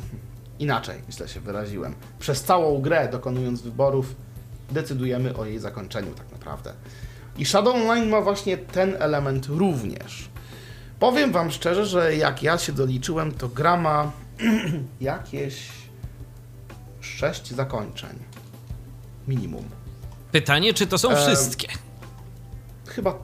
[0.59, 1.95] inaczej, źle się wyraziłem.
[2.19, 4.15] Przez całą grę, dokonując wyborów,
[4.71, 6.73] decydujemy o jej zakończeniu tak naprawdę.
[7.37, 10.29] I Shadow Online ma właśnie ten element również.
[10.99, 14.11] Powiem wam szczerze, że jak ja się doliczyłem, to gra ma
[15.01, 15.69] jakieś
[17.01, 18.19] sześć zakończeń.
[19.27, 19.63] Minimum.
[20.31, 21.67] Pytanie, czy to są Em, wszystkie?
[22.95, 23.17] Chyba.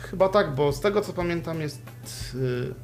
[0.00, 1.82] Chyba tak, bo z tego co pamiętam jest.
[2.34, 2.74] y,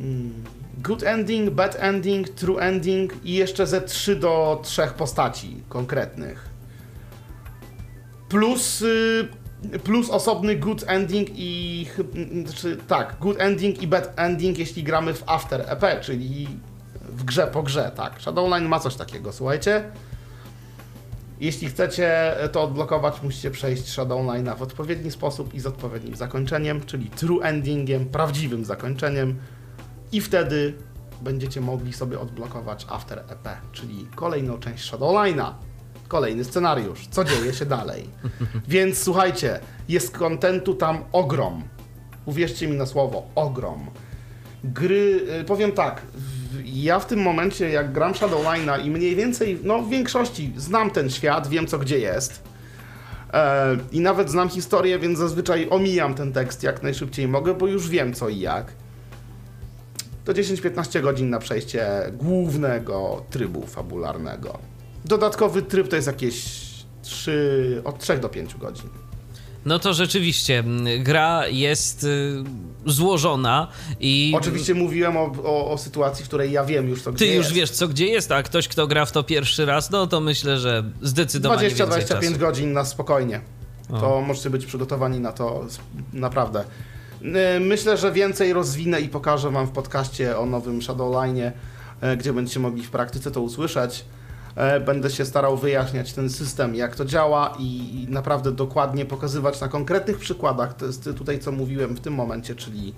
[0.00, 0.44] mm,
[0.78, 6.48] good ending, bad ending, true ending i jeszcze ze 3 do 3 postaci konkretnych.
[8.28, 8.82] Plus.
[8.82, 9.28] y,
[9.84, 11.86] Plus osobny good ending i.
[11.96, 16.48] chyb- mm, Znaczy, tak, good ending i bad ending, jeśli gramy w After EP, czyli
[17.08, 18.20] w grze po grze, tak.
[18.20, 19.90] Shadowline ma coś takiego, słuchajcie.
[21.40, 27.10] Jeśli chcecie to odblokować, musicie przejść Shadowline'a w odpowiedni sposób i z odpowiednim zakończeniem, czyli
[27.10, 29.38] true endingiem, prawdziwym zakończeniem
[30.12, 30.74] i wtedy
[31.22, 35.52] będziecie mogli sobie odblokować After EP, czyli kolejną część Shadowline'a,
[36.08, 38.10] kolejny scenariusz, co dzieje się dalej.
[38.68, 41.62] Więc słuchajcie, jest kontentu tam ogrom.
[42.26, 43.90] Uwierzcie mi na słowo, ogrom.
[44.64, 46.02] Gry, y, powiem tak,
[46.64, 51.10] ja w tym momencie, jak gram Shadowline'a i mniej więcej, no w większości znam ten
[51.10, 52.42] świat, wiem co gdzie jest.
[53.32, 57.88] E, I nawet znam historię, więc zazwyczaj omijam ten tekst jak najszybciej mogę, bo już
[57.88, 58.72] wiem co i jak.
[60.24, 64.58] To 10-15 godzin na przejście głównego trybu fabularnego.
[65.04, 66.64] Dodatkowy tryb to jest jakieś
[67.02, 68.88] 3, od 3 do 5 godzin.
[69.66, 70.64] No to rzeczywiście,
[70.98, 72.44] gra jest y,
[72.86, 73.68] złożona
[74.00, 77.34] i Oczywiście mówiłem o, o, o sytuacji, w której ja wiem już co ty gdzie
[77.34, 77.56] już jest.
[77.56, 80.58] wiesz co gdzie jest, a ktoś kto gra w to pierwszy raz, no to myślę,
[80.58, 82.38] że zdecydowanie więcej 20-25 czasu.
[82.38, 83.40] godzin na spokojnie.
[83.88, 85.66] To możecie być przygotowani na to
[86.12, 86.64] naprawdę.
[87.60, 91.50] Myślę, że więcej rozwinę i pokażę Wam w podcaście o nowym Shadowline'ie,
[92.00, 94.04] e, gdzie będziecie mogli w praktyce to usłyszeć.
[94.56, 99.60] E, Będę się starał wyjaśniać ten system, jak to działa i i naprawdę dokładnie pokazywać
[99.60, 100.74] na konkretnych przykładach.
[100.74, 102.94] To jest tutaj, co mówiłem w tym momencie, czyli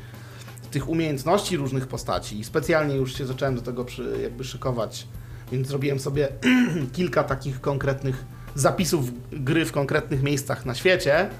[0.70, 2.44] tych umiejętności różnych postaci.
[2.44, 5.08] Specjalnie już się zacząłem do tego przy, jakby szykować,
[5.52, 6.28] więc zrobiłem sobie
[6.96, 11.30] kilka takich konkretnych zapisów gry w konkretnych miejscach na świecie,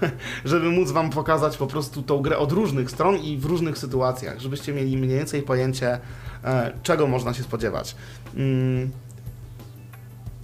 [0.44, 4.40] żeby móc wam pokazać po prostu tą grę od różnych stron i w różnych sytuacjach,
[4.40, 5.98] żebyście mieli mniej więcej pojęcie,
[6.44, 7.96] e, czego można się spodziewać.
[8.36, 8.90] Mm.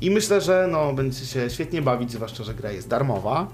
[0.05, 3.47] I myślę, że no, będziecie się świetnie bawić, zwłaszcza, że gra jest darmowa,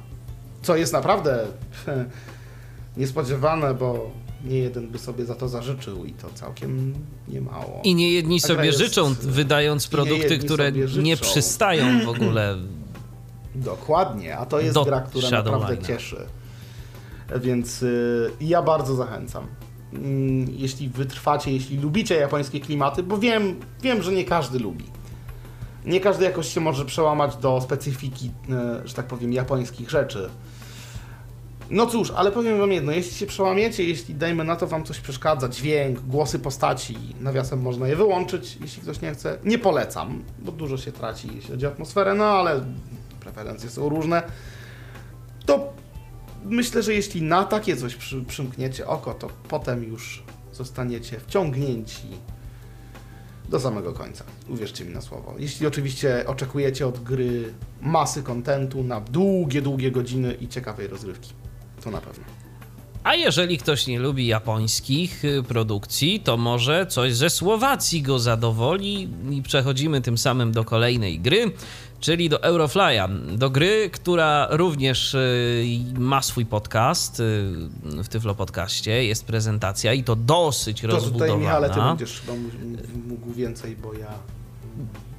[0.63, 1.47] co jest naprawdę
[2.97, 4.11] niespodziewane, bo
[4.45, 6.95] nie jeden by sobie za to zażyczył i to całkiem
[7.29, 7.81] niemało.
[7.85, 10.73] I nie jedni sobie jest- życzą, wydając produkty, które
[11.03, 12.57] nie przystają w ogóle.
[13.55, 15.45] Dokładnie, a to jest Do gra, która Shadowline'a.
[15.61, 16.17] naprawdę cieszy.
[17.41, 19.47] Więc y, ja bardzo zachęcam.
[19.93, 24.85] Mm, Jeśli wytrwacie, jeśli lubicie japońskie klimaty, bo wiem, wiem, że nie każdy lubi.
[25.85, 28.31] Nie każdy jakoś się może przełamać do specyfiki,
[28.85, 30.31] y, że tak powiem, japońskich rzeczy.
[31.71, 35.01] No cóż, ale powiem wam jedno, jeśli się przełamiecie, jeśli dajmy na to wam coś
[35.01, 39.39] przeszkadza, dźwięk, głosy postaci, nawiasem można je wyłączyć, jeśli ktoś nie chce.
[39.45, 42.65] Nie polecam, bo dużo się traci, jeśli chodzi o atmosferę, no ale
[43.21, 44.23] preferencje są różne.
[45.47, 45.73] To
[46.45, 50.23] myślę, że jeśli na takie coś przy, przymkniecie oko, to potem już
[50.53, 52.09] zostaniecie wciągnięci
[53.51, 54.25] do samego końca.
[54.49, 55.35] Uwierzcie mi na słowo.
[55.39, 61.33] Jeśli oczywiście oczekujecie od gry masy kontentu na długie, długie godziny i ciekawej rozrywki.
[61.85, 62.25] To na pewno.
[63.05, 69.09] A jeżeli ktoś nie lubi japońskich y, produkcji, to może coś ze Słowacji go zadowoli
[69.31, 71.53] i przechodzimy tym samym do kolejnej gry,
[72.01, 73.09] czyli do Eurofly'a.
[73.37, 75.65] Do gry, która również y,
[75.99, 77.23] ma swój podcast y,
[78.05, 81.37] w Tyflo Podcaście, jest prezentacja i to dosyć To tutaj, rozbudowana.
[81.37, 82.33] Michale, ty będziesz chyba
[83.09, 84.09] mógł- więcej, bo ja...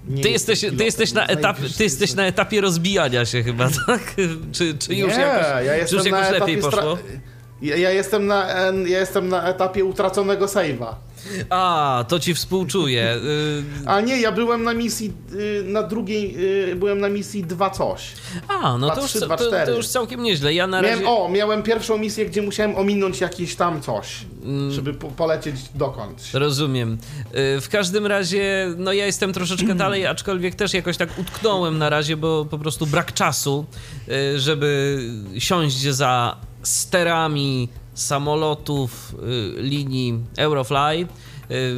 [0.07, 3.69] nie Ty jesteś, ty, pilotem, jesteś na etapie, ty jesteś na etapie rozbijania się chyba,
[3.87, 4.15] tak?
[4.51, 6.97] Czy, czy już nie, jakoś, ja czy już jakoś lepiej etapie stra- poszło?
[7.61, 8.47] Ja, ja, jestem na,
[8.87, 10.93] ja jestem na etapie utraconego save'a.
[11.49, 13.15] A, to ci współczuję.
[13.15, 16.35] Y, A nie, ja byłem na misji, y, na drugiej,
[16.71, 18.11] y, byłem na misji 2 coś.
[18.47, 19.73] A, no Dwa, to już, trzy, to, dwa, to, cztery.
[19.73, 20.53] już całkiem nieźle.
[20.53, 21.11] Ja na Miałem, razie...
[21.11, 24.71] o, miałem pierwszą misję, gdzie musiałem ominąć jakieś tam coś, Mm.
[24.71, 26.33] żeby po, polecieć dokądś.
[26.33, 26.97] Rozumiem.
[27.61, 32.17] W każdym razie, no ja jestem troszeczkę dalej, aczkolwiek też jakoś tak utknąłem na razie,
[32.17, 33.65] bo po prostu brak czasu,
[34.35, 34.99] żeby
[35.37, 39.15] siąść za sterami samolotów
[39.57, 41.07] y, linii Eurofly.
[41.51, 41.75] Y,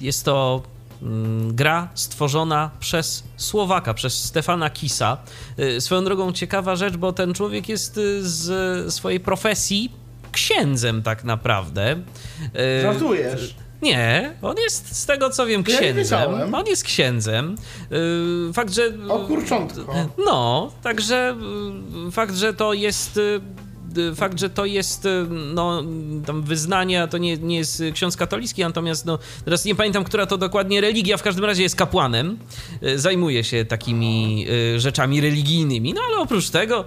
[0.00, 0.62] jest to
[1.02, 5.18] mm, gra stworzona przez Słowaka, przez Stefana Kisa.
[5.58, 9.92] Y, Swoją drogą ciekawa rzecz, bo ten człowiek jest z swojej profesji
[10.32, 11.96] księdzem tak naprawdę.
[12.82, 13.54] Żartujesz?
[13.82, 15.96] Nie, on jest z tego co wiem Ja księdzem.
[15.96, 16.54] wiedziałem.
[16.54, 17.56] On jest księdzem.
[18.52, 18.92] Fakt, że.
[19.08, 19.94] O kurczątko.
[20.26, 21.36] No, także
[22.12, 23.20] fakt, że to jest.
[23.96, 25.82] Y, Fakt, że to jest y, no,
[26.26, 30.38] tam wyznanie, to nie, nie jest ksiądz katolicki, natomiast no, teraz nie pamiętam, która to
[30.38, 32.38] dokładnie religia, w każdym razie jest kapłanem,
[32.82, 36.84] y, zajmuje się takimi rzeczami religijnymi, no ale oprócz tego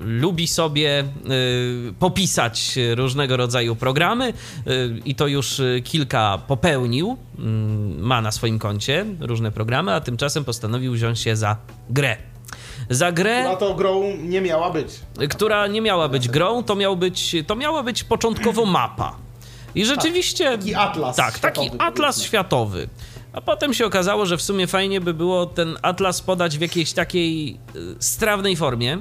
[0.00, 1.04] lubi sobie
[1.98, 4.32] popisać różnego rodzaju programy
[5.04, 7.16] i to już kilka popełnił,
[7.98, 11.56] ma na swoim koncie różne programy, a tymczasem postanowił wziąć się za
[11.90, 12.29] grę.
[12.90, 15.00] Za grę, No to grą nie miała być.
[15.30, 19.16] która nie miała być grą, to, miał być, to miała być początkowo mapa.
[19.74, 20.58] I rzeczywiście.
[20.58, 22.88] Taki atlas Tak, taki światowy, atlas światowy.
[23.32, 26.92] A potem się okazało, że w sumie fajnie by było ten atlas podać w jakiejś
[26.92, 28.98] takiej y, strawnej formie.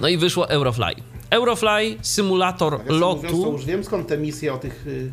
[0.00, 0.94] No i wyszło Eurofly.
[1.30, 4.86] Eurofly, symulator Tak, mówiąc, to lotu już wiem skąd te misje o tych...
[4.86, 5.12] y,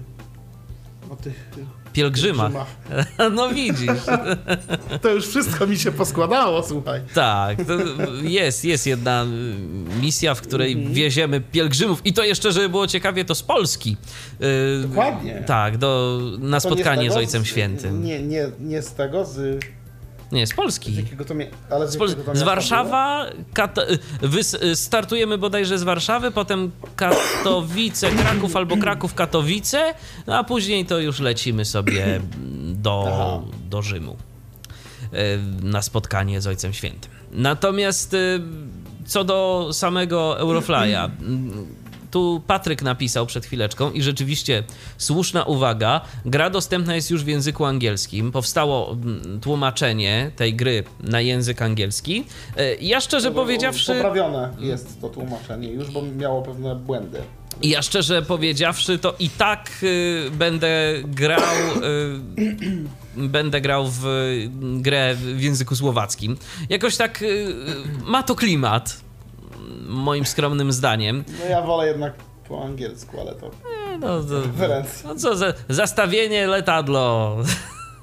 [1.09, 1.49] O tych...
[1.93, 2.43] pielgrzyma.
[2.49, 2.67] pielgrzymach.
[3.35, 4.01] No widzisz.
[5.01, 7.01] To już wszystko mi się poskładało, słuchaj.
[7.13, 7.57] Tak,
[8.21, 9.25] jest, jest jedna
[10.01, 10.93] misja, w której Mhm.
[10.93, 13.97] wieziemy pielgrzymów i to jeszcze, żeby było ciekawie, to z Polski.
[14.41, 15.43] Y, Dokładnie.
[15.47, 18.03] Tak, do, na To nie spotkanie z tego, Ojcem Świętym.
[18.03, 19.59] Nie, nie, nie z tego, z,
[20.31, 20.95] Nie, z z Polski.
[20.95, 21.33] jakiego to
[21.69, 23.85] ale z, Z, Pol- to z Warszawa, Kata-
[24.21, 29.93] wys- y, startujemy bodajże z Warszawy, potem Katowice, Kraków albo Kraków, Katowice,
[30.27, 32.21] no a później to już lecimy sobie
[32.85, 33.39] do, Aha.
[33.69, 34.15] do Rzymu
[35.13, 35.17] y,
[35.63, 37.11] na spotkanie z Ojcem Świętym.
[37.31, 38.41] Natomiast y,
[39.05, 41.80] co do samego Eurofly'a, mm,
[42.11, 44.63] tu Patryk napisał przed chwileczką i rzeczywiście
[44.97, 46.01] słuszna uwaga.
[46.25, 48.31] Gra dostępna jest już w języku angielskim.
[48.31, 52.23] Powstało mm, tłumaczenie tej gry na język angielski.
[52.57, 53.43] E, Ja szczerze było.
[53.43, 57.21] powiedziawszy, Poprawione jest to tłumaczenie już, bo miało pewne błędy.
[57.63, 61.41] ja szczerze powiedziawszy, to i tak y, będę grał.
[62.37, 62.81] Y,
[63.37, 64.49] będę grał w y,
[64.81, 66.37] grę w języku słowackim.
[66.69, 67.55] Jakoś tak y,
[68.05, 69.01] ma to klimat,
[69.87, 71.23] moim skromnym zdaniem.
[71.39, 72.13] No ja wolę jednak
[72.47, 73.51] po angielsku, ale to
[73.99, 74.41] No, to,
[75.03, 77.37] no co za zastawienie letadlo.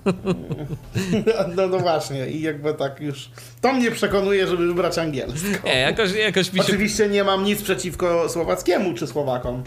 [1.57, 3.31] No, no właśnie i jakby tak już...
[3.61, 5.49] To mnie przekonuje, żeby wybrać angielski.
[5.65, 9.63] Nie, jakoś, jakoś mi się Oczywiście nie mam nic przeciwko słowackiemu czy Słowakom.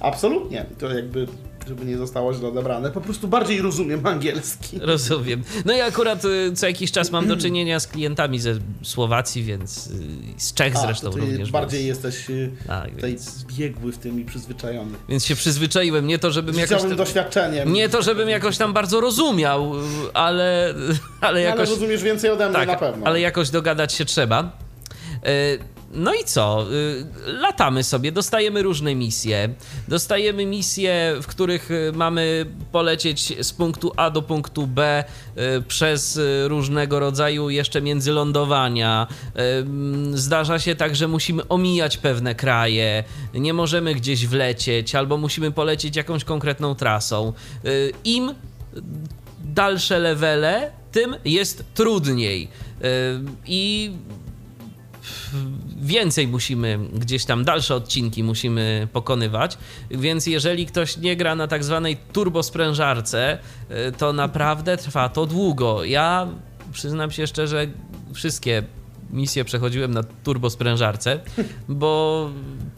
[0.00, 0.66] Absolutnie.
[0.78, 1.26] To jakby,
[1.68, 2.90] żeby nie zostało źle odebrane.
[2.90, 4.78] Po prostu bardziej rozumiem angielski.
[4.80, 5.42] Rozumiem.
[5.64, 9.86] No i akurat y, co jakiś czas mam do czynienia z klientami ze Słowacji, więc
[9.86, 9.90] y,
[10.36, 11.50] z Czech A, zresztą również.
[11.50, 14.92] bardziej więc, jesteś y, Tak, tutaj więc- zbiegły w tym i przyzwyczajony.
[15.08, 16.06] więc się przyzwyczaiłem.
[16.06, 16.82] Nie to, żebym jakoś.
[16.82, 17.72] Tam- doświadczeniem.
[17.72, 19.72] Nie to, żebym jakoś tam bardzo rozumiał,
[20.14, 20.74] ale,
[21.20, 21.68] ale Ale jakoś.
[21.70, 23.06] rozumiesz więcej ode mnie Tak, na pewno.
[23.06, 24.52] ale jakoś dogadać się trzeba.
[25.92, 26.66] No i co?
[26.72, 29.48] Y, Latamy sobie, dostajemy różne misje.
[29.88, 35.04] Dostajemy misje, w których y, mamy polecieć z punktu A do punktu B
[35.58, 39.06] y, przez różnego rodzaju jeszcze międzylądowania.
[39.34, 45.50] Mm, Zdarza się tak, że musimy omijać pewne kraje, nie możemy gdzieś wlecieć, albo musimy
[45.50, 47.32] polecieć jakąś konkretną trasą.
[48.04, 48.34] Im
[49.44, 52.48] dalsze levele, tym jest trudniej.
[53.46, 53.92] I
[55.82, 59.58] więcej musimy, gdzieś tam dalsze odcinki musimy pokonywać,
[59.90, 63.38] więc jeżeli ktoś nie gra na tak zwanej turbosprężarce,
[63.70, 65.84] yy, to naprawdę trwa to długo.
[65.84, 66.28] Ja
[66.72, 67.66] przyznam się szczerze,
[68.14, 68.62] wszystkie
[69.10, 71.20] misje przechodziłem na turbosprężarce,
[71.68, 72.30] bo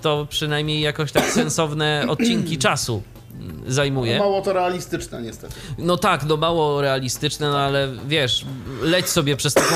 [0.03, 3.03] to przynajmniej jakoś tak sensowne odcinki czasu
[3.67, 4.19] zajmuje.
[4.19, 5.55] Mało to realistyczne niestety.
[5.79, 8.45] No tak, no mało realistyczne, no ale wiesz,
[8.83, 9.75] leć sobie przez taką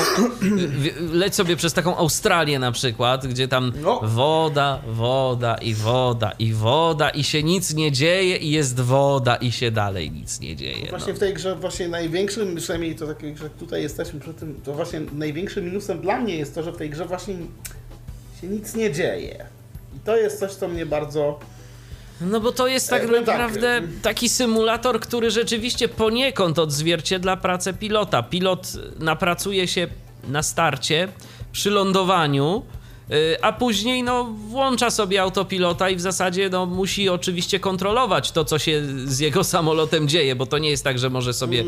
[1.11, 3.99] leć sobie przez taką Australię na przykład, gdzie tam No.
[4.03, 9.51] woda, woda i woda i woda i się nic nie dzieje i jest woda i
[9.51, 10.83] się dalej nic nie dzieje.
[10.83, 10.89] No.
[10.89, 14.73] Właśnie w tej grze właśnie największym, przynajmniej to grze, jak tutaj jesteśmy przy tym, to
[14.73, 17.35] właśnie największym minusem dla mnie jest to, że w tej grze właśnie
[18.41, 19.45] się nic nie dzieje.
[19.95, 21.39] I to jest coś, co mnie bardzo...
[22.21, 27.37] No bo to jest tak Jakby tak, naprawdę y- taki symulator, który rzeczywiście poniekąd odzwierciedla
[27.37, 28.23] pracę pilota.
[28.23, 29.87] Pilot napracuje się
[30.27, 31.07] na starcie,
[31.51, 32.63] przy lądowaniu,
[33.11, 38.45] y, a później no, włącza sobie autopilota i w zasadzie no, musi oczywiście kontrolować to,
[38.45, 41.63] co się z jego samolotem dzieje, bo to nie jest tak, że może sobie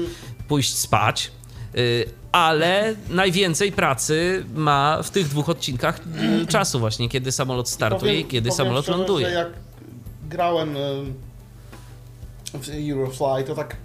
[0.47, 1.31] pójść spać.
[1.77, 5.99] Y, ale najwięcej pracy ma w tych dwóch odcinkach
[6.47, 9.45] czasu właśnie, kiedy samolot startuje i kiedy powiem samolot szczerze, ląduje.
[10.31, 10.79] Grałem y,
[12.53, 13.75] w Eurofly, to tak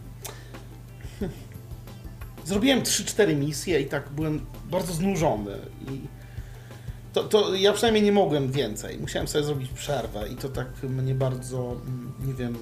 [2.44, 5.58] zrobiłem 3-4 misje i tak byłem bardzo znużony
[5.90, 6.00] i
[7.12, 8.98] to, to ja przynajmniej nie mogłem więcej.
[8.98, 12.56] Musiałem sobie zrobić przerwę i to tak mnie bardzo, mm, nie wiem...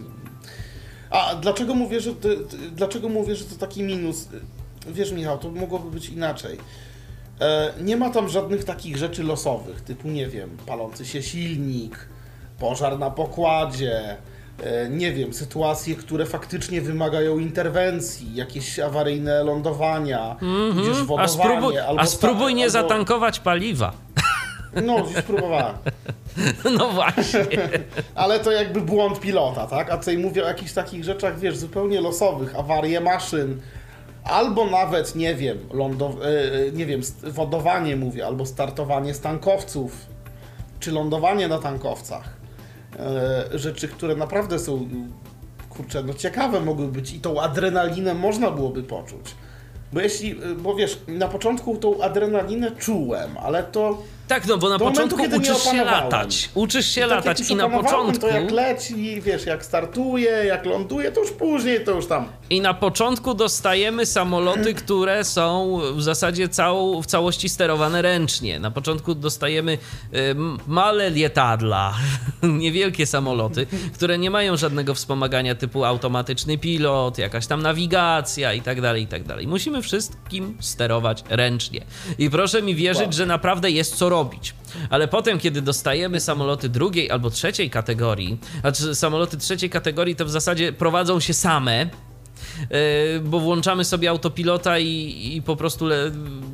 [1.11, 2.29] A dlaczego mówię, że to,
[2.73, 4.29] dlaczego mówię, że to taki minus?
[4.87, 6.59] Wiesz Michał, to mogłoby być inaczej.
[7.41, 12.09] E, Nie ma tam żadnych takich rzeczy losowych, typu, nie wiem, palący się silnik,
[12.69, 14.17] pożar na pokładzie,
[14.63, 20.79] e, nie wiem, sytuacje, które faktycznie wymagają interwencji, jakieś awaryjne lądowania, Mhm.
[20.93, 23.93] A wodowanie, spróbuj, albo a spróbuj nie albo- zatankować paliwa.
[24.85, 25.75] No, już spróbowałem.
[26.79, 27.47] No właśnie.
[28.15, 29.91] Ale to jakby błąd pilota, tak?
[29.91, 33.61] A tutaj mówię o jakichś takich rzeczach, wiesz, zupełnie losowych, awarie maszyn,
[34.25, 36.27] albo nawet, nie wiem, lądow- e,
[36.69, 39.93] e, nie wiem, wodowanie mówię, albo startowanie z tankowców,
[40.81, 42.34] czy lądowanie na tankowcach.
[42.99, 44.89] E, Rzeczy, które naprawdę są,
[45.71, 49.35] kurczę, no ciekawe mogły być i tą adrenalinę można byłoby poczuć.
[49.93, 54.79] Bo jeśli, bo wiesz, na początku tą adrenalinę czułem, ale to Tak, no bo na
[54.79, 56.51] Do momentu, początku nie uczysz się latać.
[56.55, 58.21] Uczysz się tak jak latać już i na początku...
[58.21, 62.29] To jak leci, wiesz, jak startuje, jak ląduje, to już później, to już tam.
[62.51, 68.59] I na początku dostajemy samoloty, które są w zasadzie całą, w całości sterowane ręcznie.
[68.59, 69.79] Na początku dostajemy y,
[70.19, 71.95] m- małe lietadla,
[72.43, 78.81] niewielkie samoloty, które nie mają żadnego wspomagania typu automatyczny pilot, jakaś tam nawigacja i tak
[78.81, 79.47] dalej, i tak dalej.
[79.47, 81.81] Musimy wszystkim sterować ręcznie.
[82.19, 84.55] I proszę mi wierzyć, że naprawdę jest co robić.
[84.91, 90.31] Ale potem, kiedy dostajemy samoloty drugiej albo trzeciej kategorii, znaczy samoloty trzeciej kategorii to w
[90.31, 91.91] zasadzie prowadzą się same,
[92.61, 96.11] Yy, bo włączamy sobie autopilota i, i po prostu le,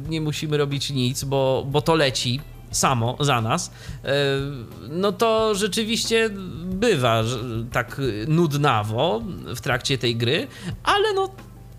[0.08, 2.40] nie musimy robić nic, bo, bo to leci
[2.70, 3.70] samo za nas,
[4.04, 4.10] yy,
[4.88, 6.30] no to rzeczywiście
[6.64, 7.22] bywa
[7.72, 9.22] tak nudnawo
[9.56, 10.46] w trakcie tej gry,
[10.82, 11.28] ale no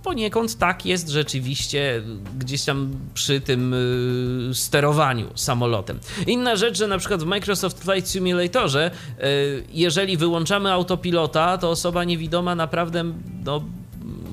[0.03, 2.01] poniekąd tak jest rzeczywiście
[2.39, 5.99] gdzieś tam przy tym y, sterowaniu samolotem.
[6.27, 12.03] Inna rzecz, że na przykład w Microsoft Flight Simulatorze, y, jeżeli wyłączamy autopilota, to osoba
[12.03, 13.03] niewidoma naprawdę
[13.45, 13.63] no,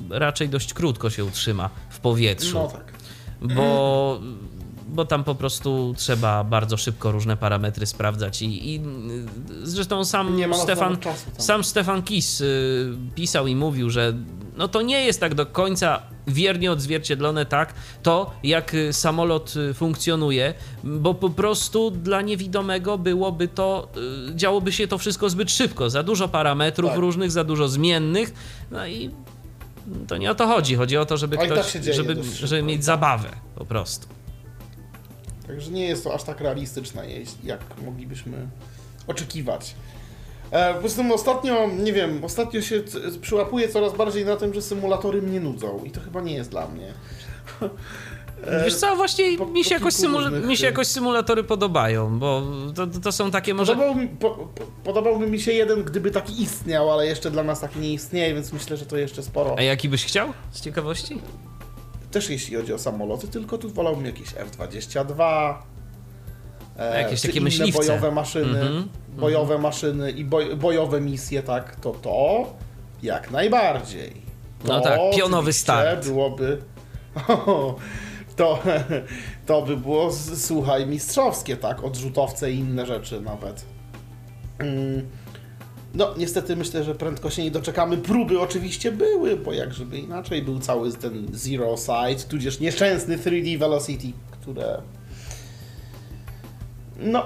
[0.09, 2.93] raczej dość krótko się utrzyma w powietrzu No tak.
[3.55, 4.19] bo,
[4.89, 8.81] bo tam po prostu trzeba bardzo szybko różne parametry sprawdzać i, i
[9.63, 10.97] zresztą sam Nie Stefan,
[11.37, 14.13] sam Stefan Kis y, pisał i mówił, że
[14.57, 17.73] no to nie jest tak do końca wiernie odzwierciedlone tak
[18.03, 23.87] to, jak y, samolot y, funkcjonuje, bo po prostu dla niewidomego byłoby to,
[24.35, 26.99] działoby się to wszystko zbyt szybko, za dużo parametrów Tak.
[26.99, 28.33] różnych, za dużo zmiennych,
[28.71, 29.09] no i
[30.07, 30.75] to nie o to chodzi.
[30.75, 34.18] Chodzi o to, żeby tak ktoś, dzieje żeby, żeby mieć zabawę po prostu.
[35.49, 37.03] Także nie jest to aż tak realistyczne,
[37.43, 38.47] jak moglibyśmy
[39.07, 39.75] oczekiwać.
[40.51, 42.83] E, poza tym ostatnio, nie wiem, ostatnio się
[43.21, 46.67] przyłapuję coraz bardziej na tym, że symulatory mnie nudzą i to chyba nie jest dla
[46.67, 46.93] mnie.
[48.63, 49.93] Wiesz co, właśnie po- mi, się jakoś
[50.47, 52.43] mi się jakoś symulatory podobają, bo
[52.75, 53.75] to, to- są takie może...
[53.75, 57.59] Podobał mi, po, po, podobałby mi się jeden, gdyby taki istniał, ale jeszcze dla nas
[57.59, 59.55] taki nie istnieje, więc myślę, że to jeszcze sporo.
[59.57, 60.33] A jaki byś chciał?
[60.51, 61.21] Z ciekawości?
[62.11, 65.53] Też jeśli chodzi o samoloty, tylko tu wolałbym jakieś F-22,
[66.79, 67.79] e, Jakieś takie inne myśliwce.
[67.79, 72.45] bojowe maszyny, Mhm, bojowe maszyny i boj, bojowe misje, tak, to to
[73.03, 74.09] jak najbardziej.
[74.63, 76.05] To No tak, pionowy start.
[76.07, 76.57] byłoby...
[78.35, 78.59] To,
[79.45, 83.65] to by było, słuchaj, mistrzowskie, tak, odrzutowce i inne rzeczy nawet.
[84.59, 85.07] Mm.
[85.93, 87.97] No, niestety myślę, że prędko się nie doczekamy.
[87.97, 93.59] Próby oczywiście były, bo jak żeby inaczej był cały ten Zero Sight, tudzież nieszczęsny 3D
[93.59, 94.81] Velocity, które
[96.99, 97.25] no,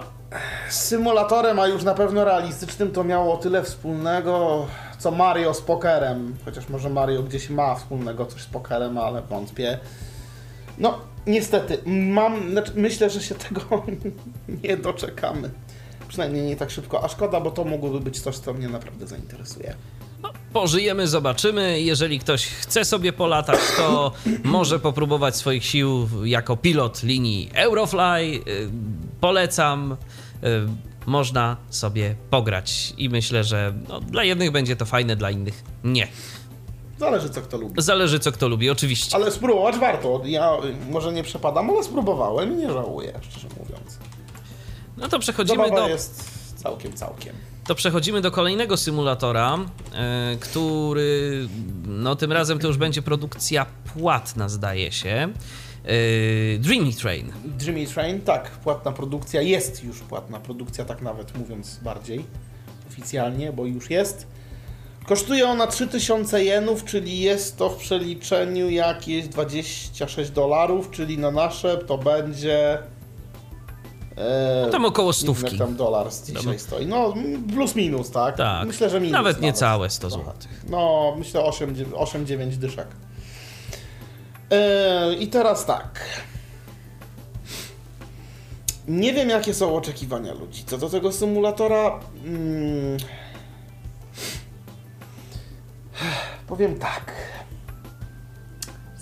[0.69, 4.65] z symulatorem, a już na pewno realistycznym, to miało tyle wspólnego,
[4.99, 6.35] co Mario z pokerem.
[6.45, 9.79] Chociaż może Mario gdzieś ma wspólnego coś z pokerem, ale wątpię.
[10.77, 13.83] No, niestety, mam, znaczy, myślę, że się tego
[14.63, 15.49] nie doczekamy.
[16.13, 19.75] Przynajmniej nie tak szybko, a szkoda, bo to mogłoby być coś, co mnie naprawdę zainteresuje.
[20.53, 21.81] Pożyjemy, zobaczymy.
[21.81, 24.11] Jeżeli ktoś chce sobie polatać, to
[24.43, 27.99] może popróbować swoich sił jako pilot linii Eurofly.
[28.47, 28.69] Y,
[29.21, 29.97] Polecam.
[30.43, 30.67] Y,
[31.05, 36.07] Można sobie pograć i myślę, że no, dla jednych będzie to fajne, dla innych nie.
[36.99, 37.73] Zależy, co kto lubi.
[37.77, 39.15] Zależy, co kto lubi, oczywiście.
[39.15, 40.21] Ale spróbować warto.
[40.25, 40.51] Ja
[40.89, 43.97] może nie przepadam, ale spróbowałem i nie żałuję, szczerze mówiąc.
[44.97, 47.35] No to przechodzimy Zabawa do jest całkiem, całkiem.
[47.67, 49.57] to przechodzimy do kolejnego symulatora,
[49.93, 51.47] e, który
[51.87, 55.09] no tym razem to już będzie produkcja płatna, zdaje się.
[55.85, 57.31] E, Dreamy Train.
[57.45, 62.25] Dreamy Train, tak, płatna produkcja, jest już płatna produkcja, tak nawet mówiąc bardziej
[62.87, 64.27] oficjalnie, bo już jest.
[65.07, 71.77] Kosztuje ona 3000 jenów, czyli jest to w przeliczeniu jakieś 26 dolarów, czyli na nasze
[71.77, 72.77] to będzie.
[74.65, 75.57] No tam około stówki.
[75.57, 76.85] tam dolar z dzisiaj stoi.
[76.85, 77.13] No
[77.53, 78.37] plus minus, tak?
[78.37, 78.67] Tak.
[78.67, 79.13] Myślę, że minus.
[79.13, 80.23] Nawet niecałe 100 Trochę.
[80.23, 80.65] złotych.
[80.69, 82.87] No, myślę 8-9 dyszek.
[84.51, 85.99] E, I teraz tak.
[88.87, 91.99] Nie wiem, jakie są oczekiwania ludzi co do tego symulatora.
[92.25, 92.97] Mm.
[96.47, 97.13] Powiem tak.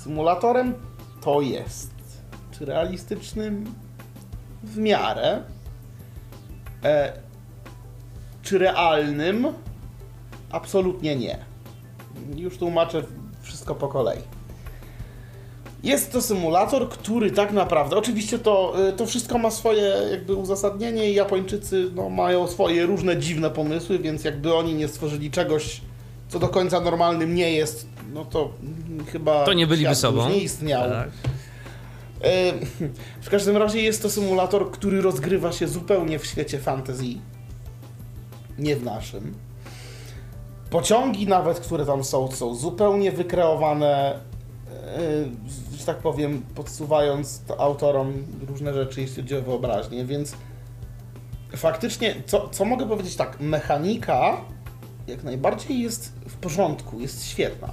[0.03, 0.73] Symulatorem
[1.21, 1.91] to jest.
[2.51, 3.73] Czy realistycznym?
[4.63, 5.41] W miarę.
[6.83, 7.13] E,
[8.43, 9.47] czy realnym?
[10.51, 11.37] Absolutnie nie.
[12.35, 13.03] Już tłumaczę
[13.41, 14.19] wszystko po kolei.
[15.83, 21.11] Jest to symulator, który tak naprawdę, oczywiście to, y, to wszystko ma swoje jakby uzasadnienie
[21.11, 25.81] i Japończycy no, mają swoje różne dziwne pomysły, więc jakby oni nie stworzyli czegoś,
[26.29, 28.49] co do końca normalnym nie jest, no to
[29.11, 30.29] chyba To nie byliby sobą.
[30.29, 30.89] nie istniał.
[30.89, 31.09] Tak.
[32.23, 32.53] E,
[33.21, 37.03] W każdym razie jest to symulator, który rozgrywa się zupełnie w świecie fantasy,
[38.59, 39.33] nie w naszym.
[40.69, 44.19] Pociągi nawet, które tam są, są zupełnie wykreowane, e,
[45.77, 48.13] że tak powiem, podsuwając to autorom
[48.47, 50.35] różne rzeczy, jeśli chodzi o wyobraźnię, więc
[51.55, 54.37] faktycznie, co, co mogę powiedzieć tak, mechanika
[55.07, 57.69] jak najbardziej jest w porządku, jest świetna.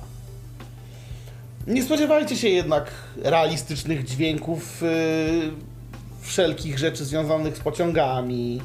[1.68, 5.50] Nie spodziewajcie się jednak realistycznych dźwięków, yy,
[6.20, 8.60] wszelkich rzeczy związanych z pociągami.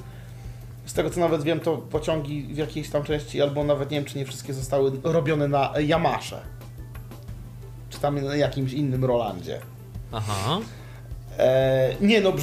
[0.85, 4.05] Z tego co nawet wiem, to pociągi w jakiejś tam części, albo nawet nie wiem,
[4.05, 6.41] czy nie wszystkie zostały robione na Yamasze.
[7.89, 9.59] Czy tam na jakimś innym Rolandzie.
[10.11, 10.59] Aha.
[11.37, 12.33] E, nie no,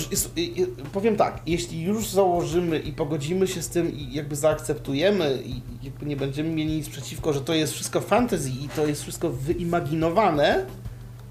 [0.93, 6.07] powiem tak, jeśli już założymy i pogodzimy się z tym i jakby zaakceptujemy i jakby
[6.07, 10.67] nie będziemy mieli nic przeciwko, że to jest wszystko fantasy i to jest wszystko wyimaginowane,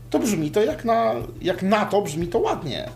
[0.09, 2.89] to brzmi to jak na, jak na to brzmi to ładnie.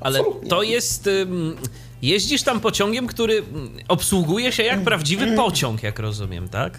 [0.00, 0.50] Ale Absolutnie.
[0.50, 1.06] to jest.
[1.06, 1.56] ym,
[2.02, 3.42] Jeździsz tam pociągiem, który
[3.88, 4.84] obsługuje się jak Mm.
[4.84, 6.78] prawdziwy pociąg, jak rozumiem, tak?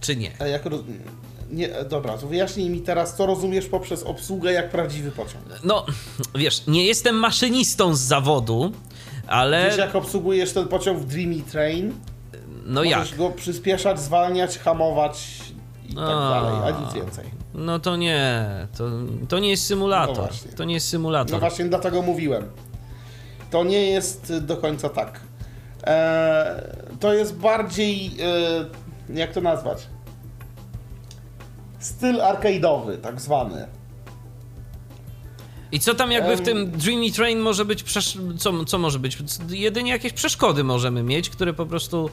[0.00, 0.30] Czy nie?
[0.38, 0.80] A jak roz...
[1.52, 5.44] nie, dobra, to wyjaśnij mi teraz, co rozumiesz poprzez obsługę jak prawdziwy pociąg.
[5.64, 5.86] No,
[6.34, 8.72] wiesz, nie jestem maszynistą z zawodu,
[9.26, 9.66] ale.
[9.66, 11.92] Wiesz, jak obsługujesz ten pociąg w Dreamy Train?
[12.66, 12.98] no jak?
[12.98, 15.40] Możesz go przyspieszać, zwalniać, hamować
[15.88, 16.30] i tak A.
[16.30, 17.24] dalej, a nic więcej.
[17.54, 18.46] No to nie.
[18.78, 18.84] To,
[19.28, 20.30] to nie jest symulator.
[20.50, 21.40] No to nie jest No symulator.
[21.40, 22.44] właśnie dlatego mówiłem.
[23.50, 25.20] To nie jest do końca tak.
[25.84, 26.62] Eee,
[27.00, 28.10] to jest bardziej,
[29.10, 29.86] e, jak to nazwać?
[31.82, 33.66] Styl arcade'owy, tak zwany.
[35.72, 39.18] I co tam jakby w tym Dreamy Train może być, przesz- co, co może być?
[39.48, 42.10] Jedynie jakieś przeszkody możemy mieć, które po prostu,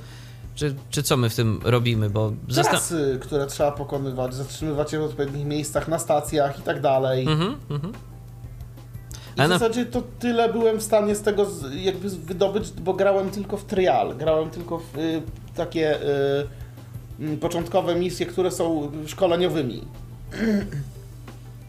[0.55, 4.99] czy, czy co my w tym robimy, bo zastan- Trasy, które trzeba pokonywać, zatrzymywać się
[4.99, 7.27] w odpowiednich miejscach, na stacjach i tak dalej.
[7.27, 7.93] Mhm, mhm.
[9.31, 13.29] I w na- zasadzie to tyle byłem w stanie z tego jakby wydobyć, bo grałem
[13.29, 15.21] tylko w trial, grałem tylko w y,
[15.55, 16.47] takie y,
[17.41, 19.81] początkowe misje, które są szkoleniowymi.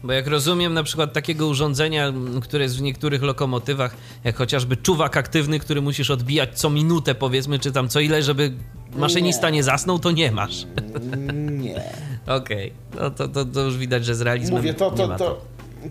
[0.03, 5.17] Bo jak rozumiem, na przykład takiego urządzenia, które jest w niektórych lokomotywach, jak chociażby czuwak
[5.17, 8.51] aktywny, który musisz odbijać co minutę, powiedzmy, czy tam co ile, żeby
[8.95, 9.63] maszynista nie, Nie.
[9.63, 10.65] zasnął, to nie masz.
[11.63, 11.83] Nie.
[12.27, 15.17] Okej, no to, to, to już widać, że z realizmem Mówię, to, nie to, ma
[15.17, 15.41] to,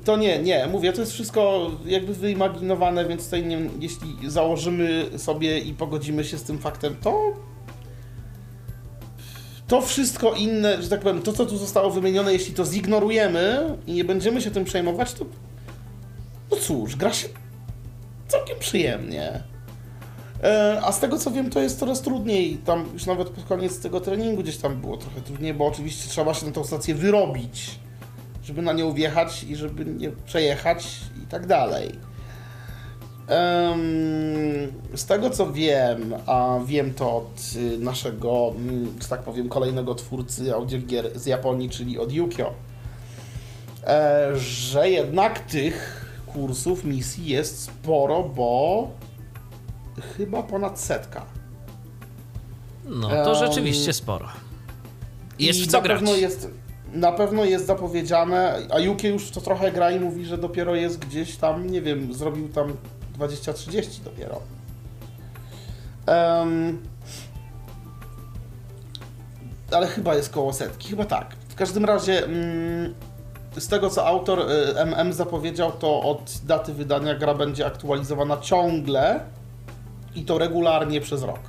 [0.04, 5.58] to nie, nie, mówię, to jest wszystko jakby wyimaginowane, więc tutaj nie, jeśli założymy sobie
[5.58, 7.32] i pogodzimy się z tym faktem, to
[9.70, 13.92] to wszystko inne, że tak powiem, to co tu zostało wymienione, jeśli to zignorujemy i
[13.92, 15.24] nie będziemy się tym przejmować, to
[16.50, 17.28] no cóż, gra się
[18.28, 19.42] całkiem przyjemnie.
[20.42, 22.56] E, A z tego co wiem, to jest coraz trudniej.
[22.56, 26.34] Tam już nawet pod koniec tego treningu gdzieś tam było trochę trudniej, bo oczywiście trzeba
[26.34, 27.78] się na tą stację wyrobić,
[28.44, 30.86] żeby na nią wjechać i żeby nie przejechać
[31.24, 31.90] i tak dalej.
[34.94, 39.94] Z tego co wiem, a wiem to od y, naszego, mm, że tak powiem, kolejnego
[39.94, 42.52] twórcy audiogier z Japonii, czyli od Yukio,
[43.86, 48.88] e, że jednak tych kursów, misji jest sporo, bo
[50.16, 51.26] chyba ponad setka.
[52.84, 54.28] No to rzeczywiście sporo.
[55.38, 55.98] Jest I w co na grać.
[55.98, 56.48] pewno jest,
[56.92, 60.98] na pewno jest zapowiedziane, a Yuki już to trochę gra i mówi, że dopiero jest
[60.98, 62.72] gdzieś tam, nie wiem, zrobił tam
[63.20, 64.40] 20-30 dopiero.
[66.06, 66.78] Em,
[69.72, 71.36] ale chyba jest koło setki, chyba tak.
[71.48, 72.94] W każdym razie mm,
[73.58, 79.20] z tego co autor MM zapowiedział, to od daty wydania gra będzie aktualizowana ciągle
[80.14, 81.40] i to regularnie przez rok.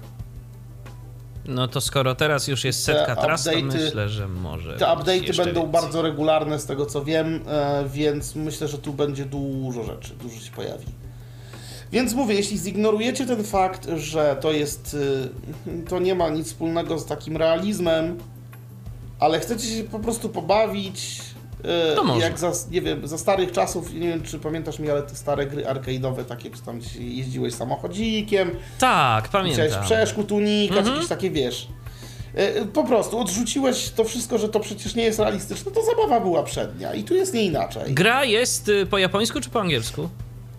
[1.46, 4.78] No to skoro teraz już jest Te setka tras, to myślę, że może.
[4.78, 5.68] Te update'y będą więcej.
[5.68, 10.40] bardzo regularne z tego co wiem, e, więc myślę, że tu będzie dużo rzeczy, dużo
[10.40, 10.86] się pojawi.
[11.92, 14.98] Więc mówię, jeśli zignorujecie ten fakt, że to jest,
[15.68, 18.18] y, to nie ma nic wspólnego z takim realizmem,
[19.20, 21.22] ale chcecie się po prostu pobawić,
[21.92, 22.24] y, To można.
[22.26, 25.46] jak za, nie wiem, za starych czasów, nie wiem czy pamiętasz mi, ale te stare
[25.46, 29.84] gry arcade'owe, takie, czy tam jeździłeś samochodzikiem, Tak, Chciałeś pamiętam.
[29.84, 30.96] przeszkód, unikać, Mhm.
[30.96, 31.68] jakieś takie, wiesz.
[32.36, 36.44] E, Po prostu odrzuciłeś to wszystko, że to przecież nie jest realistyczne, to zabawa była
[36.44, 37.94] przednia i tu jest nie inaczej.
[37.94, 40.10] Gra jest y, po japońsku czy po angielsku?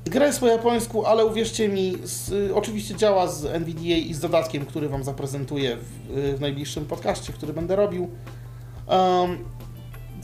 [0.04, 4.20] Gra jest po japońsku, ale uwierzcie mi, z, y, oczywiście działa z NVDA i z
[4.20, 8.10] dodatkiem, który wam zaprezentuję w, y, w najbliższym podcaście, który będę robił.
[8.86, 9.38] Um,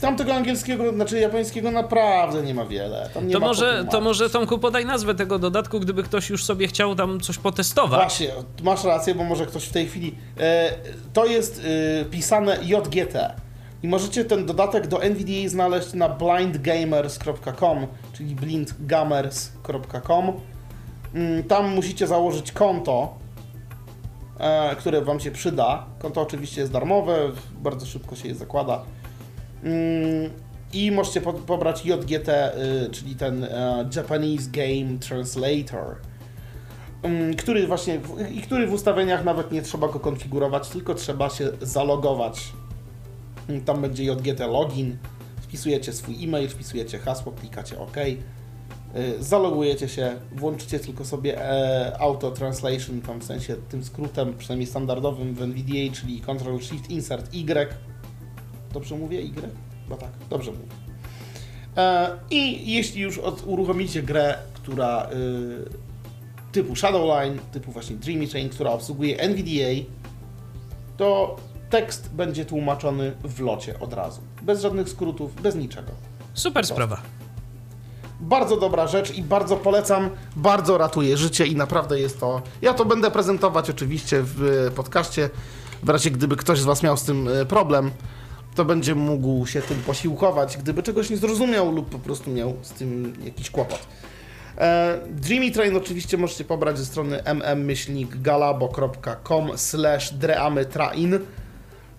[0.01, 3.09] tam tego angielskiego, znaczy japońskiego naprawdę nie ma wiele.
[3.25, 6.67] Nie To ma może, to może Tomku podaj nazwę tego dodatku, gdyby ktoś już sobie
[6.67, 7.99] chciał tam coś potestować.
[7.99, 8.29] Właśnie,
[8.63, 10.15] masz rację, bo może ktoś w tej chwili.
[10.39, 10.71] E,
[11.13, 11.61] to jest
[12.01, 13.13] e, pisane JGT.
[13.83, 20.33] I możecie ten dodatek do NVDA znaleźć na blindgamers.com, czyli blindgamers.com.
[21.13, 23.17] Mm, Tam musicie założyć konto,
[24.39, 25.85] e, które Wam się przyda.
[25.99, 27.31] Konto oczywiście jest darmowe,
[27.61, 28.81] bardzo szybko się je zakłada.
[29.63, 30.31] Mm,
[30.73, 35.95] I możecie po, pobrać JGT, y, czyli ten e, Japanese Game Translator
[37.03, 37.99] mm, który właśnie,
[38.33, 42.53] i który w ustawieniach nawet nie trzeba go konfigurować, tylko trzeba się zalogować.
[43.65, 44.97] Tam będzie JGT login,
[45.41, 48.17] wpisujecie swój e-mail, wpisujecie hasło, klikacie OK, y,
[49.19, 55.35] zalogujecie się, włączycie tylko sobie e, auto translation, tam w sensie tym skrótem, przynajmniej standardowym
[55.35, 57.73] w NVDA, czyli Ctrl Shift Insert Y.
[58.73, 59.19] Dobrze mówię?
[59.19, 59.49] Y?
[59.89, 60.63] No tak, dobrze mówię.
[61.77, 65.89] E, I jeśli już od, uruchomicie grę, która y,
[66.51, 69.85] typu Shadowline, typu właśnie Dreamy Train, która obsługuje NVDA,
[70.97, 71.37] to
[71.69, 74.21] tekst będzie tłumaczony w locie od razu.
[74.41, 75.91] Bez żadnych skrótów, bez niczego.
[76.33, 77.01] Super sprawa.
[78.19, 82.41] Bardzo dobra rzecz i bardzo polecam, bardzo ratuje życie i naprawdę jest to...
[82.61, 85.29] Ja to będę prezentować oczywiście w e, podcaście,
[85.83, 87.91] w razie gdyby ktoś z Was miał z tym e, problem,
[88.55, 92.69] to będzie mógł się tym posiłkować, gdyby czegoś nie zrozumiał lub po prostu miał z
[92.69, 93.87] tym jakiś kłopot.
[94.57, 101.19] E, Dreamy Train oczywiście możecie pobrać ze strony mm-galabo.com slash dreamytrain.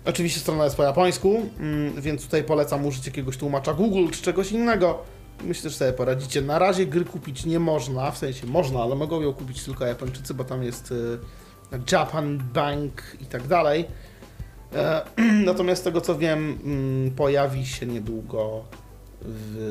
[0.05, 4.51] Oczywiście strona jest po japońsku, mm, więc tutaj polecam użyć jakiegoś tłumacza Google czy czegoś
[4.51, 4.99] innego.
[5.43, 6.41] Myślę, że sobie poradzicie.
[6.41, 10.33] Na razie gry kupić nie można, w sensie można, ale mogą ją kupić tylko Japończycy,
[10.33, 11.19] bo tam jest y,
[11.91, 13.85] Japan Bank i tak dalej.
[14.73, 15.01] E,
[15.45, 18.63] Natomiast z tego co wiem, mm, pojawi się niedługo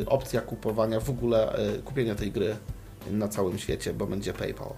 [0.06, 2.56] opcja kupowania w ogóle y, kupienia tej gry
[3.10, 4.72] na całym świecie, bo będzie PayPal,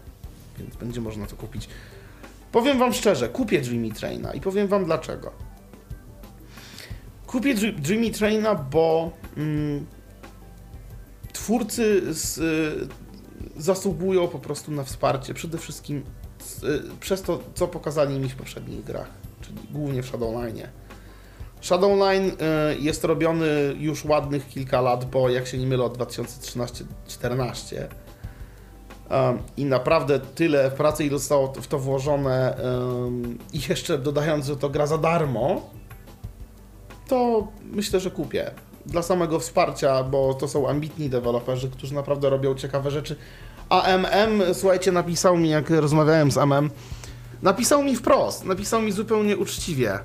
[0.58, 1.68] więc będzie można to kupić.
[2.52, 5.32] Powiem Wam szczerze, kupię Dreamy Traina i powiem Wam dlaczego.
[7.26, 9.86] Kupię Dr- Dreamy Traina, bo mm,
[11.32, 12.88] twórcy z, y,
[13.56, 15.34] zasługują po prostu na wsparcie.
[15.34, 16.02] Przede wszystkim
[16.38, 19.10] z, y, przez to, co pokazali mi w poprzednich grach,
[19.40, 20.68] czyli głównie w Shadowline.
[21.60, 22.34] Shadowline y,
[22.78, 27.76] jest robiony już ładnych kilka lat, bo jak się nie mylę od 2013-14.
[29.56, 32.56] I naprawdę tyle pracy, ile zostało w to włożone,
[33.52, 35.70] i jeszcze dodając, że to gra za darmo,
[37.08, 38.50] to myślę, że kupię.
[38.86, 43.16] Dla samego wsparcia, bo to są ambitni deweloperzy, którzy naprawdę robią ciekawe rzeczy.
[43.68, 43.86] A
[44.52, 46.70] słuchajcie, napisał mi, jak rozmawiałem z MM,
[47.42, 49.98] napisał mi wprost, napisał mi zupełnie uczciwie.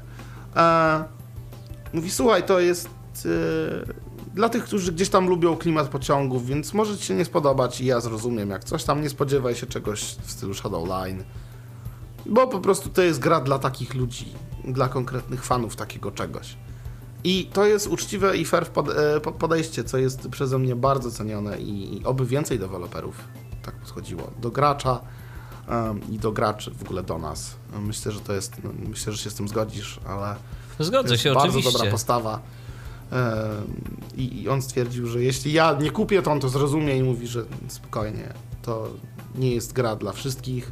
[0.56, 1.04] E,
[1.94, 2.90] mówi, słuchaj, to jest
[3.26, 4.07] e,
[4.38, 7.86] dla tych, którzy gdzieś tam lubią klimat pociągów, więc może ci się nie spodobać i
[7.86, 11.24] ja zrozumiem, jak coś tam, nie spodziewaj się czegoś w stylu Shadowline.
[12.26, 14.26] Bo po prostu to jest gra dla takich ludzi,
[14.68, 16.56] dla konkretnych fanów takiego czegoś.
[17.24, 21.60] I to jest uczciwe i fair e, pod- podejście, co jest przeze mnie bardzo cenione
[21.60, 23.16] i, i oby więcej deweloperów
[23.62, 25.00] tak podchodziło do gracza
[25.68, 27.56] em, i do graczy w ogóle do nas.
[27.80, 30.36] Myślę, że to jest, no, myślę, że się z tym zgodzisz, ale
[30.78, 31.72] to Zgodzę jest się, bardzo oczywiście.
[31.72, 32.40] dobra postawa.
[34.18, 37.44] I, on stwierdził, że jeśli ja nie kupię, to on to zrozumie i mówi, że
[37.68, 38.90] spokojnie, to
[39.36, 40.72] nie jest gra dla wszystkich,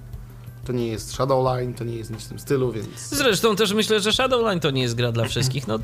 [0.66, 2.88] to nie jest Shadowline, to nie jest nic w tym stylu, więc...
[3.10, 5.68] Zresztą też myślę, że Shadowline to nie jest gra dla wszystkich.
[5.68, 5.80] No,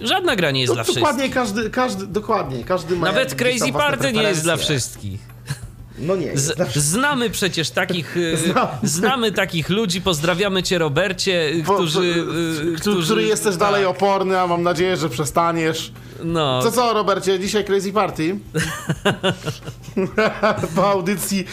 [0.00, 1.02] żadna gra nie jest No, dla wszystkich.
[1.04, 5.33] dokładnie każdy, każdy, dokładnie, każdy ma Nawet Crazy Party nie jest dla wszystkich.
[5.98, 8.68] No nie, Z, zawsze- znamy przecież takich, y, Znam.
[8.82, 12.24] znamy takich ludzi, pozdrawiamy cię Robercie, y, Po- którzy,
[12.80, 15.92] który, który jesteś tak, dalej oporny, a mam nadzieję, że przestaniesz.
[16.24, 18.38] No, To co, Robercie, dzisiaj Crazy Party?
[20.76, 21.44] po audycji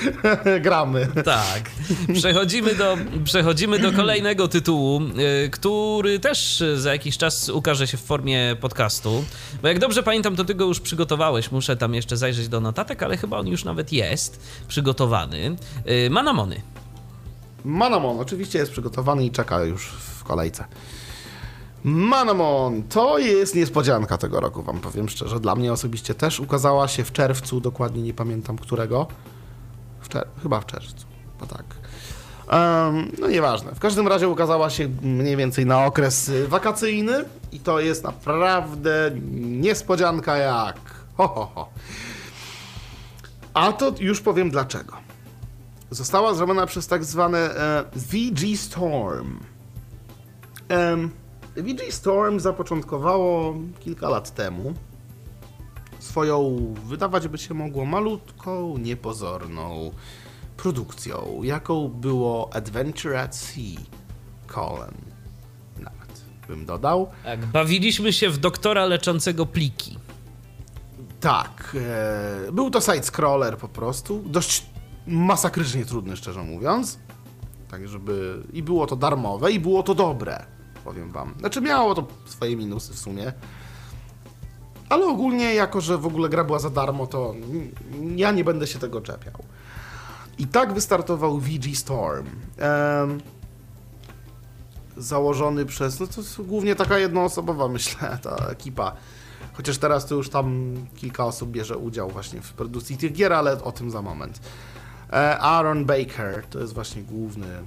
[0.62, 1.08] gramy.
[1.26, 1.72] Tak.
[2.14, 5.02] Przechodzimy do, przechodzimy do kolejnego tytułu,
[5.46, 9.24] y, który też za jakiś czas ukaże się w formie podcastu.
[9.62, 11.52] Bo jak dobrze pamiętam, to ty go już przygotowałeś.
[11.52, 15.56] Muszę tam jeszcze zajrzeć do notatek, ale chyba on już nawet jest przygotowany.
[16.06, 16.62] Y, Manamony.
[17.66, 20.66] Manamon oczywiście jest przygotowany i czeka już w kolejce.
[21.84, 25.40] Manamon to jest niespodzianka tego roku, wam powiem szczerze.
[25.40, 29.08] Dla mnie osobiście też ukazała się w czerwcu, dokładnie nie pamiętam którego.
[30.02, 31.06] W czer- chyba w czerwcu,
[31.40, 31.64] bo tak.
[32.50, 33.76] Em, no nieważne.
[33.76, 39.12] W każdym razie ukazała się mniej więcej na okres y, wakacyjny i to jest naprawdę
[39.42, 40.80] niespodzianka jak.
[41.18, 41.70] Ho, ho, ho.
[43.54, 45.12] A to już powiem dlaczego
[45.92, 49.40] została zrobiona przez tak zwane e, VG Storm.
[50.70, 51.12] Em,
[51.56, 54.74] VG Storm zapoczątkowało kilka lat temu
[56.00, 59.92] swoją, wydawać by się mogło, malutką, niepozorną
[60.58, 63.82] produkcją, jaką było Adventure at Sea
[64.48, 64.94] colon.
[65.80, 67.10] Nawet bym dodał.
[67.24, 69.98] Tak, bawiliśmy się w doktora leczącego pliki.
[71.20, 71.78] Tak,
[72.48, 74.66] e, był to side-scroller po prostu, dość
[75.08, 77.00] masakrycznie trudny, szczerze mówiąc.
[77.72, 78.44] Tak, żeby...
[78.54, 80.46] I było to darmowe, i było to dobre,
[80.84, 81.34] powiem wam.
[81.40, 83.34] Znaczy, miało to swoje minusy w sumie.
[84.90, 87.36] Ale ogólnie, jako że w ogóle gra była za darmo, to
[88.16, 89.44] ja nie będę się tego czepiał.
[90.38, 92.28] I tak wystartował VG Storm.
[94.98, 98.96] Założony przez, no to głównie taka jednoosobowa, myślę, ta ekipa.
[99.54, 103.64] Chociaż teraz to już tam kilka osób bierze udział właśnie w produkcji tych gier, ale
[103.64, 104.40] o tym za moment.
[105.14, 107.66] E, Aaron Baker to jest właśnie główny mm,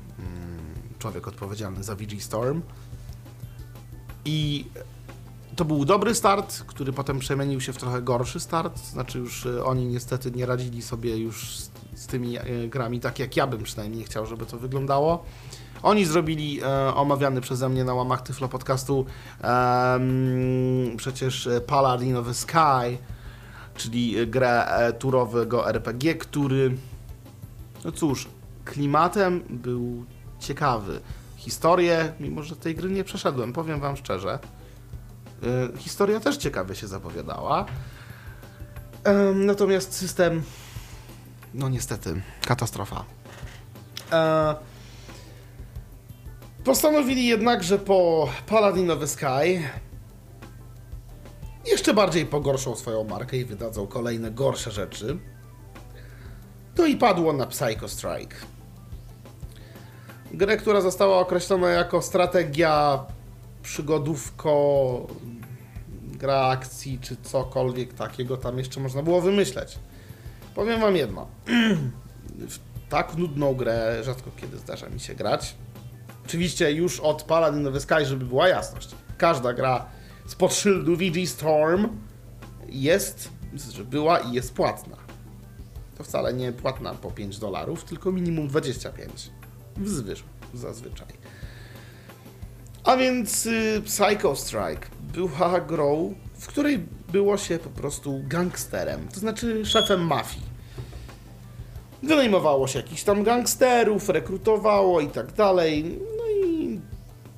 [0.99, 2.63] człowiek odpowiedzialny za VG Storm.
[4.25, 4.65] I
[5.57, 8.79] to był dobry start, który potem przemienił się w trochę gorszy start.
[8.79, 13.19] Znaczy już e, oni niestety nie radzili sobie już z, z tymi e, grami tak,
[13.19, 15.25] jak ja bym przynajmniej chciał, żeby to wyglądało.
[15.83, 19.07] Oni zrobili e, omawiany przeze mnie na łamach Tyflo podcastu
[19.43, 22.99] em, przecież e, Paladin of the Sky,
[23.75, 26.77] czyli e, grę e, turowego RPG, który
[27.85, 28.29] no cóż,
[28.65, 30.05] klimatem był
[30.41, 31.01] ciekawy.
[31.45, 34.39] Historię, mimo że tej gry nie przeszedłem, powiem wam szczerze,
[35.43, 37.67] e, historia też ciekawie się zapowiadała.
[39.05, 40.43] Em, natomiast system,
[41.55, 43.05] no niestety, katastrofa.
[44.13, 44.55] E,
[46.65, 49.63] Postanowili jednak, że po Paladin of the Sky
[51.67, 55.19] jeszcze bardziej pogorszą swoją markę i wydadzą kolejne gorsze rzeczy.
[56.75, 58.37] To i padło na Psycho Strike.
[60.37, 63.05] Grę, która została określona jako strategia,
[63.63, 65.07] przygodówko,
[66.03, 69.79] gra akcji, czy cokolwiek takiego tam jeszcze można było wymyśleć.
[70.55, 71.27] Powiem wam jedno.
[72.49, 72.59] W
[72.89, 75.55] tak nudną grę rzadko kiedy zdarza mi się grać.
[76.27, 78.89] Oczywiście już od Paladin of Sky, żeby była jasność.
[79.19, 79.87] Każda gra
[80.27, 81.89] spod szyldu VG Storm
[82.69, 83.29] jest,
[83.73, 84.97] że była i jest płatna.
[85.99, 89.31] To wcale nie płatna po 5 dolarów, tylko minimum 25.
[89.77, 90.25] Wzwyż,
[90.55, 91.09] zazwyczaj.
[92.85, 99.21] A więc y, Psycho Strike była grą, w której było się po prostu gangsterem, to
[99.21, 100.55] znaczy szefem mafii.
[102.03, 105.85] Wynajmowało się jakichś tam gangsterów, rekrutowało i tak dalej.
[106.19, 106.81] No i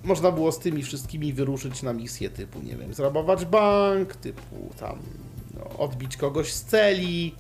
[0.05, 4.99] można było z tymi wszystkimi wyruszyć na misję typu, nie wiem, zrabować bank, typu tam
[5.55, 7.35] no, odbić kogoś z celi.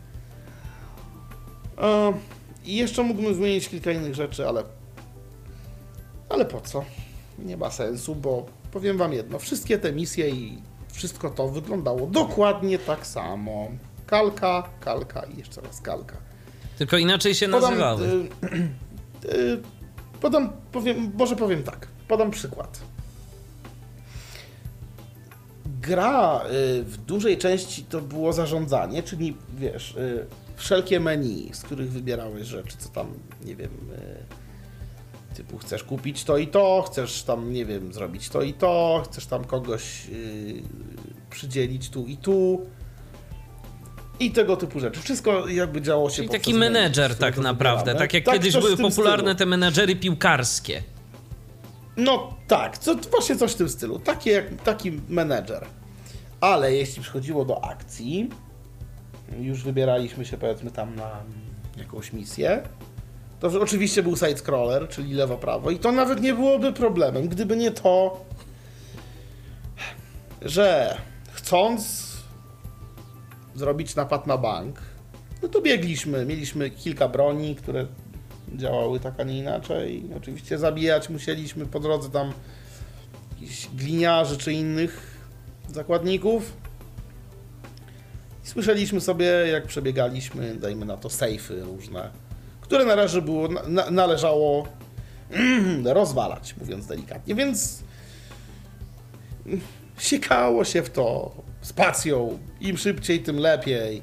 [2.64, 4.64] I jeszcze mógłbym wymienić kilka innych rzeczy, ale
[6.28, 6.84] ale po co?
[7.38, 10.58] Nie ma sensu, bo powiem wam jedno, wszystkie te misje i
[10.92, 13.68] wszystko to wyglądało dokładnie tak samo.
[14.06, 16.16] Kalka, kalka i jeszcze raz kalka.
[16.78, 18.06] Tylko inaczej się Podam, nazywały.
[18.06, 19.62] y, y,
[20.20, 22.80] podam, powiem, może powiem tak, podam przykład.
[25.80, 30.26] Gra y, w dużej części to było zarządzanie, czyli wiesz, y,
[30.56, 33.06] wszelkie menu, z których wybierałeś rzeczy, co tam,
[33.44, 34.45] nie wiem, y,
[35.36, 39.26] typu chcesz kupić to i to, chcesz tam, nie wiem, zrobić to i to, chcesz
[39.26, 40.62] tam kogoś y,
[41.30, 42.66] przydzielić tu i tu.
[44.20, 45.00] I tego typu rzeczy.
[45.00, 49.24] Wszystko jakby działo się Czyli taki menedżer tak naprawdę, tak jak Tak, kiedyś były popularne
[49.24, 49.38] stylu.
[49.38, 50.82] te menedżery piłkarskie.
[51.96, 53.98] No tak, co, właśnie coś w tym stylu.
[53.98, 55.66] Taki, jak, taki menedżer.
[56.40, 58.30] Ale jeśli przychodziło do akcji,
[59.40, 61.10] już wybieraliśmy się powiedzmy tam na
[61.76, 62.62] jakąś misję,
[63.40, 68.24] to oczywiście był side-scroller, czyli lewo-prawo i to nawet nie byłoby problemem, gdyby nie to,
[70.42, 70.96] że
[71.32, 72.06] chcąc
[73.54, 74.82] zrobić napad na bank,
[75.42, 77.86] no to biegliśmy, mieliśmy kilka broni, które
[78.54, 80.04] działały tak, a nie inaczej.
[80.16, 82.32] Oczywiście zabijać musieliśmy po drodze tam
[83.32, 85.20] jakichś gliniarzy czy innych
[85.68, 86.52] zakładników.
[88.44, 92.10] I słyszeliśmy sobie, jak przebiegaliśmy, dajmy na to, sejfy różne,
[92.66, 94.68] które na razie było, na, należało
[95.84, 97.82] rozwalać, mówiąc delikatnie, więc
[99.98, 102.38] siekało się w to spacją.
[102.60, 104.02] Im szybciej, tym lepiej.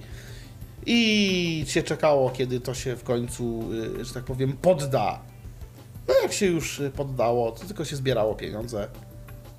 [0.85, 3.69] I się czekało, kiedy to się w końcu,
[4.01, 5.19] y, że tak powiem, podda.
[6.07, 8.87] No jak się już poddało, to tylko się zbierało pieniądze.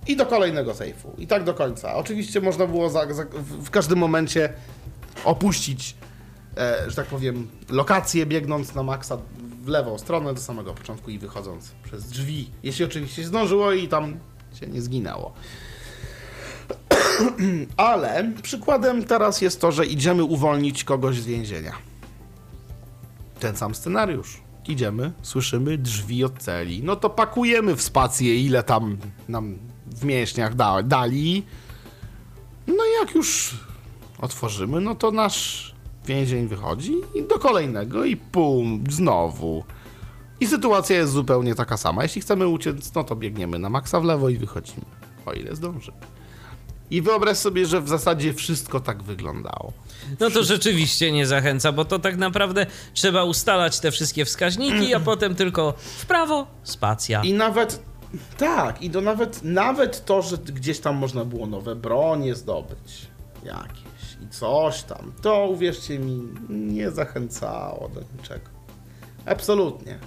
[0.06, 1.14] I do kolejnego sejfu.
[1.18, 1.94] I tak do końca.
[1.94, 3.24] Oczywiście można było za, za,
[3.62, 4.52] w każdym momencie
[5.24, 5.96] opuścić,
[6.86, 9.18] że tak powiem, lokację, biegnąc na maksa
[9.64, 12.50] w lewą stronę do samego początku i wychodząc przez drzwi.
[12.62, 14.16] Jeśli oczywiście zdążyło i tam
[14.60, 15.32] się nie zginęło.
[17.76, 21.72] Ale przykładem teraz jest to, że idziemy uwolnić kogoś z więzienia.
[23.40, 24.40] Ten sam scenariusz.
[24.68, 26.82] Idziemy, słyszymy drzwi od celi.
[26.82, 28.98] No to pakujemy w spację, ile tam
[29.28, 31.42] nam w mięśniach da, dali.
[32.66, 33.56] No jak już
[34.18, 35.73] otworzymy, no to nasz
[36.06, 39.64] więzień wychodzi i do kolejnego i pum, znowu.
[40.40, 42.02] I sytuacja jest zupełnie taka sama.
[42.02, 44.86] Jeśli chcemy uciec, no to biegniemy na maksa w lewo i wychodzimy.
[45.26, 45.96] O ile zdążymy.
[46.90, 49.72] I wyobraź sobie, że w zasadzie wszystko tak wyglądało.
[50.20, 55.00] No to rzeczywiście nie zachęca, bo to tak naprawdę trzeba ustalać te wszystkie wskaźniki, a
[55.00, 57.22] potem tylko w prawo, spacja.
[57.22, 57.82] I nawet
[58.38, 63.06] tak, i to nawet, nawet to, że gdzieś tam można było nowe bronie zdobyć,
[63.44, 63.93] jakieś
[64.24, 68.50] i coś tam, to uwierzcie mi, nie zachęcało do niczego.
[69.26, 69.98] Absolutnie.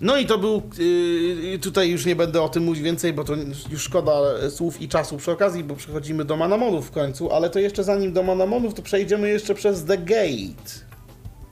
[0.00, 3.34] No i to był, yy, tutaj już nie będę o tym mówić więcej, bo to
[3.70, 4.12] już szkoda
[4.50, 8.12] słów i czasu przy okazji, bo przechodzimy do Manamonów w końcu, ale to jeszcze zanim
[8.12, 10.70] do Manamonów, to przejdziemy jeszcze przez The Gate.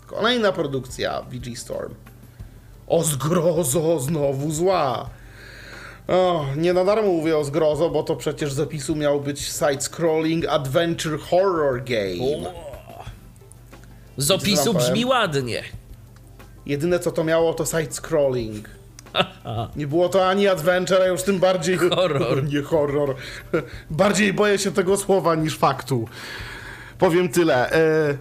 [0.07, 1.95] Kolejna produkcja VG Storm.
[2.87, 5.11] O zgrozo, znowu zła.
[6.09, 10.47] O, nie na darmo mówię o zgrozo, bo to przecież z opisu miał być side-scrolling
[10.49, 12.53] adventure horror game.
[14.17, 15.63] Z opisu brzmi ładnie.
[16.67, 18.61] Jedyne co to miało to side-scrolling.
[19.77, 21.77] Nie było to ani adventure, a już tym bardziej...
[21.97, 22.45] Horror.
[22.53, 23.15] Nie horror.
[23.91, 26.09] Bardziej boję się tego słowa niż faktu.
[26.99, 27.73] Powiem tyle.
[27.73, 28.19] E...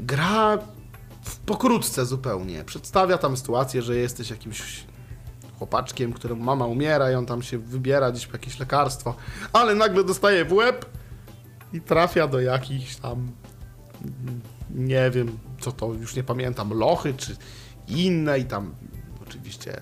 [0.00, 0.58] Gra
[1.24, 2.64] w pokrótce zupełnie.
[2.64, 4.84] Przedstawia tam sytuację, że jesteś jakimś
[5.62, 9.14] chłopaczkiem, któremu mama umiera i on tam się wybiera gdzieś po jakieś lekarstwo,
[9.52, 10.86] ale nagle dostaje w łeb
[11.72, 13.32] i trafia do jakichś tam
[14.70, 17.36] nie wiem, co to, już nie pamiętam, lochy czy
[17.88, 18.74] inne i tam
[19.26, 19.80] oczywiście.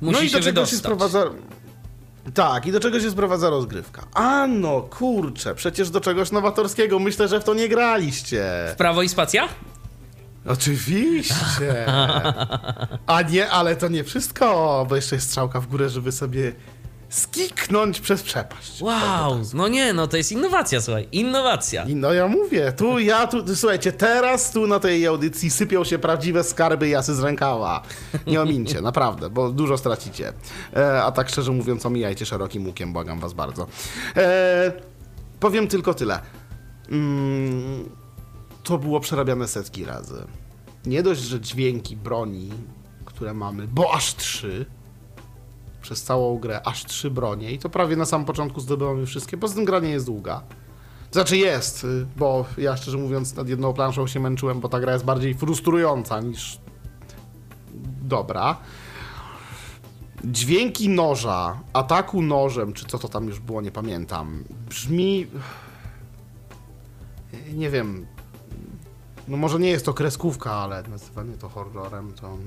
[0.00, 1.24] Musi no i do czego się sprowadza.
[2.34, 4.06] Tak, i do czego się sprowadza rozgrywka?
[4.14, 6.98] A no, kurczę, przecież do czegoś nowatorskiego.
[6.98, 8.74] Myślę, że w to nie graliście.
[8.78, 9.48] Prawo i spacja?
[10.46, 11.86] Oczywiście.
[13.06, 16.52] A nie, ale to nie wszystko, bo jeszcze jest strzałka w górę, żeby sobie
[17.08, 18.82] skiknąć przez przepaść.
[18.82, 21.84] Wow, no nie, no to jest innowacja, słuchaj, innowacja.
[21.84, 25.98] I no ja mówię, tu ja, tu, słuchajcie, teraz tu na tej audycji sypią się
[25.98, 27.82] prawdziwe skarby jasy z rękawa.
[28.26, 30.32] Nie omincie, naprawdę, bo dużo stracicie.
[30.76, 33.66] E, a tak szczerze mówiąc, omijajcie szerokim łukiem, błagam was bardzo.
[34.16, 34.72] E,
[35.40, 36.20] powiem tylko tyle.
[36.90, 37.90] Mm,
[38.66, 40.26] to było przerabiane setki razy.
[40.86, 42.50] Nie dość, że dźwięki broni,
[43.04, 44.66] które mamy, bo aż trzy,
[45.82, 49.36] przez całą grę aż trzy bronie i to prawie na samym początku zdobywamy wszystkie.
[49.36, 50.42] Poza tym gra nie jest długa.
[51.10, 54.92] Znaczy jest, y, bo ja szczerze mówiąc nad jedną planszą się męczyłem, bo ta gra
[54.92, 56.60] jest bardziej frustrująca niż
[58.02, 58.56] dobra.
[60.24, 65.26] Dźwięki noża, ataku nożem, czy co to tam już było, nie pamiętam, brzmi...
[67.54, 68.06] Nie wiem,
[69.28, 72.38] no może nie jest to kreskówka, ale nazywanie to horrorem to...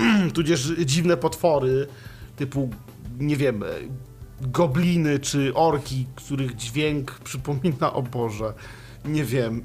[0.00, 1.86] Mm, tudzież dziwne potwory
[2.36, 2.70] typu,
[3.18, 3.66] nie wiem, e,
[4.40, 8.52] gobliny czy orki, których dźwięk przypomina o Boże,
[9.04, 9.62] nie wiem.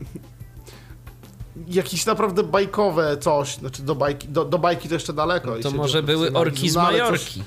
[1.68, 5.58] Jakieś naprawdę bajkowe coś, znaczy do bajki, do, do bajki to jeszcze daleko.
[5.58, 7.40] i To może były orki z no, Majorki.
[7.40, 7.46] Coś,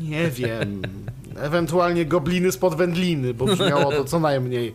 [0.00, 0.82] nie wiem.
[1.36, 4.72] Ewentualnie gobliny spod wędliny, bo brzmiało to co najmniej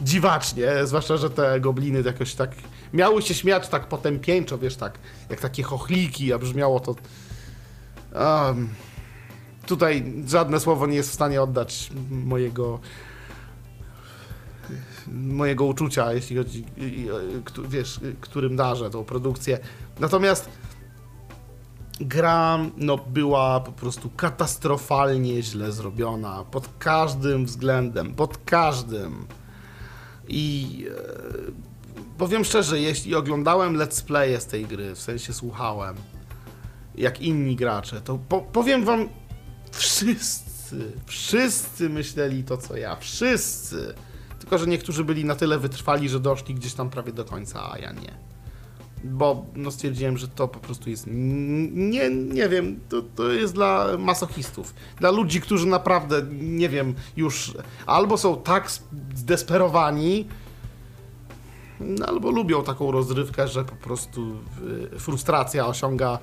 [0.00, 2.50] dziwacznie, zwłaszcza, że te gobliny jakoś tak
[2.92, 4.98] miały się śmiać tak potępieńczo, wiesz, tak
[5.30, 6.94] jak takie chochliki, a brzmiało to...
[8.14, 8.68] Um,
[9.66, 12.80] tutaj żadne słowo nie jest w stanie oddać mojego
[15.12, 16.64] mojego uczucia, jeśli chodzi,
[17.68, 19.58] wiesz, którym darzę tą produkcję.
[20.00, 20.48] Natomiast
[22.00, 29.26] gra no, była po prostu katastrofalnie źle zrobiona pod każdym względem, pod każdym.
[30.28, 35.96] I e, powiem szczerze, jeśli oglądałem let's playe z tej gry, w sensie słuchałem,
[36.94, 39.08] jak inni gracze, to po, powiem wam,
[39.72, 43.94] wszyscy, wszyscy myśleli to co ja, wszyscy.
[44.38, 47.78] Tylko, że niektórzy byli na tyle wytrwali, że doszli gdzieś tam prawie do końca, a
[47.78, 48.31] ja nie
[49.04, 53.86] bo no stwierdziłem, że to po prostu jest, nie, nie wiem, to, to jest dla
[53.98, 57.54] masochistów, dla ludzi, którzy naprawdę, nie wiem, już
[57.86, 58.70] albo są tak
[59.14, 60.28] zdesperowani,
[61.80, 64.36] no, albo lubią taką rozrywkę, że po prostu
[64.94, 66.18] y, frustracja osiąga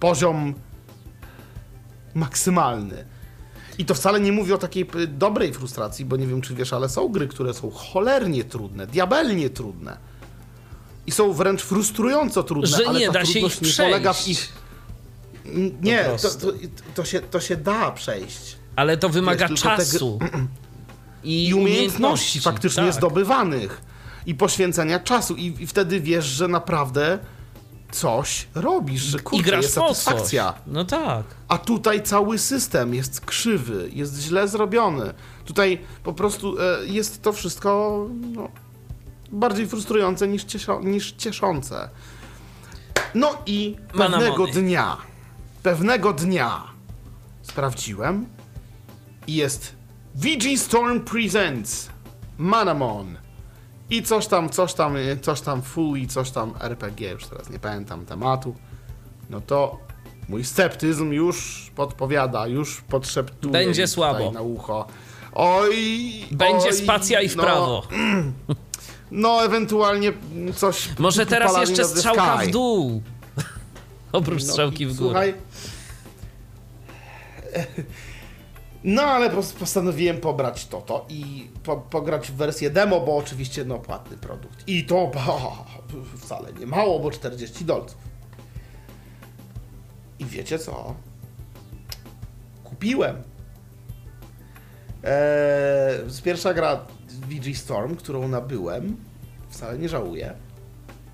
[0.00, 0.54] poziom
[2.14, 3.04] maksymalny.
[3.78, 6.72] I to wcale nie mówię o takiej y, dobrej frustracji, bo nie wiem, czy wiesz,
[6.72, 10.13] ale są gry, które są cholernie trudne, diabelnie trudne
[11.06, 13.76] i są wręcz frustrująco trudne, że ale nie ta da się ich nie przejść.
[13.76, 14.52] polega w ich...
[15.82, 16.52] Nie, to, to,
[16.94, 18.56] to, się, to się da przejść.
[18.76, 20.18] Ale to wymaga Wiesz, czasu.
[20.20, 20.30] Te...
[21.24, 22.94] I, I umiejętności faktycznie tak.
[22.94, 23.80] zdobywanych.
[24.26, 25.36] I poświęcenia czasu.
[25.36, 27.18] I, I, wtedy wiesz, że naprawdę
[27.90, 30.54] coś robisz, że kurczę, I grasz jest satysfakcja.
[30.66, 31.24] No tak.
[31.48, 35.14] A tutaj cały system jest krzywy, jest źle zrobiony.
[35.44, 38.00] Tutaj po prostu e, jest to wszystko
[38.34, 38.48] no,
[39.34, 41.88] bardziej frustrujące niż, cieszo, niż cieszące.
[43.14, 44.96] No i pewnego dnia,
[45.62, 46.62] pewnego dnia
[47.42, 48.26] sprawdziłem
[49.26, 49.74] i jest
[50.14, 51.88] VG Storm Presents
[52.38, 53.18] Manamon
[53.90, 57.58] i coś tam, coś tam, coś tam full i coś tam RPG, już teraz nie
[57.58, 58.54] pamiętam tematu.
[59.30, 59.78] No to
[60.28, 64.30] mój sceptyzm już podpowiada, już podszeptuje Będzie słabo.
[64.32, 64.86] na ucho.
[65.32, 65.76] Oj,
[66.30, 67.82] Będzie oj, spacja i w no, prawo.
[69.14, 70.12] No, ewentualnie
[70.56, 70.88] coś.
[70.98, 73.02] Może teraz jeszcze strzałka w dół.
[74.12, 75.10] Oprócz no, strzałki w górę.
[75.10, 75.34] Słuchaj.
[78.84, 83.78] No, ale postanowiłem pobrać to, to i po, pograć w wersję demo, bo oczywiście no
[83.78, 84.68] płatny produkt.
[84.68, 85.66] I to bo,
[86.18, 87.98] wcale nie mało, bo 40 dolców.
[90.18, 90.94] I wiecie co?
[92.64, 93.22] Kupiłem.
[95.04, 96.80] Eee, pierwsza gra
[97.24, 98.96] VG Storm, którą nabyłem.
[99.48, 100.34] Wcale nie żałuję.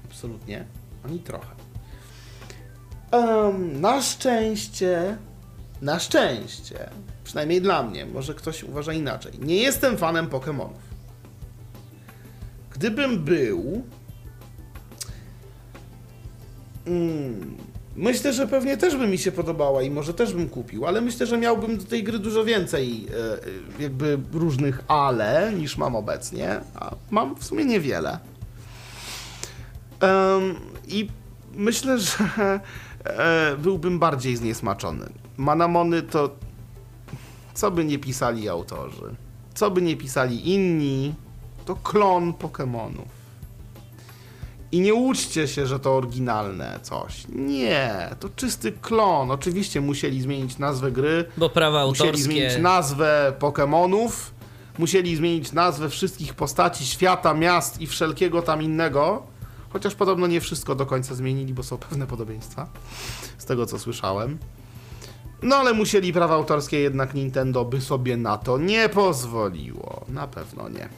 [0.04, 0.64] Absolutnie.
[1.04, 1.54] Ani trochę.
[3.12, 5.18] Um, na szczęście,
[5.82, 6.90] na szczęście,
[7.24, 9.32] przynajmniej dla mnie, może ktoś uważa inaczej.
[9.38, 10.90] Nie jestem fanem Pokémonów.
[12.70, 13.82] Gdybym był.
[16.86, 17.56] Mm,
[17.96, 21.26] myślę, że pewnie też by mi się podobała i może też bym kupił, ale myślę,
[21.26, 23.06] że miałbym do tej gry dużo więcej
[23.78, 28.18] e, jakby różnych ale niż mam obecnie, a mam w sumie niewiele.
[30.02, 30.54] Um,
[30.88, 31.08] I
[31.54, 32.14] myślę, że
[33.04, 35.06] e, byłbym bardziej zniesmaczony.
[35.36, 36.36] Manamony to
[37.54, 39.14] co by nie pisali autorzy,
[39.54, 41.14] co by nie pisali inni,
[41.64, 43.19] to klon Pokémonów.
[44.72, 47.24] I nie łudźcie się, że to oryginalne coś.
[47.28, 49.30] Nie, to czysty klon.
[49.30, 51.24] Oczywiście musieli zmienić nazwę gry.
[51.36, 52.06] Bo prawa autorskie.
[52.06, 54.10] Musieli zmienić nazwę Pokémonów.
[54.78, 59.22] Musieli zmienić nazwę wszystkich postaci świata, miast i wszelkiego tam innego.
[59.72, 62.66] Chociaż podobno nie wszystko do końca zmienili, bo są pewne podobieństwa.
[63.38, 64.38] Z tego co słyszałem.
[65.42, 70.04] No ale musieli prawa autorskie, jednak Nintendo by sobie na to nie pozwoliło.
[70.08, 70.88] Na pewno nie.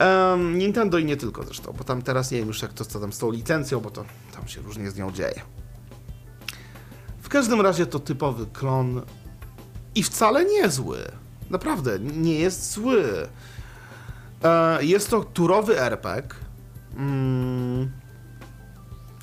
[0.00, 3.00] Um, Nintendo i nie tylko zresztą, bo tam teraz nie wiem już jak to co
[3.00, 4.04] tam z tą licencją, bo to
[4.34, 5.42] tam się różnie z nią dzieje.
[7.22, 9.02] W każdym razie to typowy klon
[9.94, 10.98] i wcale niezły.
[11.50, 13.28] Naprawdę, nie jest zły.
[14.42, 16.36] E, jest to turowy RPG.
[16.96, 17.90] Mm,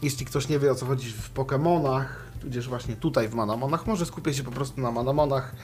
[0.03, 2.05] jeśli ktoś nie wie o co chodzi w Pokémonach,
[2.41, 5.55] tudzież właśnie tutaj w Manamonach, może skupię się po prostu na Manamonach,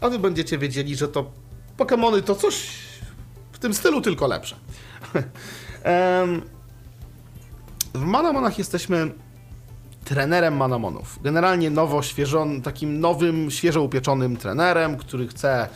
[0.00, 1.32] a wy będziecie wiedzieli, że to
[1.78, 2.79] Pokémony to coś
[3.60, 4.56] tym stylu tylko lepsze.
[7.94, 9.10] w Manamonach jesteśmy
[10.04, 11.18] trenerem Manamonów.
[11.22, 15.68] Generalnie nowo, świeżon, takim nowym, świeżo upieczonym trenerem, który chce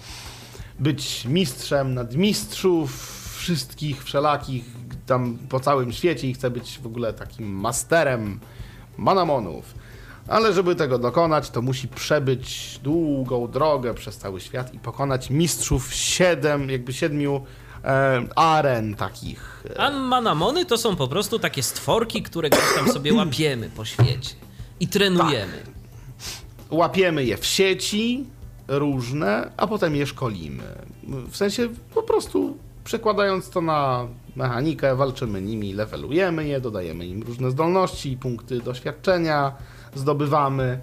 [0.78, 4.64] być mistrzem nadmistrzów wszystkich, wszelakich
[5.06, 8.40] tam po całym świecie i chce być w ogóle takim masterem
[8.96, 9.74] Manamonów.
[10.28, 15.94] Ale żeby tego dokonać, to musi przebyć długą drogę przez cały świat i pokonać mistrzów
[15.94, 17.44] siedem, jakby siedmiu
[18.36, 19.64] aren takich.
[19.76, 24.34] A manamony to są po prostu takie stworki, które gdzieś tam sobie łapiemy po świecie
[24.80, 25.62] i trenujemy.
[25.64, 25.74] Tak.
[26.70, 28.24] Łapiemy je w sieci
[28.68, 30.64] różne, a potem je szkolimy.
[31.30, 34.06] W sensie po prostu Przekładając to na
[34.36, 39.52] mechanikę, walczymy nimi, levelujemy je, dodajemy im różne zdolności, punkty doświadczenia
[39.94, 40.80] zdobywamy,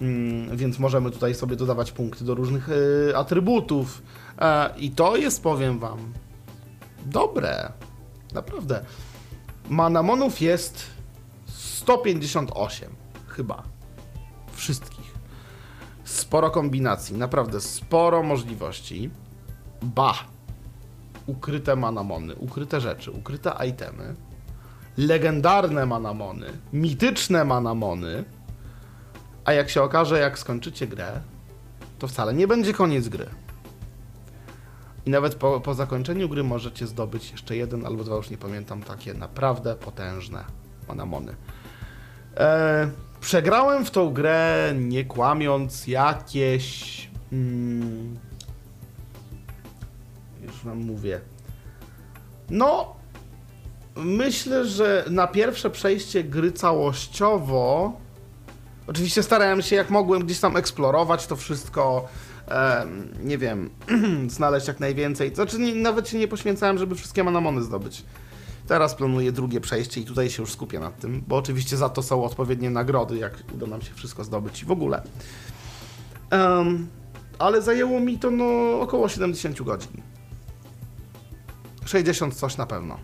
[0.00, 4.02] mm, więc możemy tutaj sobie dodawać punkty do różnych y, atrybutów.
[4.38, 5.98] E, I to jest, powiem wam,
[7.06, 7.72] dobre.
[8.34, 8.84] Naprawdę.
[9.68, 10.86] Manamonów jest
[11.46, 12.90] 158
[13.28, 13.62] chyba.
[14.52, 15.14] Wszystkich.
[16.04, 19.10] Sporo kombinacji, naprawdę sporo możliwości.
[19.82, 20.14] Ba!
[21.26, 24.14] Ukryte manamony, ukryte rzeczy, ukryte itemy,
[24.96, 28.24] legendarne manamony, mityczne manamony,
[29.44, 31.20] a jak się okaże, jak skończycie grę,
[31.98, 33.26] to wcale nie będzie koniec gry.
[35.10, 38.82] I nawet po, po zakończeniu gry możecie zdobyć jeszcze jeden albo dwa, już nie pamiętam,
[38.82, 40.44] takie naprawdę potężne
[40.88, 41.34] manamony.
[42.36, 47.10] E, przegrałem w tą grę nie kłamiąc jakieś.
[47.32, 48.18] Mm,
[50.42, 51.20] już wam mówię.
[52.50, 52.96] No,
[53.96, 57.92] myślę, że na pierwsze przejście gry całościowo.
[58.86, 62.08] Oczywiście starałem się jak mogłem gdzieś tam eksplorować to wszystko.
[63.22, 63.70] Nie wiem,
[64.28, 65.34] znaleźć jak najwięcej.
[65.34, 68.04] Znaczy, nie, nawet się nie poświęcałem, żeby wszystkie manamony zdobyć.
[68.66, 72.02] Teraz planuję drugie przejście i tutaj się już skupię nad tym, bo oczywiście za to
[72.02, 75.02] są odpowiednie nagrody, jak uda nam się wszystko zdobyć i w ogóle.
[76.32, 76.88] Um,
[77.38, 80.02] ale zajęło mi to no około 70 godzin.
[81.84, 82.98] 60 coś na pewno.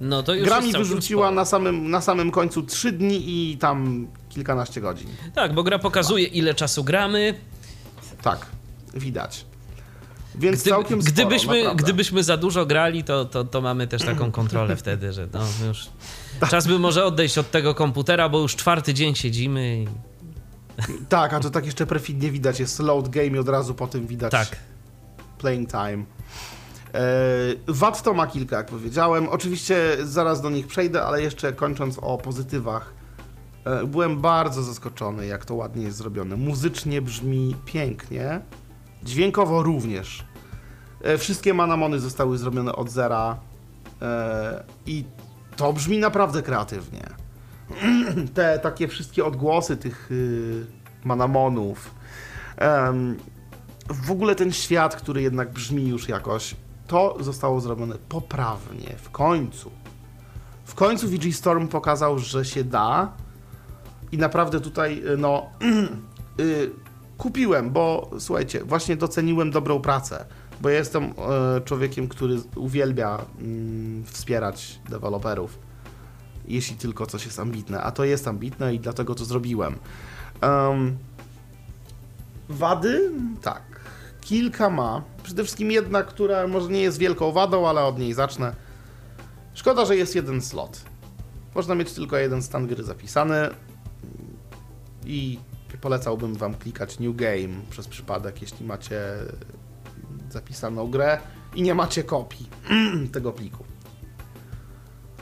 [0.00, 4.06] No to już Gra mi wyrzuciła na samym, na samym końcu 3 dni i tam
[4.28, 5.08] kilkanaście godzin.
[5.34, 7.34] Tak, bo gra pokazuje ile czasu gramy.
[8.24, 8.46] Tak,
[8.94, 9.46] widać.
[10.34, 11.82] Więc całkiem sporo, gdybyśmy, naprawdę.
[11.82, 15.88] gdybyśmy za dużo grali, to, to, to mamy też taką kontrolę wtedy, że no już
[16.50, 19.88] czas by może odejść od tego komputera, bo już czwarty dzień siedzimy i
[21.08, 24.06] Tak, a to tak jeszcze perfidnie widać, jest load game i od razu po tym
[24.06, 24.56] widać tak.
[25.38, 26.04] playing time.
[26.94, 27.00] E,
[27.68, 29.28] Wad to ma kilka, jak powiedziałem.
[29.28, 32.93] Oczywiście zaraz do nich przejdę, ale jeszcze kończąc o pozytywach.
[33.64, 36.36] E, Byłem bardzo zaskoczony, jak to ładnie jest zrobione.
[36.36, 38.40] Muzycznie brzmi pięknie,
[39.02, 40.24] dźwiękowo również.
[41.02, 43.38] E, Wszystkie manamony zostały zrobione od zera
[44.02, 45.04] e, i
[45.56, 47.02] to brzmi naprawdę kreatywnie.
[48.34, 50.66] Te takie wszystkie odgłosy tych y,
[51.04, 51.94] manamonów,
[53.88, 59.70] w ogóle ten świat, który jednak brzmi już jakoś, to zostało zrobione poprawnie, w końcu.
[60.64, 63.12] W końcu VG Storm pokazał, że się da
[64.14, 65.46] i naprawdę tutaj, y, no,
[66.40, 66.70] y,
[67.18, 70.24] kupiłem, bo słuchajcie, właśnie doceniłem dobrą pracę,
[70.60, 75.58] bo ja jestem e, człowiekiem, który uwielbia mm, wspierać deweloperów,
[76.48, 79.74] jeśli tylko coś jest ambitne, a to jest ambitne i dlatego to zrobiłem.
[80.40, 80.96] Em,
[82.48, 83.10] Wady?
[83.42, 83.62] Tak.
[84.20, 85.02] Kilka ma.
[85.22, 88.54] Przede wszystkim jedna, która może nie jest wielką wadą, ale od niej zacznę.
[89.54, 90.80] Szkoda, że jest jeden slot.
[91.54, 93.50] Można mieć tylko jeden stan gry zapisany
[95.06, 95.38] i
[95.80, 99.00] polecałbym wam klikać New Game przez przypadek, jeśli macie
[100.30, 101.18] zapisaną grę
[101.54, 102.48] i nie macie kopii
[103.12, 103.64] tego pliku.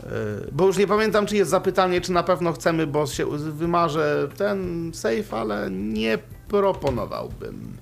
[0.02, 0.10] Yy,
[0.52, 4.90] Bo już nie pamiętam, czy jest zapytanie, czy na pewno chcemy, bo się wymarzę ten
[4.94, 6.18] save, ale nie
[6.48, 7.76] proponowałbym.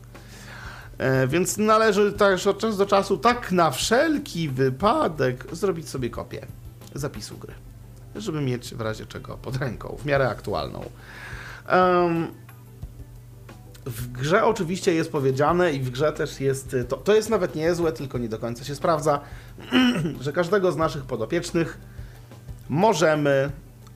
[0.99, 6.47] E, Więc należy też od czasu do czasu, tak na wszelki wypadek, zrobić sobie kopię
[6.95, 7.55] zapisu gry,
[8.15, 10.85] żeby mieć w razie czego pod ręką, w miarę aktualną.
[13.87, 17.93] W grze oczywiście jest powiedziane i w grze też jest, to, to jest nawet niezłe,
[17.93, 19.21] tylko nie do końca się sprawdza,
[20.21, 21.79] że każdego z naszych podopiecznych
[22.69, 23.51] możemy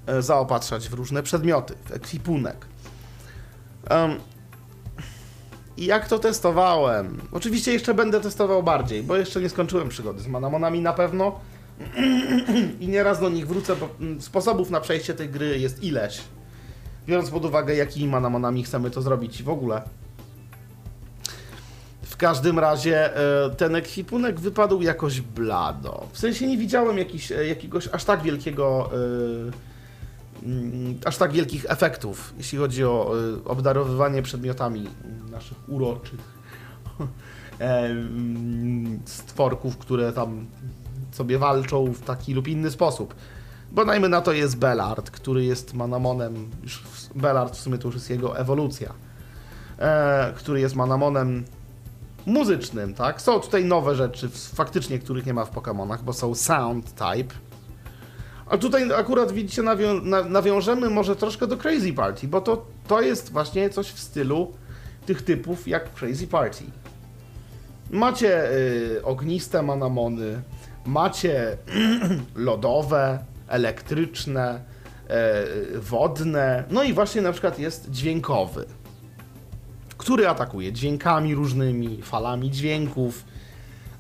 [0.06, 2.66] e, zaopatrzać w różne przedmioty, w ekwipunek.
[3.90, 4.16] Em,
[5.76, 7.20] I jak to testowałem?
[7.32, 11.40] Oczywiście jeszcze będę testował bardziej, bo jeszcze nie skończyłem przygody z Manamonami na pewno.
[12.80, 16.20] I nieraz do nich wrócę, bo mm, sposobów na przejście tej gry jest ileś.
[17.06, 19.82] Biorąc pod uwagę, jakimi Manamonami chcemy to zrobić w ogóle.
[22.02, 26.06] W każdym razie e, ten ekwipunek wypadł jakoś blado.
[26.12, 28.90] W sensie nie widziałem jakiś, e, jakiegoś aż tak wielkiego,
[30.43, 33.14] e, mm, aż tak wielkich efektów, jeśli chodzi o
[33.44, 34.89] obdarowywanie przedmiotami
[35.31, 36.20] naszych uroczych
[39.05, 40.47] stworków, które tam
[41.12, 43.14] sobie walczą w taki lub inny sposób.
[43.74, 46.82] Bo najmy na to jest Bellard, który jest Manamonem, już
[47.14, 48.94] Bellard w sumie to już jest jego ewolucja,
[49.78, 51.44] e, który jest Manamonem
[52.26, 53.22] muzycznym, tak?
[53.22, 57.34] Są tutaj nowe rzeczy, faktycznie, których nie ma w Pokémonach, bo są Sound Type.
[58.46, 63.01] A tutaj akurat widzicie, nawią na nawiążemy może troszkę do Crazy Party, bo to, to
[63.01, 64.52] jest właśnie coś w stylu
[65.06, 66.64] tych typów jak Crazy Party.
[67.90, 70.42] Macie y, ogniste manamony,
[70.86, 71.56] macie
[72.36, 74.60] lodowe, elektryczne,
[75.74, 78.64] y, wodne, no i właśnie na przykład jest dźwiękowy,
[79.98, 83.24] który atakuje dźwiękami różnymi, falami dźwięków,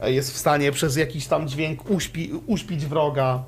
[0.06, 3.44] y, jest w stanie przez jakiś tam dźwięk uśpi, uśpić wroga,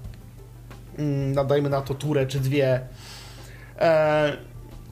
[0.98, 2.80] mm, nadajmy na to turę czy dwie.
[3.78, 4.36] E,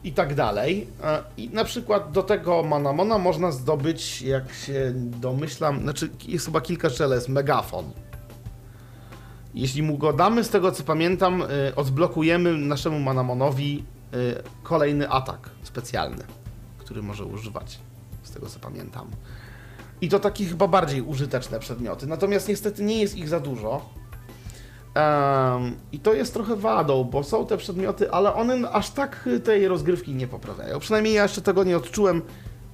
[0.04, 0.86] i tak dalej.
[1.04, 6.60] E, I na przykład do tego Manamona można zdobyć, jak się domyślam, znaczy jest chyba
[6.60, 7.90] kilka jest megafon.
[9.54, 15.50] Jeśli mu go damy, z tego co pamiętam, y, odblokujemy naszemu Manamonowi y, kolejny atak
[15.62, 16.24] specjalny,
[16.78, 17.78] który może używać,
[18.22, 19.06] z tego co pamiętam.
[20.00, 22.06] I to takie chyba bardziej użyteczne przedmioty.
[22.06, 23.90] Natomiast niestety nie jest ich za dużo.
[24.94, 29.68] Um, I to jest trochę wadą, bo są te przedmioty, ale one aż tak tej
[29.68, 30.78] rozgrywki nie poprawiają.
[30.78, 32.22] Przynajmniej ja jeszcze tego nie odczułem.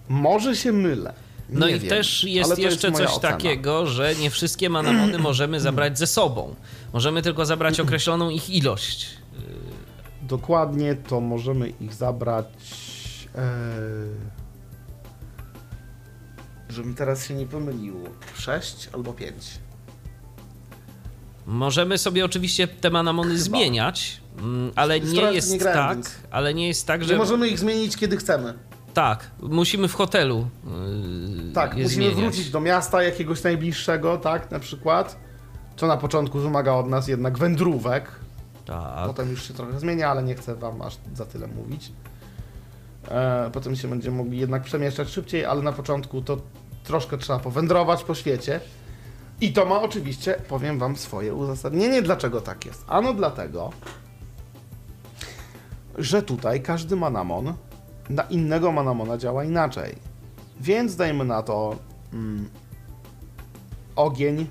[0.09, 1.15] Może się mylę.
[1.53, 3.33] No nie i wiem, też jest jeszcze moja coś ocena.
[3.33, 6.55] takiego, że nie wszystkie manamony możemy zabrać ze sobą.
[6.93, 9.07] Możemy tylko zabrać określoną ich ilość.
[10.23, 12.47] Dokładnie to możemy ich zabrać.
[13.35, 13.51] E...
[16.69, 17.95] Żebym teraz się nie pomylił.
[18.39, 19.35] 6 albo 5.
[21.47, 26.69] Możemy sobie oczywiście te manamony zmieniać, mm, ale nie jest nie tak, więc- ale nie
[26.69, 28.55] jest tak, Nie że możemy ich zmienić kiedy chcemy.
[28.95, 30.47] Tak, musimy w hotelu
[31.47, 32.17] yy, Tak, musimy zmieniać.
[32.17, 35.17] wrócić do miasta jakiegoś najbliższego, tak, na przykład.
[35.77, 38.11] Co na początku wymaga od nas jednak wędrówek.
[38.67, 39.07] Tak.
[39.07, 41.93] Potem już się trochę zmienia, ale nie chcę wam aż za tyle mówić.
[43.09, 46.37] E, potem się będziemy mogli jednak przemieszczać szybciej, ale na początku to
[46.85, 48.61] troszkę trzeba powędrować po świecie.
[49.41, 52.85] I to ma oczywiście, powiem wam, swoje uzasadnienie, dlaczego tak jest.
[52.89, 53.71] Ano dlatego,
[55.99, 57.55] że tutaj każdy manamon
[58.11, 59.97] na innego manamona działa inaczej.
[60.61, 61.77] Więc dajmy na to
[62.13, 62.49] mm,
[63.97, 64.47] ogień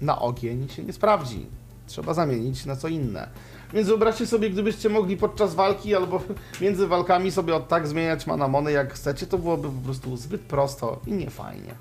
[0.00, 1.46] na ogień się nie sprawdzi.
[1.86, 3.28] Trzeba zamienić na co inne.
[3.72, 6.20] Więc wyobraźcie sobie, gdybyście mogli podczas walki albo
[6.60, 11.00] między walkami sobie od tak zmieniać manamony jak chcecie, to byłoby po prostu zbyt prosto
[11.06, 11.74] i niefajnie.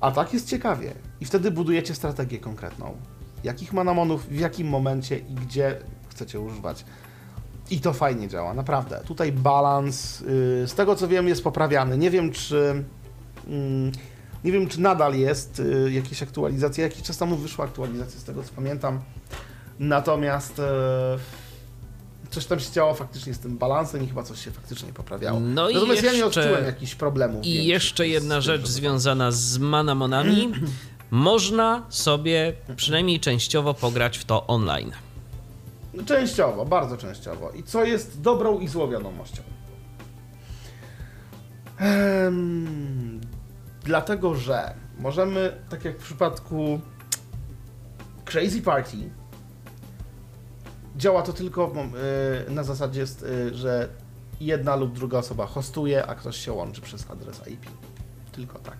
[0.00, 0.94] A tak jest ciekawie.
[1.20, 2.96] I wtedy budujecie strategię konkretną.
[3.44, 5.78] Jakich manamonów, w jakim momencie i gdzie
[6.08, 6.84] chcecie używać.
[7.70, 9.00] I to fajnie działa, naprawdę.
[9.06, 10.26] Tutaj balans, yy,
[10.68, 11.98] z tego co wiem, jest poprawiany.
[11.98, 12.84] Nie wiem, czy.
[13.48, 13.92] mm,
[14.44, 16.84] nie wiem, czy nadal jest y, jakieś aktualizacje.
[16.84, 19.00] Jakiś czas temu wyszła aktualizacja, z tego co pamiętam.
[19.78, 21.18] Natomiast e,
[22.30, 25.40] coś tam się działo faktycznie z tym balansem i chyba coś się faktycznie poprawiało.
[25.40, 27.44] No i Natomiast ja nie jeszcze- odczułem jakichś problemów.
[27.46, 30.52] I jeszcze z jedna tym, rzecz związana z manamonami.
[31.10, 34.92] Można sobie przynajmniej częściowo pograć w to online.
[36.06, 37.50] Częściowo, bardzo częściowo.
[37.50, 39.42] I co jest dobrą i złą wiadomością?
[41.78, 43.20] Ehm,
[43.84, 46.80] dlatego, że możemy, tak jak w przypadku
[48.24, 48.96] Crazy Party,
[50.96, 51.94] działa to tylko w mom-
[52.48, 53.88] y, na zasadzie, jest, y, że
[54.40, 57.66] jedna lub druga osoba hostuje, a ktoś się łączy przez adres IP.
[58.32, 58.76] Tylko tak.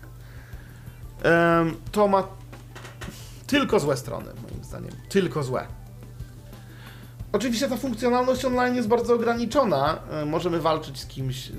[1.93, 2.29] To ma
[3.47, 4.91] tylko złe strony, moim zdaniem.
[5.09, 5.67] Tylko złe.
[7.33, 9.99] Oczywiście ta funkcjonalność online jest bardzo ograniczona.
[10.11, 11.51] E, Możemy walczyć z kimś,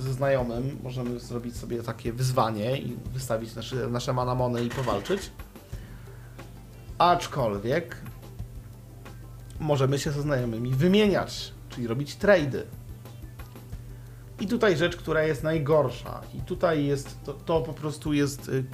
[0.00, 5.30] ze znajomym, możemy zrobić sobie takie wyzwanie i wystawić nasze, nasze manamony i powalczyć.
[6.98, 7.96] Aczkolwiek
[9.60, 12.66] możemy się ze znajomymi wymieniać, czyli robić trady.
[14.40, 16.20] I tutaj rzecz, która jest najgorsza.
[16.34, 18.64] I tutaj jest, to, to po prostu jest y,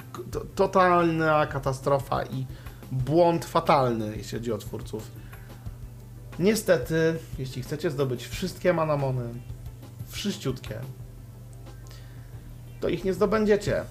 [0.55, 2.45] totalna katastrofa i
[2.91, 5.11] błąd fatalny, jeśli chodzi o twórców.
[6.39, 9.23] Niestety, jeśli chcecie zdobyć wszystkie manamony,
[10.07, 10.79] wszyściutkie,
[12.79, 13.83] to ich nie zdobędziecie.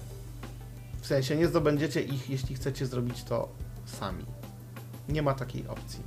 [1.01, 3.49] W sensie nie zdobędziecie ich, jeśli chcecie zrobić to
[3.85, 4.25] sami.
[5.09, 6.03] Nie ma takiej opcji.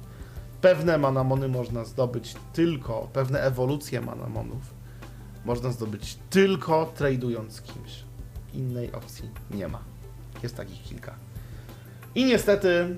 [0.60, 4.78] Pewne manamony można zdobyć tylko, pewne ewolucje manamonów
[5.44, 8.04] można zdobyć tylko tradując kimś.
[8.54, 9.82] Innej opcji nie ma.
[10.42, 11.14] Jest takich kilka.
[12.14, 12.96] I niestety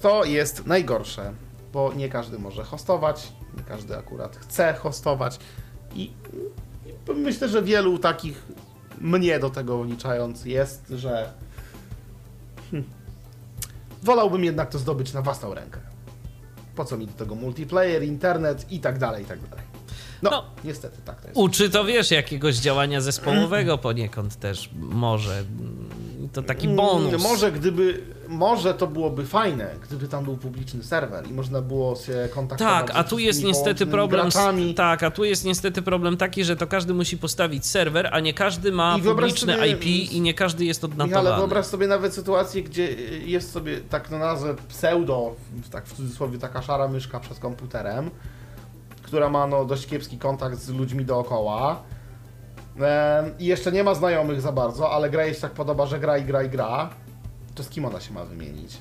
[0.00, 1.32] to jest najgorsze,
[1.72, 5.38] bo nie każdy może hostować, nie każdy akurat chce hostować
[5.94, 6.02] i,
[7.08, 8.46] i myślę, że wielu takich,
[9.00, 11.32] mnie do tego wliczając, jest, że
[12.70, 12.84] hm,
[14.02, 15.80] wolałbym jednak to zdobyć na własną rękę.
[16.76, 19.64] Po co mi do tego multiplayer, internet i tak dalej, i tak dalej.
[20.22, 20.44] No, No.
[20.64, 21.38] niestety tak to jest.
[21.40, 25.44] Uczy to, wiesz, jakiegoś działania zespołowego poniekąd też może.
[26.32, 27.08] To taki bonus.
[27.08, 31.96] Mm, Może gdyby, może to byłoby fajne, gdyby tam był publiczny serwer i można było
[31.96, 34.20] się kontaktować Tak, a tu jest niestety problem.
[34.22, 34.74] Graczami.
[34.74, 38.34] tak, a tu jest niestety problem taki, że to każdy musi postawić serwer, a nie
[38.34, 41.36] każdy ma I publiczne sobie- IP i nie każdy jest odnotowany.
[41.36, 42.92] wyobraź sobie nawet sytuację, gdzie
[43.26, 45.34] jest sobie tak na nazwę pseudo,
[45.70, 48.10] tak w cudzysłowie taka szara myszka przed komputerem,
[49.02, 51.82] która ma no, dość kiepski kontakt z ludźmi dookoła.
[53.38, 56.18] I jeszcze nie ma znajomych za bardzo, ale gra jej się tak podoba, że gra
[56.18, 56.90] i gra i gra.
[57.60, 58.78] To z kim ona się ma wymienić?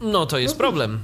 [0.00, 1.02] No to jest problem.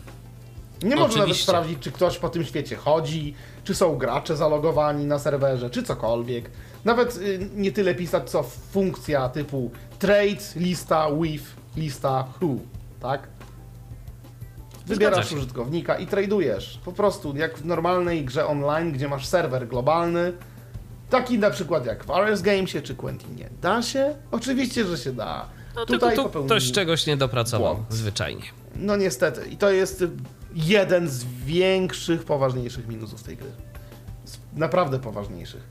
[0.83, 3.35] Nie można nawet sprawdzić, czy ktoś po tym świecie chodzi,
[3.65, 6.51] czy są gracze zalogowani na serwerze, czy cokolwiek.
[6.85, 11.45] Nawet y, nie tyle pisać, co funkcja typu trade, lista, with,
[11.77, 12.57] lista, who,
[13.01, 13.29] tak?
[14.87, 16.81] Wybierasz użytkownika i tradujesz.
[16.85, 20.33] Po prostu, jak w normalnej grze online, gdzie masz serwer globalny,
[21.11, 23.49] taki na przykład jak w RS Gamesie czy Quentinie.
[23.63, 24.15] Da się?
[24.31, 25.60] Oczywiście, że się da.
[25.77, 27.93] No tylko tu ktoś czegoś nie dopracował, błąd.
[27.93, 28.43] zwyczajnie.
[28.77, 29.49] no niestety.
[29.49, 30.05] I to jest
[30.55, 33.51] jeden z większych, poważniejszych minusów tej gry.
[34.57, 35.63] Naprawdę poważniejszych.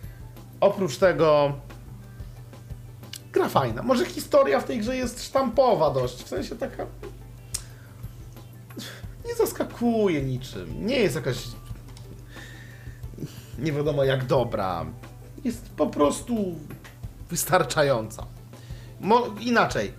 [0.60, 1.54] Oprócz tego
[3.32, 3.84] gra fajna.
[3.84, 6.24] Może historia w tej grze jest sztampowa dość.
[6.24, 6.86] W sensie taka...
[9.28, 10.86] Nie zaskakuje niczym.
[10.86, 11.38] Nie jest jakaś...
[13.60, 14.86] Nie wiadomo jak dobra.
[15.44, 16.56] Jest po prostu
[17.30, 18.26] wystarczająca.
[19.00, 19.94] Mo inaczej.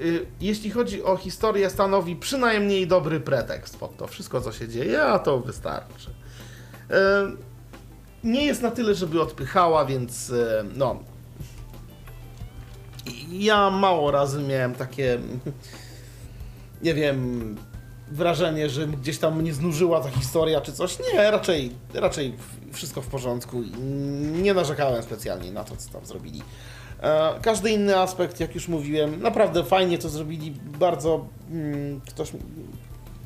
[0.00, 5.02] Y, jeśli chodzi o historię, stanowi przynajmniej dobry pretekst pod to wszystko, co się dzieje,
[5.02, 6.10] a to wystarczy.
[6.90, 6.94] Y,
[8.24, 10.96] Nie jest na tyle, żeby odpychała, więc y, no.
[13.30, 15.18] Ja mało razy miałem takie,
[16.82, 17.56] nie wiem,
[18.08, 20.98] wrażenie, że gdzieś tam mnie znużyła ta historia czy coś.
[20.98, 22.34] Nie, raczej, raczej
[22.72, 23.62] wszystko w porządku.
[24.32, 26.42] Nie narzekałem specjalnie na to, co tam zrobili.
[27.06, 30.50] E, Każdy inny aspekt, jak już mówiłem, naprawdę fajnie to zrobili.
[30.78, 32.32] Bardzo mm, ktoś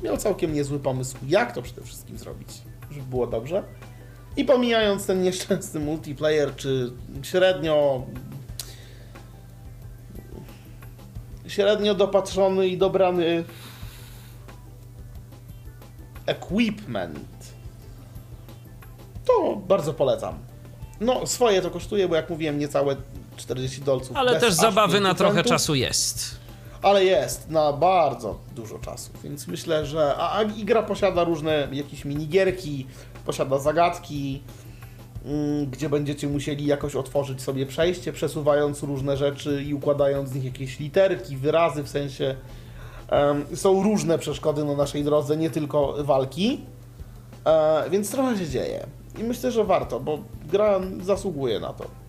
[0.03, 2.49] miał całkiem niezły pomysł, jak to przede wszystkim zrobić,
[2.91, 3.63] żeby było dobrze.
[4.37, 6.91] I pomijając ten nieszczęsny multiplayer, czy
[7.21, 8.05] średnio
[11.47, 13.43] średnio dopatrzony i dobrany
[16.25, 17.53] equipment,
[19.25, 20.37] to bardzo polecam.
[20.99, 22.95] No, swoje to kosztuje, bo jak mówiłem, niecałe
[23.41, 24.17] 40 dolców.
[24.17, 25.51] Ale też zabawy na 5 trochę centów.
[25.51, 26.41] czasu jest.
[26.81, 30.15] Ale jest, na bardzo dużo czasu, więc myślę, że.
[30.17, 32.87] A, a i gra posiada różne jakieś minigierki,
[33.25, 34.41] posiada zagadki,
[35.25, 40.43] mm, gdzie będziecie musieli jakoś otworzyć sobie przejście, przesuwając różne rzeczy i układając z nich
[40.43, 42.35] jakieś literki, wyrazy, w sensie.
[43.09, 46.61] em, są różne przeszkody na naszej drodze, nie tylko walki,
[47.45, 48.87] e, więc trochę się dzieje.
[49.19, 52.00] I myślę, że warto, bo gra zasługuje na to.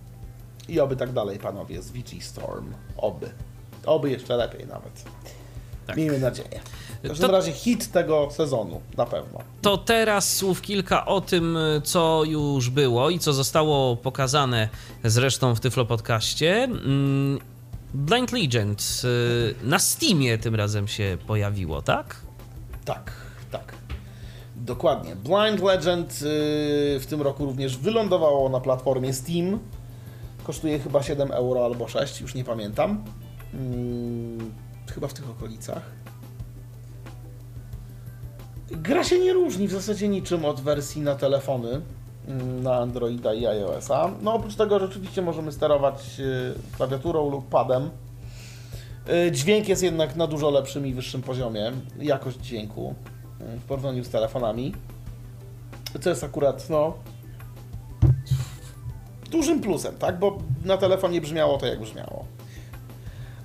[0.68, 2.72] I oby tak dalej, panowie, z VG Storm.
[2.96, 3.30] Oby.
[3.86, 5.04] Oby jeszcze lepiej nawet.
[5.86, 5.96] Tak.
[5.96, 6.60] Miejmy nadzieję.
[7.02, 9.38] W każdym To- razie hit tego sezonu, na pewno.
[9.62, 14.68] To teraz słów kilka o tym, co już było i co zostało pokazane
[15.04, 16.62] zresztą w Tyflo Podcaście.
[16.64, 17.38] Mm,
[17.94, 22.16] Blind Legend y, na Steamie tym razem się pojawiło, tak?
[22.84, 23.12] Tak,
[23.50, 23.72] tak.
[24.56, 25.16] Dokładnie.
[25.16, 29.58] Blind Legend y, w tym roku również wylądowało na platformie Steam.
[30.44, 33.04] Kosztuje chyba 7 euro albo 6, już nie pamiętam.
[33.54, 34.52] Mm,
[34.94, 35.82] chyba w tych okolicach.
[38.70, 41.80] Gra się nie różni w zasadzie niczym od wersji na telefony,
[42.28, 44.10] mm, na Androida i iOS-a.
[44.22, 47.90] No oprócz tego rzeczywiście możemy sterować y, klawiaturą lub padem.
[49.26, 52.94] Y, Dźwięk jest jednak na dużo lepszym i wyższym poziomie, jakość dźwięku
[53.40, 54.74] y, w porównaniu z telefonami.
[56.00, 56.94] Co jest akurat, no,
[59.32, 60.18] dużym plusem, tak?
[60.18, 62.24] Bo na telefonie brzmiało to, jak brzmiało.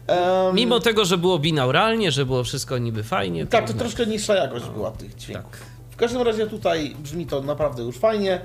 [0.08, 3.48] Em, Mimo tego, że było binauralnie, że było wszystko niby fajnie.
[3.48, 5.52] tak, to jednak- troszkę niższa jakość była tych dźwięków.
[5.52, 5.60] Tak.
[5.92, 8.42] W każdym razie tutaj brzmi to naprawdę już fajnie.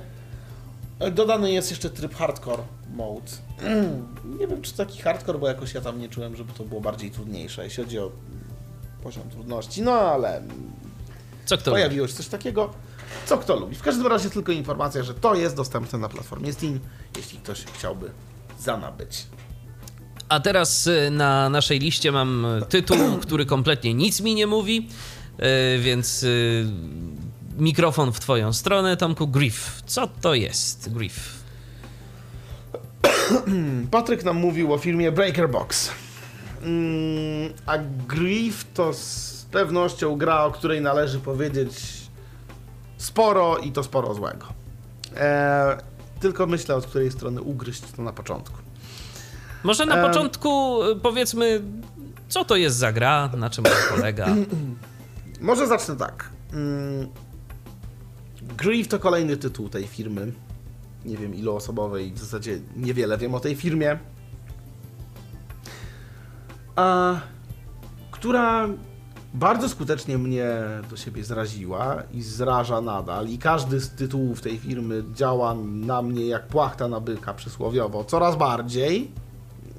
[1.13, 2.63] Dodany jest jeszcze tryb hardcore
[2.95, 3.31] mode.
[4.41, 7.11] Nie wiem, czy taki hardcore, bo jakoś ja tam nie czułem, żeby to było bardziej
[7.11, 8.11] trudniejsze, jeśli chodzi o
[9.03, 9.83] poziom trudności.
[9.83, 10.43] No ale
[11.45, 12.71] Co kto pojawiło się coś takiego,
[13.27, 13.77] co kto lubi.
[13.77, 16.81] W każdym razie tylko informacja, że to jest dostępne na platformie Steam,
[17.17, 18.11] jeśli ktoś chciałby
[18.61, 19.27] zanabyć.
[20.29, 24.89] A teraz y, na naszej liście mam tytuł, który kompletnie nic mi nie mówi,
[25.77, 26.67] y, więc y,
[27.59, 29.29] mikrofon w twoją stronę, Tomku.
[29.29, 29.83] Griff.
[29.87, 31.43] Co to jest Griff?
[33.91, 35.91] Patryk nam mówił o filmie Breaker Box.
[36.63, 37.79] Mm, a
[38.09, 42.02] Grief to z pewnością gra, o której należy powiedzieć
[43.03, 44.47] sporo i to sporo złego.
[45.17, 45.79] E,
[46.21, 48.57] tylko myślę, od której strony ugryźć to na początku.
[49.63, 50.07] Może na Em.
[50.09, 51.63] początku y, powiedzmy
[52.29, 53.31] Co to jest za gra?
[53.37, 54.27] Na czym ona polega?
[55.41, 56.29] Może zacznę tak.
[56.53, 57.09] Mm.
[58.57, 60.33] Grief to kolejny tytuł tej firmy.
[61.05, 63.99] Nie wiem iluosobowej, w zasadzie niewiele wiem o tej firmie.
[66.77, 67.15] A,
[68.11, 68.69] która
[69.35, 70.47] bardzo skutecznie mnie
[70.91, 73.29] do siebie zraziła i zraża nadal.
[73.29, 78.37] I każdy z tytułów tej firmy działa na mnie jak płachta na byka przysłowiowo, coraz
[78.37, 79.11] bardziej.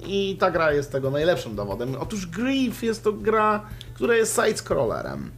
[0.05, 1.95] I ta gra jest tego najlepszym dowodem.
[1.99, 5.29] Otóż Grief jest to gra, która jest side-scrollerem.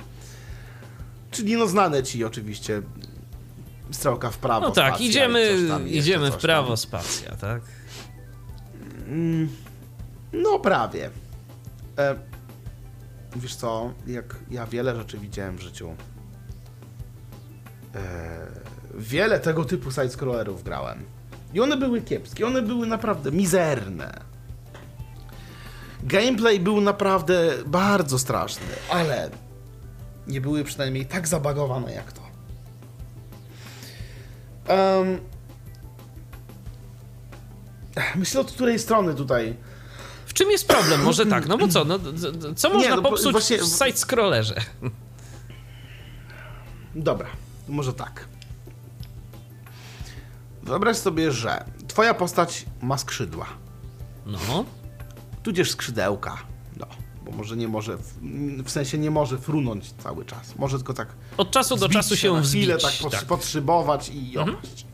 [1.32, 2.82] Czyli no znane ci oczywiście
[3.92, 4.68] strzałka w prawo.
[4.68, 6.78] No tak, spacja idziemy, idziemy w prawo, tam.
[6.78, 7.62] spacja, tak?
[10.34, 11.10] No prawie.
[11.98, 12.16] E,
[13.36, 15.96] wiesz co, jak ja wiele rzeczy widziałem w życiu.
[17.96, 18.48] E,
[18.94, 21.04] wiele tego typu side-scrollerów grałem.
[21.54, 24.22] I one były kiepskie, one były naprawdę mizerne.
[26.04, 29.30] Gameplay był naprawdę bardzo straszny, ale
[30.28, 32.22] nie były przynajmniej tak zabagowane jak to.
[34.68, 35.20] Em,
[38.16, 39.56] myślę od której strony tutaj
[40.36, 41.04] czym jest problem?
[41.04, 41.86] Może tak, no bo co?
[41.86, 42.00] No,
[42.56, 44.62] co można no bo popsuć właśnie- w side-scrollerze?
[46.96, 47.28] Dobra,
[47.68, 48.28] może tak.
[50.64, 53.46] Wyobraź sobie, że twoja postać ma skrzydła,
[54.26, 54.66] No,
[55.44, 56.38] tudzież skrzydełka.
[56.78, 56.86] No,
[57.26, 58.14] bo może nie może, w,
[58.66, 60.56] w sensie nie może frunąć cały czas.
[60.56, 61.08] Może tylko tak
[61.38, 62.64] od czasu do czasu się na wzbić.
[62.64, 63.26] chwilę, tak, tak.
[63.26, 64.86] podszybować i opaść.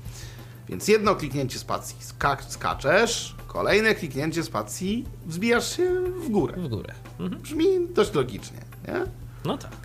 [0.72, 6.54] Więc jedno kliknięcie spacji skak, skaczesz, kolejne kliknięcie spacji wzbijasz się w górę.
[6.58, 6.94] W górę.
[7.20, 7.42] Mhm.
[7.42, 8.58] Brzmi dość logicznie,
[8.88, 9.06] nie?
[9.46, 9.78] No tak.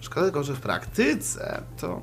[0.00, 2.02] Szkoda tylko, że w praktyce to.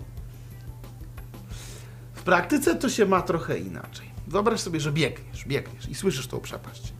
[2.14, 4.10] W praktyce to się ma trochę inaczej.
[4.28, 6.94] Wyobraź sobie, że biegniesz, biegniesz i słyszysz tą przepaść.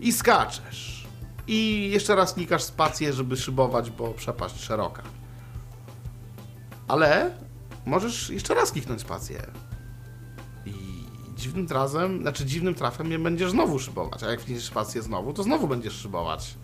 [0.00, 1.06] I skaczesz.
[1.46, 5.02] I jeszcze raz klikasz spację, żeby szybować, bo przepaść szeroka.
[6.88, 7.30] Ale
[7.86, 9.46] możesz jeszcze raz kliknąć spację.
[11.44, 14.22] I dziwnym razem, znaczy dziwnym trafem nie będziesz znowu szybować.
[14.22, 16.54] A jak klikniesz spację znowu, to znowu będziesz szybować.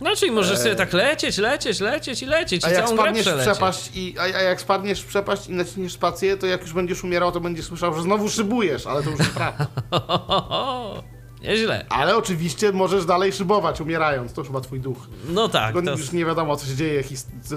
[0.00, 3.12] No czyli możesz sobie tak lecieć, lecieć, lecieć i lecieć i A jak całą grę
[3.12, 3.52] przelecieć.
[3.52, 7.04] przepaść i, a, a jak spadniesz w przepaść i naciśniesz spację, to jak już będziesz
[7.04, 9.66] umierał, to będziesz słyszał, że znowu szybujesz, ale to już nieprawda.
[11.42, 11.86] Nieźle.
[11.88, 14.98] Ale oczywiście możesz dalej szybować, umierając, to chyba twój duch.
[15.28, 15.98] No tak, Tylko to...
[15.98, 17.02] już nie wiadomo, co się dzieje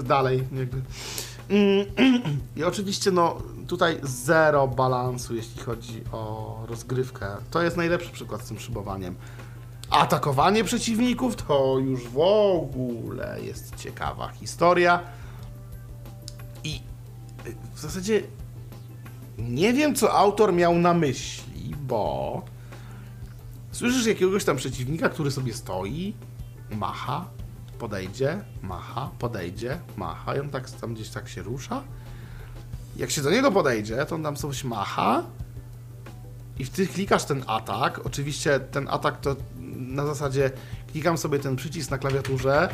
[0.02, 0.44] dalej.
[0.52, 0.82] Jakby.
[2.56, 7.26] I oczywiście, no, tutaj zero balansu, jeśli chodzi o rozgrywkę.
[7.50, 9.16] To jest najlepszy przykład z tym szybowaniem.
[9.90, 15.00] Atakowanie przeciwników to już w ogóle jest ciekawa historia.
[16.64, 16.80] I
[17.46, 18.22] y, w zasadzie
[19.38, 22.42] nie wiem, co autor miał na myśli, bo
[23.72, 26.14] słyszysz jakiegoś tam przeciwnika, który sobie stoi,
[26.70, 27.24] macha,
[27.78, 31.82] podejdzie, macha, podejdzie, macha i on tak tam gdzieś tak się rusza.
[32.96, 35.22] Jak się do niego podejdzie, to on tam coś macha
[36.58, 38.00] i tych klikasz ten atak.
[38.06, 39.36] Oczywiście ten atak to
[39.76, 40.50] na zasadzie
[40.92, 42.68] klikam sobie ten przycisk na klawiaturze,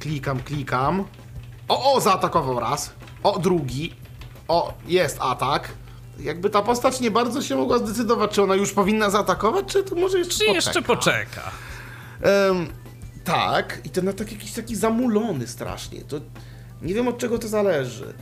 [0.00, 1.04] klikam, klikam.
[1.68, 2.92] O, o, zaatakował raz.
[3.22, 3.94] O, drugi.
[4.48, 5.68] O, jest atak.
[6.18, 9.94] Jakby ta postać nie bardzo się mogła zdecydować, czy ona już powinna zaatakować, czy to
[9.94, 11.50] może jeszcze Czy jeszcze poczeka?
[12.22, 12.66] Em,
[13.28, 16.00] tak, i to na tak jakiś taki zamulony strasznie.
[16.00, 16.20] To
[16.82, 18.14] nie wiem od czego to zależy.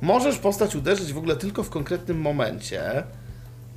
[0.00, 3.04] Możesz postać uderzyć w ogóle tylko w konkretnym momencie.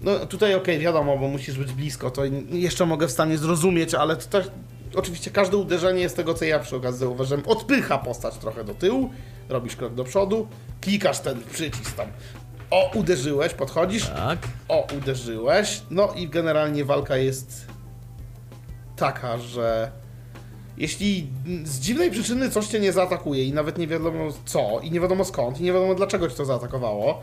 [0.01, 4.15] No tutaj okej, wiadomo, bo musisz być blisko, to jeszcze mogę w stanie zrozumieć, ale
[4.15, 4.47] to też,
[4.95, 9.09] oczywiście każde uderzenie z tego, co ja przy okazji zauważyłem, odpycha postać trochę do tyłu,
[9.49, 10.47] robisz krok do przodu,
[10.81, 12.07] klikasz ten przycisk tam.
[12.71, 14.39] O, uderzyłeś, podchodzisz, Tak.
[14.67, 15.81] o, uderzyłeś.
[15.89, 17.65] No i generalnie walka jest
[18.95, 19.91] taka, że
[20.81, 21.27] jeśli
[21.63, 25.25] z dziwnej przyczyny coś cię nie zaatakuje i nawet nie wiadomo co, i nie wiadomo
[25.25, 27.21] skąd, i nie wiadomo dlaczego cię to zaatakowało,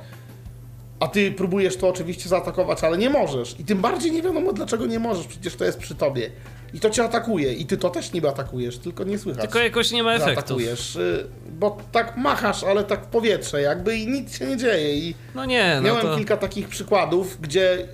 [1.01, 3.61] a ty próbujesz to oczywiście zaatakować, ale nie możesz.
[3.61, 6.31] I tym bardziej nie wiadomo dlaczego nie możesz, przecież to jest przy tobie.
[6.75, 9.43] I to cię atakuje, i ty to też niby atakujesz, tylko nie słychać.
[9.43, 10.35] Tylko jakoś nie ma efektów.
[10.35, 11.27] Zaatakujesz, y,
[11.59, 15.45] bo tak machasz, ale tak w powietrze jakby i nic się nie dzieje i No
[15.45, 16.17] nie, no Miałem to...
[16.17, 17.89] kilka takich przykładów, gdzie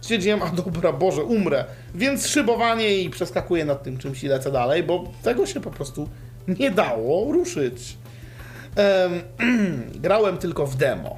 [0.00, 1.64] stwierdziłem, a dobra, Boże, umrę.
[1.94, 6.08] Więc szybowanie i przeskakuję nad tym czymś i lecę dalej, bo tego się po prostu
[6.48, 7.96] nie dało ruszyć.
[8.76, 9.22] Em,
[10.02, 11.16] grałem tylko w demo.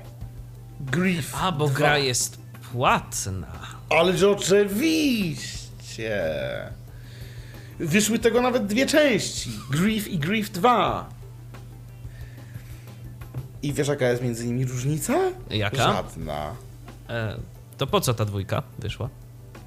[0.81, 1.35] Grief.
[1.41, 1.79] A, bo 2.
[1.79, 2.39] gra jest
[2.73, 3.53] płatna.
[3.91, 5.51] Ależ oczywiście.
[7.79, 9.51] Wyszły tego nawet dwie części.
[9.71, 11.09] Grief i Grief 2.
[13.63, 15.15] I wiesz jaka jest między nimi różnica?
[15.51, 15.77] Jaka?
[15.77, 16.55] Żadna.
[17.09, 17.37] E,
[17.81, 19.09] to po co ta dwójka wyszła?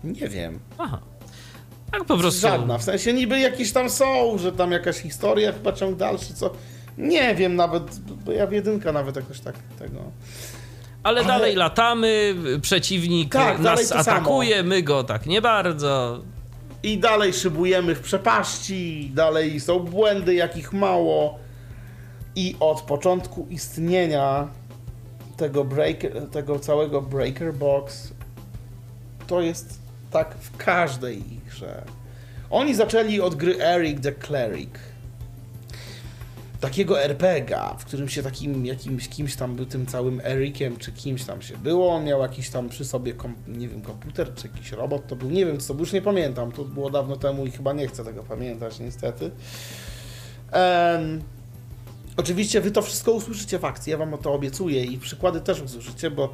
[0.03, 0.59] Nie wiem.
[0.77, 0.99] Aha.
[1.91, 2.41] Tak po prostu.
[2.41, 2.77] Żadna.
[2.77, 6.51] W sensie niby jakieś tam są, że tam jakaś historia, chyba ciąg dalszy, co.
[6.97, 9.99] Nie wiem nawet, bo ja w jedynka nawet jakoś tak tego.
[11.03, 16.21] Ale, Ale- dalej latamy, przeciwnik Tak, nas atakuje, my go tak nie bardzo.
[16.83, 21.39] I dalej szybujemy w przepaści, dalej są błędy, jakich mało.
[22.35, 24.47] I od początku istnienia
[25.43, 28.13] tego, breaker, tego całego Breaker Box
[29.27, 29.79] to jest
[30.11, 31.83] tak w każdej ich grze.
[32.49, 34.69] Oni zaczęli od gry Eric the Cleric.
[36.59, 41.23] Takiego RPGa, w którym się takim jakimś kimś tam był tym całym Ericiem, czy kimś
[41.23, 41.95] tam się było.
[41.95, 43.13] On miał jakiś tam przy sobie,
[43.47, 45.29] nie wiem, komputer, czy jakiś robot to był.
[45.29, 46.51] Nie wiem, co, już nie pamiętam.
[46.51, 49.31] To było dawno temu i chyba nie chcę tego pamiętać, niestety.
[50.51, 51.21] Em,
[52.17, 55.61] oczywiście wy to wszystko usłyszycie w akcji, ja wam o to obiecuję i przykłady też
[55.61, 56.33] usłyszycie, bo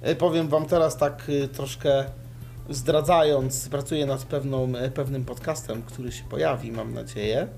[0.00, 2.04] e, powiem wam teraz tak e, troszkę
[2.70, 7.48] zdradzając, pracuję nad pewną, e, pewnym podcastem, który się pojawi, mam nadzieję,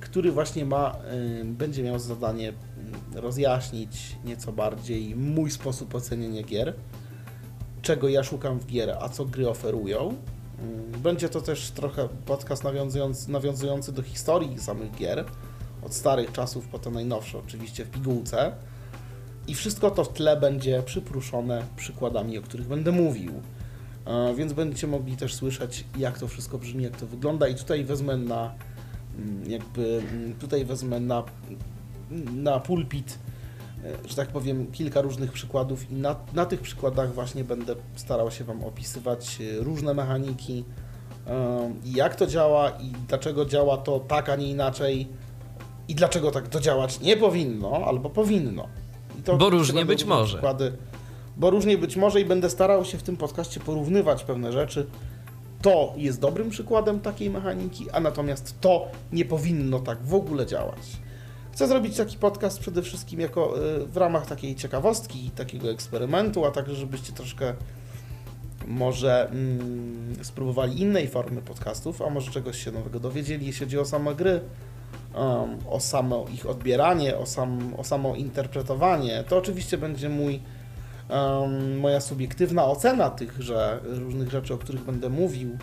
[0.00, 0.96] który właśnie ma,
[1.44, 6.74] będzie miał zadanie mm, rozjaśnić nieco bardziej mój sposób oceniania gier,
[7.82, 10.14] czego ja szukam w gier, a co gry oferują.
[10.58, 15.24] Mm, Będzie to też trochę podcast nawiązujący, nawiązujący do historii samych gier,
[15.86, 18.52] od starych czasów po te najnowsze, oczywiście w pigułce.
[19.48, 23.32] I wszystko to w tle będzie przypruszone przykładami, o których będę mówił.
[24.06, 27.48] E, Więc będziecie mogli też słyszeć, jak to wszystko brzmi, jak to wygląda.
[27.48, 28.54] I tutaj wezmę na
[29.18, 31.22] mm, jakby mm, tutaj wezmę na,
[32.34, 33.18] na pulpit,
[33.84, 38.30] e, że tak powiem, kilka różnych przykładów i na, na tych przykładach właśnie będę starał
[38.30, 40.64] się Wam opisywać e, różne mechaniki,
[41.84, 45.08] jak to działa i dlaczego działa to tak, a nie inaczej
[45.88, 48.68] i dlaczego tak to działać nie powinno albo powinno.
[49.18, 50.32] I to Bo różnie być może.
[50.32, 50.72] Przykłady,
[51.36, 54.86] bo różnie być może i będę starał się w tym podcaście porównywać pewne rzeczy.
[55.62, 60.80] To jest dobrym przykładem takiej mechaniki, a natomiast to nie powinno tak w ogóle działać.
[61.52, 66.50] Chcę zrobić taki podcast przede wszystkim jako y, w ramach takiej ciekawostki, takiego eksperymentu, a
[66.50, 67.54] także żebyście troszkę
[68.66, 73.84] może mm, spróbowali innej formy podcastów, a może czegoś się nowego dowiedzieli, jeśli chodzi o
[73.84, 74.40] same gry,
[75.16, 79.24] um, o samo ich odbieranie, o, sam, o samo interpretowanie.
[79.28, 80.40] To oczywiście będzie mój,
[81.10, 85.58] um, moja subiektywna ocena tych że, różnych rzeczy, o których będę mówił.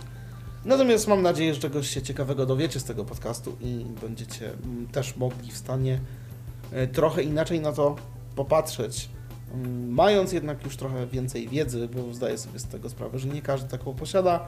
[0.66, 5.16] Natomiast mam nadzieję, że czegoś się ciekawego dowiecie z tego podcastu i będziecie mm, też
[5.16, 6.00] mogli w stanie
[6.72, 7.96] e, trochę inaczej na to
[8.36, 9.10] popatrzeć.
[9.54, 13.42] Mm, Mając jednak już trochę więcej wiedzy, bo zdaję sobie z tego sprawę, że nie
[13.42, 14.46] każdy taką posiada,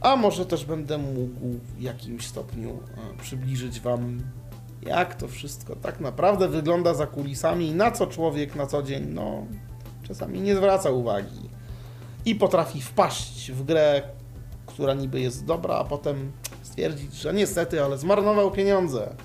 [0.00, 4.20] a może też będę mógł w jakimś stopniu e, przybliżyć Wam,
[4.82, 9.06] jak to wszystko tak naprawdę wygląda za kulisami i na co człowiek na co dzień,
[9.08, 9.46] no,
[10.02, 11.50] czasami nie zwraca uwagi
[12.24, 14.02] i potrafi wpaść w grę,
[14.66, 19.16] która niby jest dobra, a potem stwierdzić, że niestety, ale zmarnował pieniądze.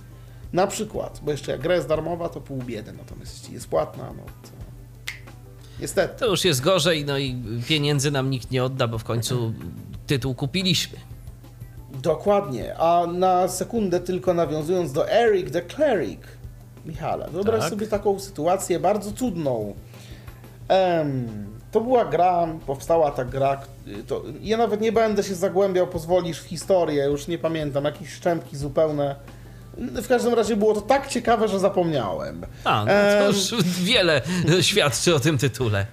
[0.53, 4.13] Na przykład, bo jeszcze jak gra jest darmowa, to pół biedy, natomiast jeśli jest płatna,
[4.17, 4.49] no to
[5.79, 6.19] niestety.
[6.19, 9.53] To już jest gorzej, no i pieniędzy nam nikt nie odda, bo w końcu
[10.13, 10.97] tytuł kupiliśmy.
[12.01, 16.21] Dokładnie, a na sekundę tylko nawiązując do Eric the Cleric,
[16.85, 17.69] Michale, wyobraź Tak.
[17.69, 19.73] sobie taką sytuację bardzo cudną.
[20.67, 21.27] Em,
[21.71, 23.61] to była gra, powstała ta gra,
[24.07, 28.57] to, ja nawet nie będę się zagłębiał, pozwolisz w historię, już nie pamiętam, jakieś szczępki
[28.57, 29.15] zupełne.
[29.77, 32.45] W każdym razie było to tak ciekawe, że zapomniałem.
[32.63, 34.21] A, no to już wiele
[34.61, 35.85] świadczy o tym tytule.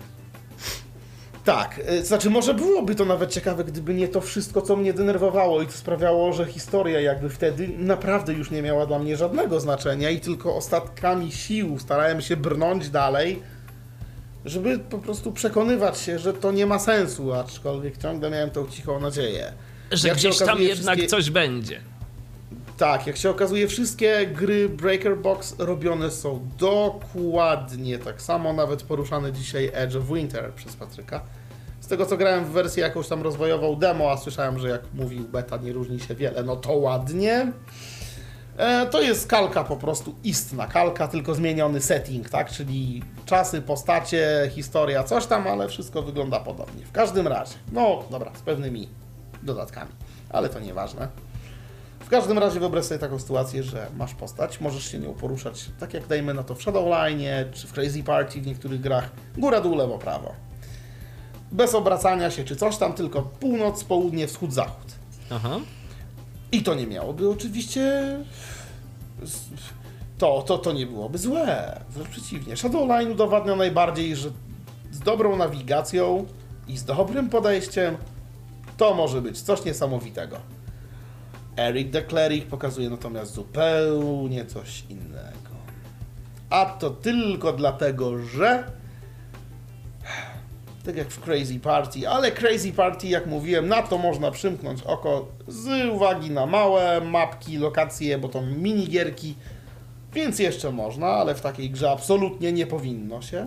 [1.45, 5.63] Tak, y, znaczy może byłoby to nawet ciekawe, gdyby nie to wszystko, co mnie denerwowało
[5.63, 10.11] i to sprawiało, że historia jakby wtedy naprawdę już nie miała dla mnie żadnego znaczenia
[10.11, 13.43] i tylko ostatkami sił starałem się brnąć dalej,
[14.45, 19.01] żeby po prostu przekonywać się, że to nie ma sensu, aczkolwiek ciągle miałem tą cichą
[19.01, 19.53] nadzieję.
[19.93, 21.81] Że Jak gdzieś tam okazuje, jednak wszystkie- coś będzie.
[22.81, 29.33] Tak, jak się okazuje, wszystkie gry Breaker Box robione są dokładnie tak samo, nawet poruszany
[29.33, 31.23] dzisiaj Edge of Winter przez Patryka.
[31.81, 35.29] Z tego co grałem w wersję jakąś tam rozwojową demo, a słyszałem, że jak mówił
[35.29, 37.53] beta nie różni się wiele, no to ładnie.
[38.57, 42.51] E, to jest kalka po prostu, istna kalka, tylko zmieniony setting, tak?
[42.51, 46.85] Czyli czasy, postacie, historia, coś tam, ale wszystko wygląda podobnie.
[46.85, 48.89] W każdym razie, no dobra, z pewnymi
[49.43, 49.91] dodatkami,
[50.31, 51.30] ale to nieważne.
[52.11, 55.95] W każdym razie wyobraź sobie taką sytuację, że masz postać, możesz się nią poruszać, tak
[55.95, 59.77] jak dajmy na to w Shadowline, czy w Crazy Party w niektórych grach, góra, dół,
[59.77, 60.33] lewo, prawo.
[61.53, 64.93] Bez obracania się, czy coś tam, tylko północ, południe, wschód, zachód.
[65.31, 65.61] Aha.
[66.53, 68.17] I to nie miałoby oczywiście...
[70.19, 72.57] To, to, to nie byłoby złe, wręcz przeciwnie.
[72.57, 74.31] Shadowline udowadnia najbardziej, że
[74.93, 76.27] z dobrą nawigacją
[76.69, 77.97] i z dobrym podejściem
[78.77, 80.37] To może być coś niesamowitego.
[81.57, 85.51] Eric the Cleric pokazuje natomiast zupełnie coś innego.
[86.51, 88.65] A to tylko dlatego, że
[90.85, 95.29] tak jak w Crazy Party, ale Crazy Party, jak mówiłem, na to można przymknąć oko
[95.49, 99.35] z uwagi na małe mapki, lokacje, bo to minigierki,
[100.13, 103.47] więc jeszcze można, ale w takiej grze absolutnie nie powinno się.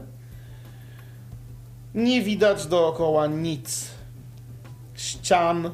[1.95, 3.89] Nie widać dookoła nic.
[4.95, 5.71] Ścian.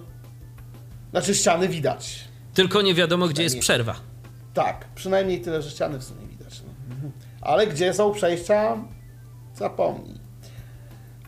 [1.12, 2.20] Znaczy ściany widać.
[2.54, 3.96] Tylko nie wiadomo, gdzie jest przerwa.
[4.54, 6.62] Tak, przynajmniej tyle, że ściany w sumie widać.
[6.66, 7.10] No.
[7.42, 8.78] Ale gdzie są przejścia?
[9.56, 10.20] Zapomnij.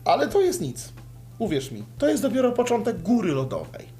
[0.04, 0.92] Ale to jest nic.
[1.38, 3.92] Uwierz mi, to jest dopiero początek góry lodowej.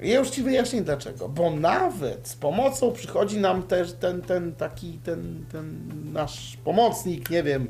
[0.00, 1.28] Ja już ci wyjaśnię dlaczego.
[1.28, 7.42] Bo nawet z pomocą przychodzi nam też ten, ten taki, ten, ten nasz pomocnik, nie
[7.42, 7.66] wiem,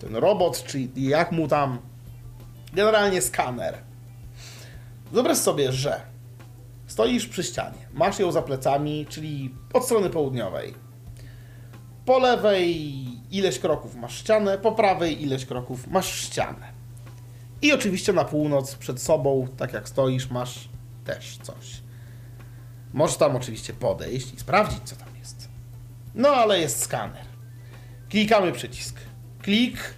[0.00, 1.78] ten robot, czy jak mu tam,
[2.72, 3.78] generalnie skaner.
[5.12, 6.00] Wyobraź sobie, że
[6.88, 10.74] stoisz przy ścianie, masz ją za plecami, czyli od strony południowej.
[12.04, 16.72] Po lewej ileś kroków masz ścianę, po prawej ileś kroków masz ścianę.
[17.62, 20.68] I oczywiście na północ przed sobą, tak jak stoisz, masz
[21.04, 21.82] też coś.
[22.92, 25.48] Możesz tam oczywiście podejść i sprawdzić, co tam jest.
[26.14, 27.24] No ale jest skaner.
[28.10, 28.96] Klikamy przycisk.
[29.42, 29.94] Klik,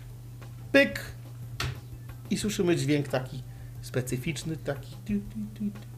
[0.73, 1.01] pyk
[2.31, 3.43] i słyszymy dźwięk taki
[3.83, 4.97] specyficzny, taki.
[5.07, 5.90] tu, tu, tu.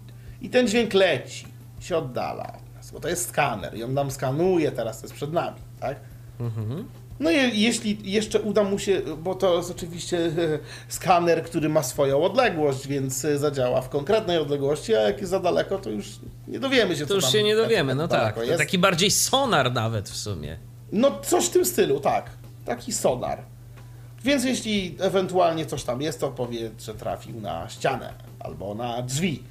[0.43, 1.47] I ten dźwięk leci,
[1.81, 5.15] się oddala od nas, bo to jest skaner i on nam skanuje teraz, to jest
[5.15, 5.97] przed nami, tak?
[7.21, 10.19] No i jeśli jeszcze uda mu się, bo to jest oczywiście
[10.89, 15.79] skaner, który ma swoją odległość, więc zadziała w konkretnej odległości, a jak jest za daleko,
[15.79, 16.07] to już
[16.49, 18.37] nie dowiemy się, To już się nie tak- dowiemy, no tak.
[18.37, 18.59] jest.
[18.59, 20.57] taki bardziej sonar nawet w sumie.
[20.93, 22.31] No coś w tym stylu, tak.
[22.65, 23.39] Taki sonar.
[24.25, 29.43] Więc jeśli ewentualnie coś tam jest, to powie, że trafił na ścianę, albo na drzwi,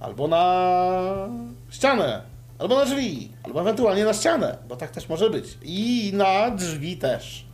[0.00, 1.28] albo na
[1.70, 2.22] ścianę,
[2.58, 5.58] albo na drzwi, albo ewentualnie na ścianę, bo tak też może być.
[5.62, 7.46] I na drzwi też.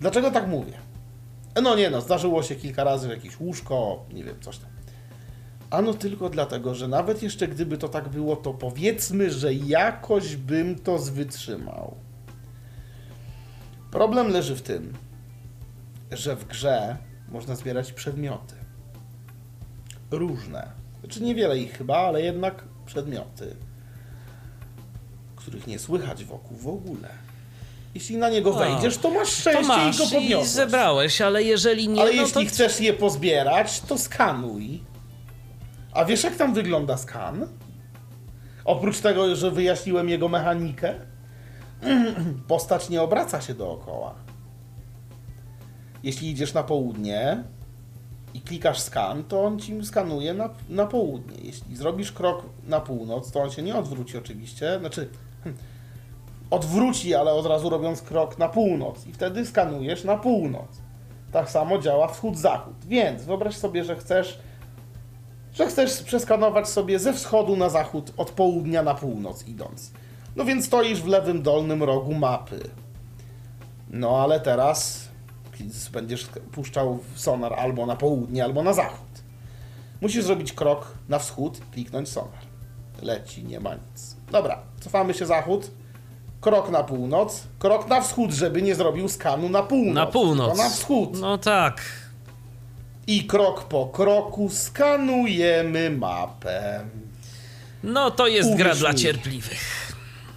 [0.00, 0.72] Dlaczego tak mówię?
[1.62, 4.70] No nie no, zdarzyło się kilka razy, że jakieś łóżko, nie wiem, coś tam.
[5.70, 10.78] Ano tylko dlatego, że nawet jeszcze gdyby to tak było, to powiedzmy, że jakoś bym
[10.78, 11.96] to wytrzymał.
[13.90, 14.92] Problem leży w tym,
[16.10, 16.96] że w grze
[17.28, 18.54] można zbierać przedmioty.
[20.10, 20.85] Różne.
[21.06, 23.56] Znaczy niewiele ich chyba, ale jednak przedmioty,
[25.36, 27.08] których nie słychać wokół w ogóle.
[27.94, 30.48] Jeśli na niego A, wejdziesz, to masz To szczęście masz i go i podniosłeś.
[30.50, 32.50] zebrałeś, ale jeżeli nie, Ale no jeśli to...
[32.50, 34.82] chcesz je pozbierać, to skanuj.
[35.92, 37.46] A wiesz, jak tam wygląda skan?
[38.64, 40.94] Oprócz tego, że wyjaśniłem jego mechanikę,
[42.48, 44.14] postać nie obraca się dookoła.
[46.02, 47.44] Jeśli idziesz na południe
[48.36, 51.36] i klikasz skan, to on ci skanuje na, na południe.
[51.42, 54.78] Jeśli zrobisz krok na północ, to on się nie odwróci oczywiście.
[54.80, 55.08] Znaczy,
[55.44, 55.62] hmm,
[56.50, 59.06] odwróci, ale od razu robiąc krok na północ.
[59.06, 60.68] I wtedy skanujesz na północ.
[61.32, 62.84] Tak samo działa wschód-zachód.
[62.86, 64.38] Więc wyobraź sobie, że chcesz,
[65.52, 69.92] że chcesz przeskanować sobie ze wschodu na zachód, od południa na północ idąc.
[70.36, 72.60] No więc stoisz w lewym dolnym rogu mapy.
[73.90, 75.05] No ale teraz
[75.92, 79.06] będziesz puszczał sonar albo na południe, albo na zachód.
[80.00, 82.46] Musisz zrobić krok na wschód, kliknąć sonar.
[83.02, 84.16] Leci, nie ma nic.
[84.32, 85.70] Dobra, cofamy się zachód.
[86.40, 89.94] Krok na północ, krok na wschód, żeby nie zrobił skanu na północ.
[89.94, 90.58] Na północ.
[90.58, 91.20] na wschód.
[91.20, 91.82] No tak.
[93.06, 96.84] I krok po kroku skanujemy mapę.
[97.84, 98.98] No to jest Uwierz gra dla mi.
[98.98, 99.92] cierpliwych.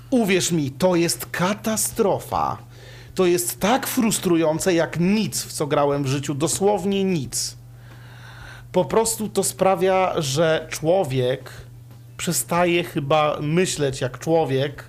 [0.10, 2.58] Uwierz mi, to jest katastrofa.
[3.20, 7.58] To jest tak frustrujące jak nic, w co grałem w życiu, dosłownie nic.
[8.72, 11.52] Po prostu to sprawia, że człowiek
[12.18, 14.84] przestaje chyba myśleć jak człowiek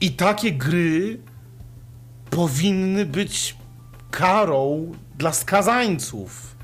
[0.00, 1.20] i takie gry
[2.30, 3.56] powinny być
[4.10, 6.56] karą dla skazańców.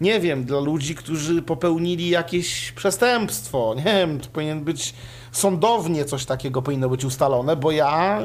[0.00, 3.74] Nie wiem, dla ludzi, którzy popełnili jakieś przestępstwo.
[3.76, 4.94] Nie wiem, to powinien być
[5.32, 8.20] sądownie coś takiego powinno być ustalone, bo ja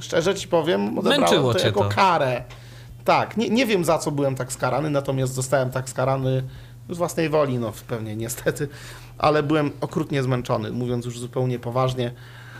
[0.00, 1.88] szczerze ci powiem, odebrałem Męczyło to jako to.
[1.88, 2.44] karę.
[3.04, 6.42] Tak, nie, nie wiem za co byłem tak skarany, natomiast zostałem tak skarany
[6.90, 8.68] z własnej woli, no pewnie niestety,
[9.18, 12.12] ale byłem okrutnie zmęczony, mówiąc już zupełnie poważnie.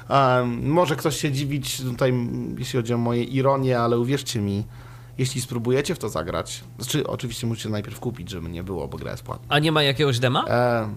[0.09, 2.15] Em, może ktoś się dziwić tutaj,
[2.59, 4.65] jeśli chodzi o moje ironie, ale uwierzcie mi,
[5.19, 9.11] jeśli spróbujecie w to zagrać, znaczy oczywiście musicie najpierw kupić, żeby nie było, bo gra
[9.11, 9.47] jest płatna.
[9.49, 10.45] A nie ma jakiegoś dema?
[10.49, 10.89] E,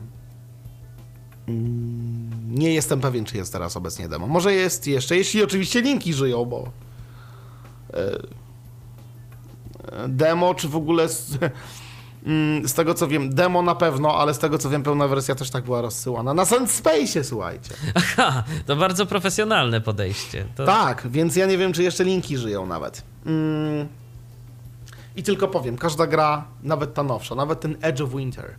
[1.47, 2.12] mm,
[2.53, 4.27] nie jestem pewien, czy jest teraz obecnie demo.
[4.27, 6.71] Może jest jeszcze, jeśli oczywiście linki żyją, bo
[7.93, 7.97] e,
[10.03, 11.37] e, demo, czy w ogóle s-
[12.25, 15.35] Mm, Z tego co wiem, demo na pewno, ale z tego co wiem, pełna wersja
[15.35, 16.33] też tak była rozsyłana.
[16.33, 17.73] Na Space, słuchajcie.
[17.95, 20.45] Aha, to bardzo profesjonalne podejście.
[20.55, 20.65] To...
[20.65, 23.03] Tak, więc ja nie wiem, czy jeszcze linki żyją nawet.
[23.25, 23.87] Mm.
[25.15, 28.55] I tylko powiem, każda gra, nawet ta nowsza, nawet ten Edge of Winter,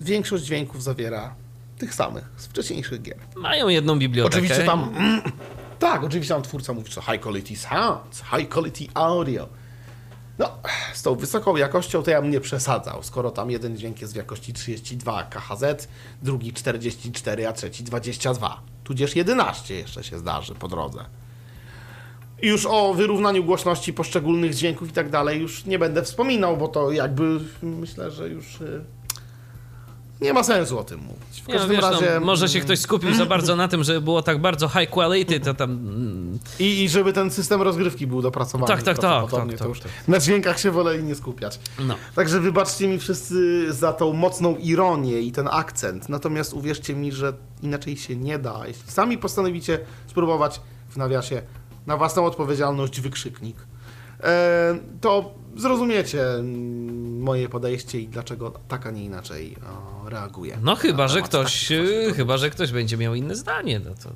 [0.00, 1.34] większość dźwięków zawiera
[1.78, 3.18] tych samych z wcześniejszych gier.
[3.36, 4.38] Mają jedną bibliotekę.
[4.38, 4.94] Oczywiście tam.
[5.78, 9.48] tak, oczywiście tam twórca mówi, że high quality sounds, high quality audio.
[10.38, 10.58] No,
[10.94, 14.16] z tą wysoką jakością to ja bym nie przesadzał, skoro tam jeden dźwięk jest w
[14.16, 15.88] jakości 32 KHZ,
[16.22, 18.60] drugi 44, a trzeci 22.
[18.84, 21.04] Tudzież 11 jeszcze się zdarzy po drodze.
[22.42, 26.90] Już o wyrównaniu głośności poszczególnych dźwięków i tak dalej już nie będę wspominał, bo to
[26.90, 28.84] jakby myślę, że już y,
[30.20, 31.42] nie ma sensu o tym mówić.
[31.42, 33.84] W Nie, no, każdym wiesz, razie no, może się ktoś skupił za bardzo na tym,
[33.84, 35.80] żeby było tak bardzo high quality, to tam...
[36.58, 38.68] I, I żeby ten system rozgrywki był dopracowany.
[38.68, 39.92] Tak, tak, tak, tak, tak, już tak.
[40.08, 41.60] Na dźwiękach się woleli nie skupiać.
[41.78, 41.94] No.
[42.14, 46.08] Także wybaczcie mi wszyscy za tą mocną ironię i ten akcent.
[46.08, 47.32] Natomiast uwierzcie mi, że
[47.62, 48.66] inaczej się nie da.
[48.66, 51.42] Jeśli sami postanowicie spróbować w nawiasie
[51.86, 53.56] na własną odpowiedzialność wykrzyknik,
[54.22, 56.24] e, to zrozumiecie
[57.26, 59.56] moje podejście i dlaczego tak, a nie inaczej
[60.04, 60.58] o, reaguję.
[60.62, 61.84] No chyba, że ktoś, e,
[62.16, 64.10] chyba, że ktoś będzie miał inne zdanie, no to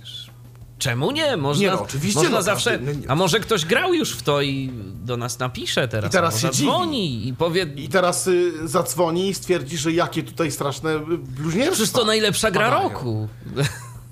[0.00, 0.30] wiesz,
[0.78, 1.36] czemu nie?
[1.36, 4.42] Można, Nie, no, oczywiście, można no, zawsze, no a może ktoś grał już w to
[4.42, 4.72] i
[5.04, 9.34] do nas napisze teraz, I teraz się zadzwoni i powie, I teraz y, zadzwoni i
[9.34, 11.74] stwierdzi, że jakie tutaj straszne y, bluźnierstwa.
[11.74, 12.88] przecież to najlepsza gra padają.
[12.88, 13.28] roku.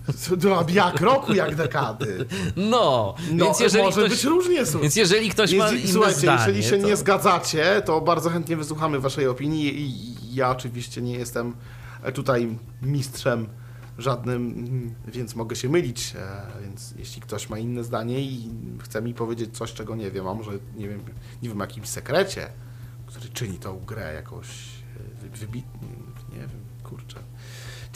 [0.68, 2.26] Jak roku, jak dekady.
[2.56, 6.40] No, No, więc jeżeli może ktoś, być różnie, więc jeżeli ktoś ma inne Słuchajcie, zdanie,
[6.46, 6.86] jeżeli się to...
[6.88, 11.54] nie zgadzacie, to bardzo chętnie wysłuchamy waszej opinii i ja oczywiście nie jestem
[12.14, 13.46] tutaj mistrzem
[13.98, 18.50] żadnym, więc mogę się mylić, e, więc jeśli ktoś ma inne zdanie i
[18.82, 21.00] chce mi powiedzieć coś, czego nie wiem, a może nie wiem,
[21.42, 22.46] nie wiem, jakimś sekrecie,
[23.06, 25.88] który czyni tą grę jakoś e, wy- wybitnie,
[26.32, 26.50] nie wiem,
[26.82, 27.18] kurczę.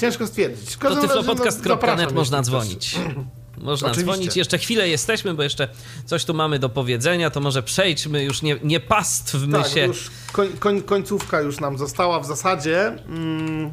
[0.01, 0.71] Ciężko stwierdzić.
[0.71, 2.97] W To no, tyflopodcast.net zapraszam, można dzwonić.
[3.59, 4.13] Można Oczywiście.
[4.13, 4.37] dzwonić.
[4.37, 5.69] Jeszcze chwilę jesteśmy, bo jeszcze
[6.07, 9.81] coś tu mamy do powiedzenia, to może przejdźmy, już nie, nie pastwmy Tak, się.
[9.87, 12.87] już koń, koń, końcówka już nam została w zasadzie.
[12.87, 13.71] Mm,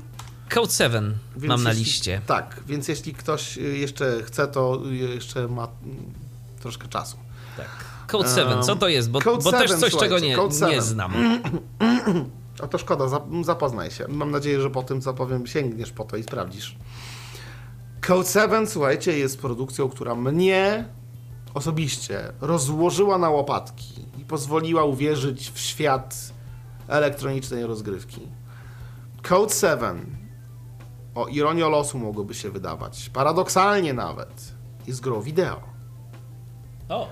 [0.49, 2.22] Code 7 więc mam na jeśli, liście.
[2.27, 6.14] Tak, więc jeśli ktoś y, jeszcze chce, to jeszcze ma mm,
[6.61, 7.18] troszkę czasu.
[7.57, 7.69] Tak.
[8.07, 9.10] Code 7, co to jest?
[9.10, 10.81] Bo, bo też 7, coś, czego nie, nie 7.
[10.81, 11.14] znam.
[12.64, 14.06] A to szkoda, zap- zapoznaj się.
[14.07, 16.77] Mam nadzieję, że po tym, co powiem, sięgniesz po to i sprawdzisz.
[18.07, 20.86] Code 7, słuchajcie, jest produkcją, która mnie
[21.53, 26.15] osobiście rozłożyła na łopatki i pozwoliła uwierzyć w świat
[26.88, 28.22] elektronicznej rozgrywki.
[29.22, 30.18] Code 7,
[31.15, 34.53] o ironią losu mogłoby się wydawać, paradoksalnie nawet,
[34.88, 35.61] jest grą wideo.
[36.90, 37.07] O,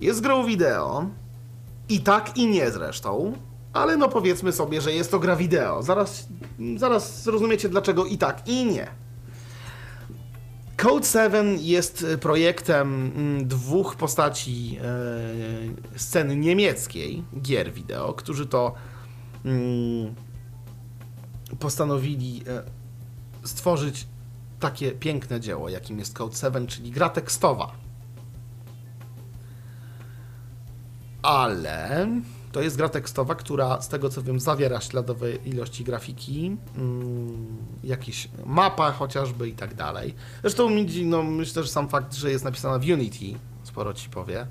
[0.00, 1.06] Jest grą wideo
[1.88, 3.32] i tak i nie zresztą,
[3.72, 5.82] ale no powiedzmy sobie, że jest to gra wideo.
[5.82, 6.28] Zaraz,
[6.76, 8.86] zaraz zrozumiecie dlaczego i tak i nie.
[10.76, 14.78] Code 7 jest projektem mm, dwóch postaci
[15.94, 18.74] e, sceny niemieckiej, gier wideo, którzy to
[19.44, 20.14] mm,
[21.58, 22.62] postanowili e,
[23.46, 24.06] stworzyć
[24.60, 27.82] takie piękne dzieło, jakim jest Code 7, czyli gra tekstowa.
[31.22, 32.06] ale
[32.52, 37.46] to jest gra tekstowa, która z tego co wiem zawiera śladowe ilości grafiki, mm,
[37.84, 40.14] jakieś mapa chociażby i tak dalej.
[40.42, 40.70] Zresztą
[41.04, 44.46] no, myślę, że sam fakt, że jest napisana w Unity sporo ci powie.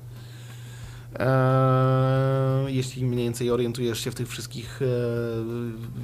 [1.20, 4.86] Eee, jeśli mniej więcej orientujesz się w tych wszystkich e,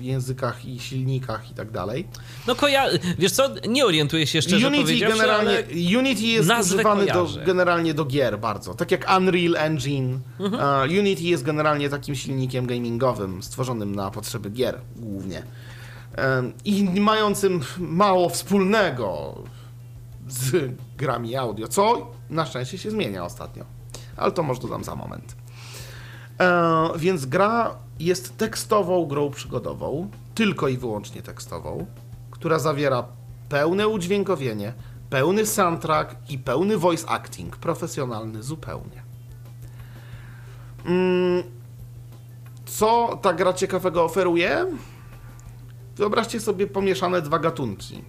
[0.03, 2.07] językach i silnikach i tak dalej.
[2.47, 2.85] no koja...
[3.19, 5.63] Wiesz co, nie orientuję się szczerze Unity generalnie.
[5.97, 8.73] Unity jest używany do, generalnie do gier bardzo.
[8.73, 10.19] Tak jak Unreal Engine.
[10.39, 10.89] Mhm.
[10.89, 15.43] Unity jest generalnie takim silnikiem gamingowym, stworzonym na potrzeby gier głównie.
[16.17, 19.35] E, I mającym mało wspólnego
[20.27, 23.76] z grami audio, co na szczęście się zmienia ostatnio.
[24.17, 25.35] Ale to może dodam za moment.
[26.39, 31.85] E, więc gra jest tekstową grą przygodową, tylko i wyłącznie tekstową,
[32.31, 33.03] która zawiera
[33.49, 34.73] pełne udźwiękowienie,
[35.09, 39.03] pełny soundtrack i pełny voice acting, profesjonalny zupełnie.
[40.85, 41.43] Mm,
[42.65, 44.65] Co ta gra ciekawego oferuje?
[45.95, 48.03] Wyobraźcie sobie pomieszane dwa gatunki.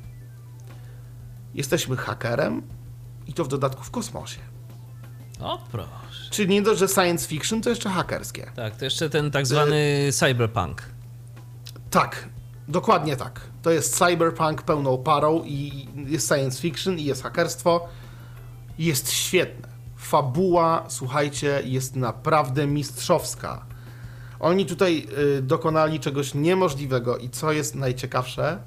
[1.55, 2.63] Jesteśmy hakerem
[3.27, 4.41] i to w dodatku w kosmosie.
[5.41, 6.31] O proszę.
[6.31, 8.51] Czyli nie dość, że science fiction, to jeszcze hakerskie.
[8.57, 10.83] Tak, to jeszcze ten tak zwany cyberpunk.
[11.91, 12.29] Tak,
[12.69, 13.41] dokładnie tak.
[13.63, 17.89] To jest cyberpunk pełną parą i jest science fiction i jest hakerstwo.
[18.79, 19.69] Jest świetne.
[19.97, 23.67] Fabuła, słuchajcie, jest naprawdę mistrzowska.
[24.41, 25.07] Oni tutaj
[25.39, 28.59] y, dokonali czegoś niemożliwego i co jest najciekawsze,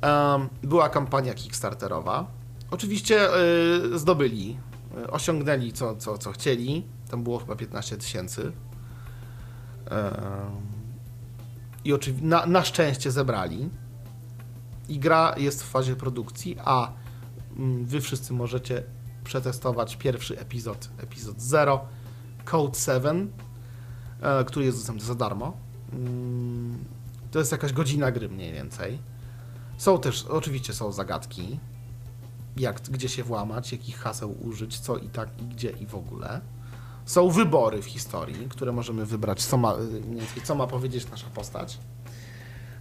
[0.00, 2.26] em, była kampania Kickstarterowa.
[2.74, 3.28] Oczywiście
[3.94, 4.58] y, zdobyli,
[4.98, 6.86] y, osiągnęli co, co, co chcieli.
[7.10, 8.52] Tam było chyba 15 tysięcy.
[11.84, 13.70] I oczywiście na, na szczęście zebrali.
[14.88, 16.92] I gra jest w fazie produkcji, a
[17.56, 18.82] mm, wy wszyscy możecie
[19.24, 21.80] przetestować pierwszy epizod, epizod 0,
[22.44, 23.32] Code 7,
[24.20, 25.56] e, który jest dostępny za darmo.
[25.92, 26.84] Mm,
[27.30, 28.98] To jest jakaś godzina gry mniej więcej.
[29.78, 31.60] Są też, oczywiście są zagadki,
[32.56, 36.40] jak, gdzie się włamać, jakich haseł użyć, co i tak, i gdzie i w ogóle.
[37.06, 39.76] Są wybory w historii, które możemy wybrać, co ma,
[40.44, 41.78] co ma powiedzieć nasza postać.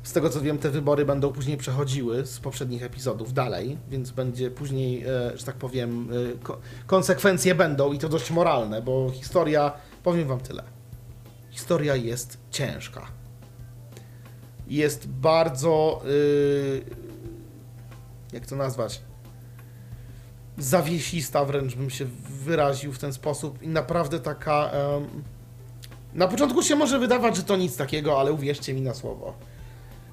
[0.04, 4.52] Z tego co wiem, te wybory będą później przechodziły z poprzednich epizodów dalej, więc będzie
[4.52, 9.72] później, e, że tak powiem, e, ko- konsekwencje będą i to dość moralne, bo historia,
[10.04, 10.64] powiem wam tyle.
[11.52, 13.08] Historia jest ciężka.
[14.68, 16.86] Jest bardzo, y,
[18.34, 19.02] jak to nazwać,
[20.58, 22.06] zawiesista wręcz bym się
[22.46, 24.72] wyraził w ten sposób i naprawdę taka...
[24.72, 25.24] em,
[26.14, 29.34] na początku się może wydawać, że to nic takiego, ale uwierzcie mi na słowo.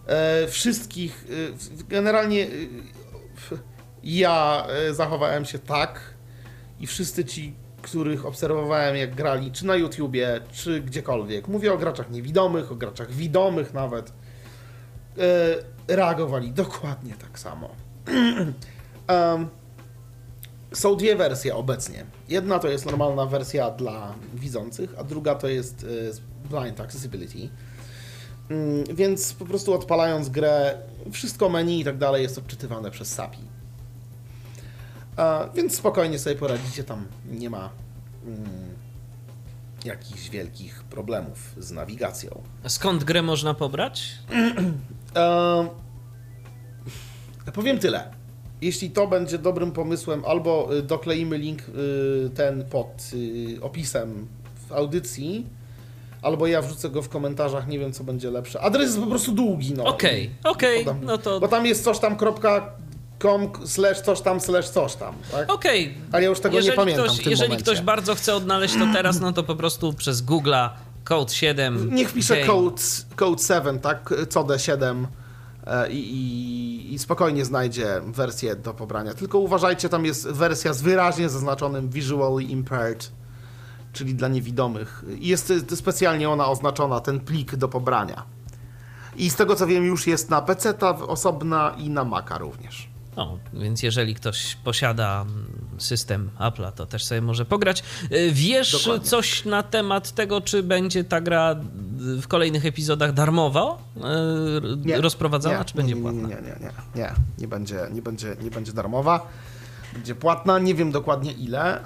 [0.06, 2.48] E, wszystkich, e, generalnie e,
[4.04, 6.00] ja e, zachowałem się tak
[6.80, 12.10] i wszyscy ci, których obserwowałem jak grali, czy na YouTubie, czy gdziekolwiek, mówię o graczach
[12.10, 14.12] niewidomych, o graczach widomych nawet,
[15.18, 17.70] e, reagowali dokładnie tak samo.
[19.06, 19.48] Em,
[20.72, 22.04] są dwie wersje obecnie.
[22.28, 25.86] Jedna to jest normalna wersja dla widzących, a druga to jest
[26.44, 27.48] e, blind accessibility.
[28.50, 30.78] Mm, Więc po prostu odpalając grę,
[31.12, 33.38] wszystko menu i tak dalej jest odczytywane przez SAPI.
[35.16, 37.70] A, więc spokojnie sobie poradzicie, tam nie ma
[38.26, 38.44] mm,
[39.84, 42.42] jakichś wielkich problemów z nawigacją.
[42.68, 44.12] Skąd grę można pobrać?
[45.14, 45.68] Ehm,
[47.54, 48.19] powiem tyle.
[48.62, 54.26] Jeśli to będzie dobrym pomysłem, albo y, dokleimy link y, ten pod y, opisem
[54.68, 55.46] w audycji,
[56.22, 58.60] albo ja wrzucę go w komentarzach, nie wiem co będzie lepsze.
[58.60, 59.84] Adres jest po prostu długi, no.
[59.84, 62.70] Okej, okej, Podam- no to Bo tam jest coś tam kropka
[63.22, 65.52] com slash coś tam slash coś tam, tak?
[65.52, 65.94] okej.
[66.12, 67.64] Ale ja już tego nie pamiętam ktoś, w tym Jeżeli momencie.
[67.72, 70.68] ktoś bardzo chce odnaleźć to teraz, no to po prostu przez Google'a
[71.04, 71.94] Code 7.
[71.94, 72.82] Niech pisze code,
[73.16, 74.14] code 7, tak?
[74.28, 75.19] COD 7 e,
[75.90, 79.14] i, i, i spokojnie znajdzie wersję do pobrania.
[79.14, 83.12] Tylko uważajcie, tam jest wersja z wyraźnie zaznaczonym visually impaired,
[83.92, 85.04] czyli dla niewidomych.
[85.18, 88.22] Jest specjalnie ona oznaczona, ten plik do pobrania.
[89.16, 90.78] I z tego co wiem, już jest na PC
[91.08, 92.89] osobna i na Maca również.
[93.20, 95.46] O, więc jeżeli ktoś posiada mm,
[95.78, 97.82] system Apple'a, to też sobie może pograć.
[98.12, 99.08] Y, Wiesz Dokładnie.
[99.08, 101.56] coś na temat tego, czy będzie ta gra
[102.22, 103.78] w kolejnych epizodach darmowa
[104.86, 106.28] y, rozprowadzana, nie, czy będzie nie, nie, płatna?
[106.28, 109.26] Nie, nie, nie, nie, nie, nie będzie, nie będzie, nie będzie darmowa.
[109.92, 111.84] Będzie płatna, nie wiem dokładnie ile,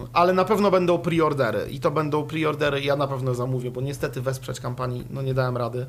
[0.00, 3.80] yy, ale na pewno będą preordery i to będą preordery, ja na pewno zamówię, bo
[3.80, 5.86] niestety wesprzeć kampanii, no nie dałem rady,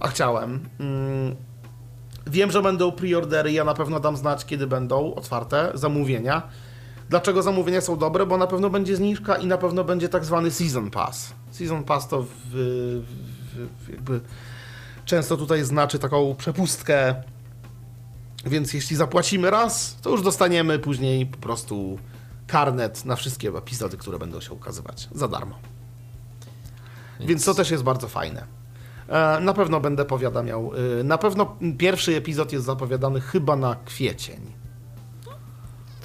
[0.00, 0.60] a chciałem.
[2.26, 6.42] Wiem, że będą preordery, ja na pewno dam znać, kiedy będą otwarte zamówienia.
[7.10, 8.26] Dlaczego zamówienia są dobre?
[8.26, 11.34] Bo na pewno będzie zniżka i na pewno będzie tak zwany Season Pass.
[11.50, 14.20] Season Pass to w, w, w, jakby
[15.04, 17.14] często tutaj znaczy taką przepustkę.
[18.46, 21.98] Więc jeśli zapłacimy raz, to już dostaniemy później po prostu
[22.46, 25.58] karnet na wszystkie epizody, które będą się ukazywać za darmo.
[27.20, 28.61] Więc to też jest bardzo fajne.
[29.12, 30.72] E, Na pewno będę powiadamiał.
[31.00, 34.52] e, Na pewno pierwszy epizod jest zapowiadany chyba na kwiecień.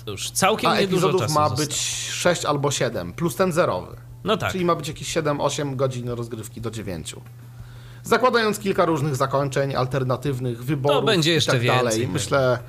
[0.06, 1.56] To już całkiem A niedużo epizodów ma zostało.
[1.68, 1.76] być
[2.12, 3.98] 6 albo 7, plus ten zerowy.
[4.24, 4.52] No tak.
[4.52, 7.16] Czyli ma być jakieś 7-8 godzin rozgrywki do 9.
[8.04, 11.06] Zakładając kilka różnych zakończeń, alternatywnych wyborów.
[11.06, 11.84] będzie i jeszcze tak dalej.
[11.84, 12.60] więcej Myślę,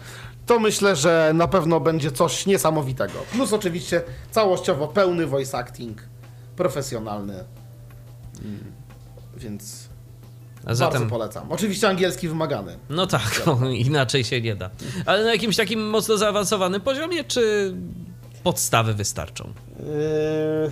[0.47, 3.19] to myślę, że na pewno będzie coś niesamowitego.
[3.33, 6.03] Plus oczywiście całościowo pełny voice acting,
[6.57, 7.45] profesjonalny.
[8.45, 8.65] Mm,
[9.37, 9.88] Więc
[10.75, 11.53] zatem, bardzo polecam.
[11.53, 12.79] Oczywiście angielski wymagany.
[12.91, 13.43] no tak,
[13.87, 14.71] inaczej się nie da.
[15.07, 17.75] Ale na jakimś takim mocno zaawansowanym poziomie, czy
[18.43, 19.53] podstawy wystarczą?
[19.79, 20.71] Yy,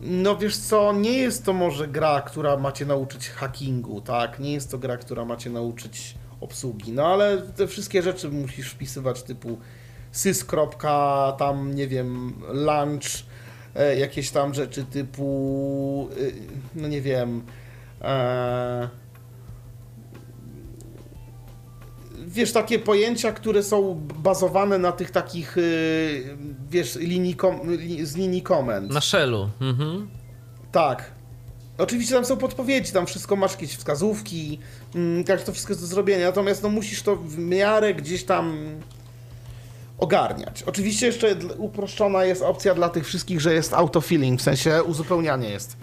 [0.00, 4.38] No wiesz co, nie jest to może gra, która macie nauczyć hackingu, tak?
[4.38, 9.22] Nie jest to gra, która macie nauczyć obsługi, no ale te wszystkie rzeczy musisz wpisywać
[9.22, 9.58] typu
[10.12, 10.46] sys.
[11.38, 13.25] tam nie wiem, lunch,
[13.84, 16.32] jakieś tam rzeczy typu, y,
[16.74, 17.42] no nie wiem,
[18.02, 18.88] e,
[22.26, 25.56] wiesz, takie pojęcia, które są bazowane na tych takich,
[26.70, 27.36] wiesz, linii
[28.02, 28.92] z linii komend.
[28.92, 29.50] Na shellu.
[29.60, 30.08] Mhm.
[30.72, 31.16] Tak.
[31.78, 34.58] Oczywiście tam są podpowiedzi, tam wszystko masz jakieś wskazówki,
[35.26, 38.58] tak to wszystko jest do zrobienia, natomiast no musisz to w miarę gdzieś tam
[39.98, 40.62] ogarniać.
[40.62, 45.76] Oczywiście jeszcze uproszczona jest opcja dla tych wszystkich, że jest autofilling, w sensie uzupełnianie jest.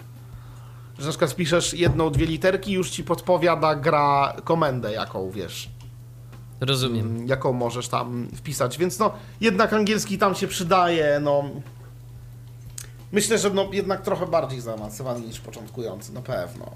[0.98, 5.70] Że na przykład spiszesz jedną, dwie literki już ci podpowiada gra komendę, jaką wiesz,
[6.60, 7.06] Rozumiem.
[7.06, 11.44] mm, jaką możesz tam wpisać, więc no jednak angielski tam się przydaje, no
[13.12, 16.70] myślę, że no jednak trochę bardziej zaawansowany niż początkujący, na pewno.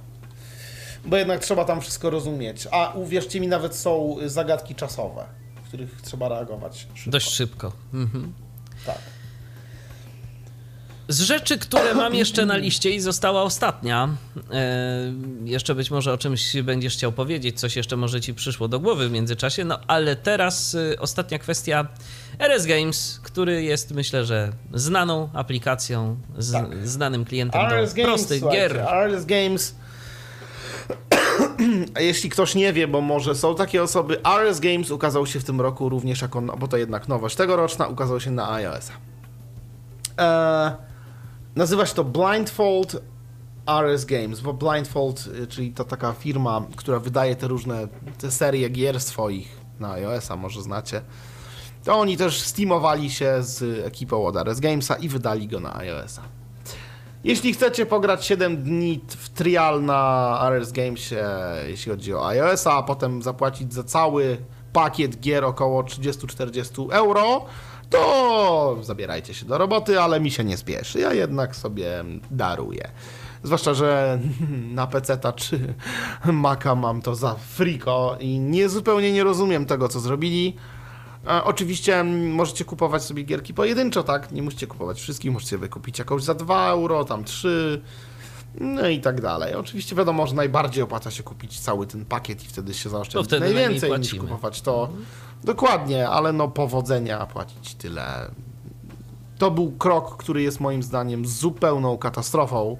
[1.04, 5.26] Bo jednak trzeba tam wszystko rozumieć, a uwierzcie mi, nawet są zagadki czasowe,
[5.68, 7.10] których trzeba reagować szybko.
[7.10, 7.72] Dość szybko.
[7.94, 8.32] Mhm.
[8.86, 8.98] Tak.
[11.08, 14.08] Z rzeczy, które mam jeszcze na liście i została ostatnia,
[14.52, 15.12] e,
[15.44, 19.08] jeszcze być może o czymś będziesz chciał powiedzieć, coś jeszcze może ci przyszło do głowy
[19.08, 21.86] w międzyczasie, no ale teraz e, ostatnia kwestia
[22.38, 26.88] RS Games, który jest myślę, że znaną aplikacją, z, Tak.
[26.88, 28.86] znanym klientem RS do prostych słuchajcie, gier.
[28.88, 29.74] RS Games.
[31.96, 35.44] A jeśli ktoś nie wie, bo może są takie osoby, RS Games ukazał się w
[35.44, 38.92] tym roku również jako, no, bo to jednak nowość tegoroczna, ukazał się na iOS-a.
[40.22, 40.72] Eee,
[41.56, 43.02] nazywa się to Blindfold
[43.68, 47.88] RS Games, bo Blindfold, y, czyli to taka firma, która wydaje te różne
[48.18, 51.00] te serie gier swoich na iOS-a, może znacie.
[51.84, 56.37] To oni też steamowali się z ekipą od RS Gamesa i wydali go na iOS-a.
[57.24, 61.24] Jeśli chcecie pograć 7 dni w trial na RS Gamesie,
[61.68, 64.36] jeśli chodzi o iOS-a, a potem zapłacić za cały
[64.72, 67.44] pakiet gier około 30-40 euro,
[67.90, 71.00] to zabierajcie się do roboty, ale mi się nie spieszy.
[71.00, 72.90] Ja jednak sobie daruję.
[73.42, 74.18] Zwłaszcza, że
[74.78, 75.74] na PC-ta czy
[76.24, 80.56] Maca mam to za friko i nie zupełnie nie rozumiem tego, co zrobili.
[81.26, 84.32] E, Oczywiście mm, możecie kupować sobie gierki pojedynczo, tak?
[84.32, 87.82] Nie musicie kupować wszystkich, możecie wykupić jakąś za 2 euro, tam 3,
[88.60, 89.54] no i tak dalej.
[89.54, 93.54] Oczywiście wiadomo, że najbardziej opłaca się kupić cały ten pakiet i wtedy się zaoszczędzi najmniej
[93.54, 94.88] najwięcej niż kupować to.
[95.44, 98.30] Dokładnie, ale no powodzenia płacić tyle.
[99.38, 102.76] To był krok, który jest moim zdaniem zupełną katastrofą.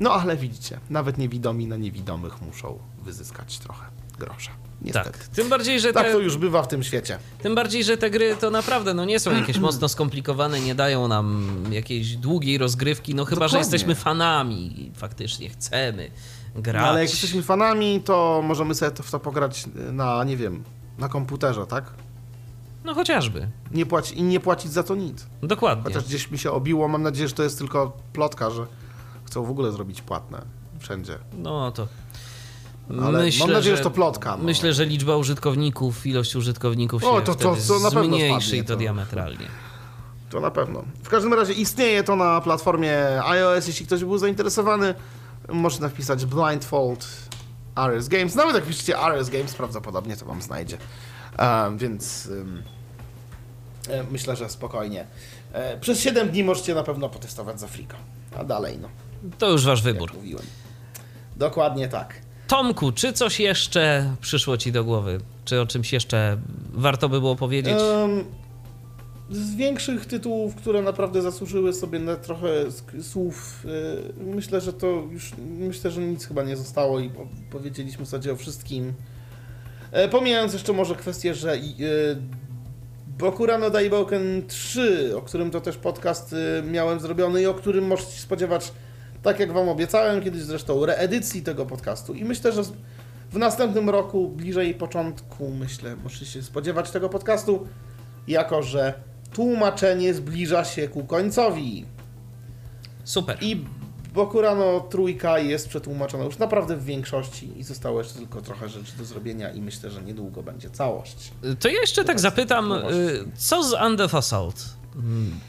[0.00, 3.86] No ale widzicie, nawet niewidomi na niewidomych muszą wyzyskać trochę
[4.18, 4.59] grosza.
[4.82, 5.10] Niestety.
[5.10, 7.18] Tak, tym bardziej, że Tak te, to już bywa w tym świecie.
[7.42, 11.08] tym bardziej, że te gry to naprawdę no, nie są jakieś mocno skomplikowane, nie dają
[11.08, 13.58] nam jakiejś długiej rozgrywki, no chyba, że Dokładnie.
[13.58, 16.10] jesteśmy fanami i faktycznie chcemy
[16.56, 16.82] grać.
[16.82, 20.64] No, ale jak jesteśmy fanami, to możemy sobie to, w to pograć na, nie wiem,
[20.98, 21.84] na komputerze, tak?
[22.84, 25.26] No chociażby, Nie płaci, I nie płacić za to nic.
[25.42, 25.84] dokładnie.
[25.84, 28.66] Chociaż gdzieś mi się obiło, mam nadzieję, że to jest tylko plotka, że
[29.24, 30.42] chcą w ogóle zrobić płatne
[30.78, 31.18] wszędzie.
[31.38, 31.88] No to.
[33.04, 34.36] Ale mam nadzieję, że to plotka.
[34.36, 34.44] No.
[34.44, 38.62] Myślę, że liczba użytkowników, ilość użytkowników się O, to- to- to na pewno zmniejszy i
[38.64, 39.46] to to- diametralnie.
[40.30, 40.82] To na pewno.
[41.02, 44.94] W każdym razie istnieje to na platformie iOS, jeśli ktoś był zainteresowany,
[45.48, 47.06] można wpisać Blindfold
[47.76, 48.34] RS Games.
[48.34, 50.78] Nawet jak piszecie RS Games, prawdopodobnie to wam znajdzie.
[51.38, 52.28] E, więc
[53.90, 55.06] e, myślę, że spokojnie.
[55.52, 57.96] E, przez 7 dni możecie na pewno potestować za friko.
[58.38, 58.88] A dalej, no,
[59.38, 60.14] To już wasz jak wybór.
[60.14, 60.44] mówiłem.
[61.36, 62.14] Dokładnie tak.
[62.50, 65.20] Tomku, czy coś jeszcze przyszło ci do głowy?
[65.44, 66.36] Czy o czymś jeszcze
[66.72, 67.74] warto by było powiedzieć?
[67.74, 68.24] Em,
[69.30, 72.48] z większych tytułów, które naprawdę zasłużyły sobie na trochę
[73.02, 73.64] słów,
[74.20, 78.08] y, myślę, że to już, myślę, że nic chyba nie zostało i po, powiedzieliśmy w
[78.08, 78.92] zasadzie o wszystkim.
[79.92, 81.60] E, Pomijając jeszcze może kwestię, że y,
[83.18, 88.12] Bokurano Daibouken 3, o którym to też podcast y, miałem zrobiony i o którym możecie
[88.12, 88.72] się spodziewać,
[89.22, 92.14] tak jak wam obiecałem kiedyś zresztą, reedycji tego podcastu.
[92.14, 92.62] I myślę, że
[93.32, 97.66] w następnym roku, bliżej początku, myślę, możecie się spodziewać tego podcastu,
[98.28, 98.94] jako że
[99.32, 101.84] tłumaczenie zbliża się ku końcowi.
[103.04, 103.38] Super.
[103.40, 103.64] I
[104.14, 109.04] Bokurano trójka jest przetłumaczona już naprawdę w większości i zostało jeszcze tylko trochę rzeczy do
[109.04, 111.32] zrobienia i myślę, że niedługo będzie całość.
[111.60, 112.98] To ja jeszcze tak zapytam, No właśnie.
[113.00, 114.64] y, co z Undeath Assault?
[114.96, 115.40] Mm,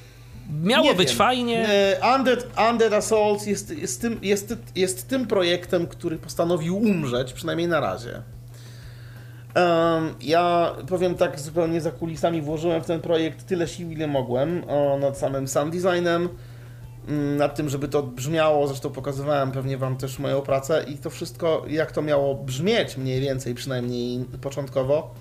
[0.64, 1.18] Miało Nie być wiem.
[1.18, 1.68] fajnie.
[2.16, 7.80] Undead, Undead Assault jest, jest, tym, jest, jest tym projektem, który postanowił umrzeć, przynajmniej na
[7.80, 8.22] razie.
[9.54, 14.64] Em, ja powiem tak zupełnie za kulisami, włożyłem w ten projekt tyle sił, ile mogłem,
[14.68, 16.30] o, nad samym sound designem,
[17.08, 21.10] mm, nad tym, żeby to brzmiało, zresztą pokazywałem pewnie wam też moją pracę i to
[21.10, 25.14] wszystko, jak to miało brzmieć mniej więcej, przynajmniej początkowo,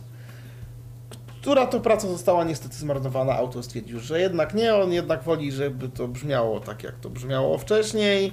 [1.40, 3.32] która to praca została niestety zmarnowana.
[3.32, 7.58] Autor stwierdził, że jednak nie, on jednak woli, żeby to brzmiało tak, jak to brzmiało
[7.58, 8.32] wcześniej,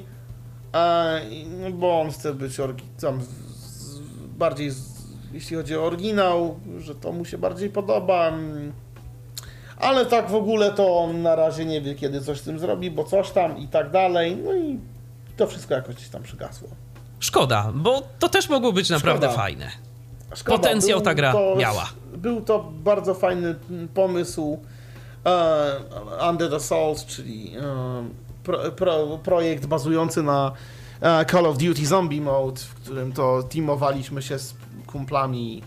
[0.72, 1.06] a,
[1.62, 2.58] no, bo on chce być
[3.02, 4.00] tam z,
[4.38, 4.98] bardziej z,
[5.34, 8.28] jeśli chodzi o oryginał, że to mu się bardziej podoba.
[8.28, 8.74] mm.
[9.78, 12.92] Ale tak w ogóle to on na razie nie wie, kiedy coś z tym zrobi,
[12.92, 14.36] bo coś tam i tak dalej.
[14.36, 14.80] No i
[15.38, 16.70] to wszystko jakoś tam przygasło.
[17.20, 19.42] Szkoda, bo to też mogło być naprawdę Szkoda.
[19.42, 19.72] fajne.
[20.38, 21.90] Szkoda, Potencjał był ta gra to, miała.
[22.18, 23.56] Był to bardzo fajny
[23.94, 24.60] pomysł
[25.26, 28.10] e, Under the Souls, czyli e,
[28.44, 30.52] pro, pro, projekt bazujący na
[31.02, 34.56] e, Call of Duty Zombie Mode, w którym to teamowaliśmy się z
[34.88, 35.64] kumplami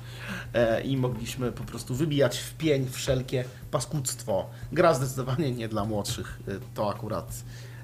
[0.85, 4.47] i mogliśmy po prostu wybijać w pień wszelkie paskudztwo.
[4.73, 6.39] Gra zdecydowanie nie dla młodszych,
[6.75, 7.35] to akurat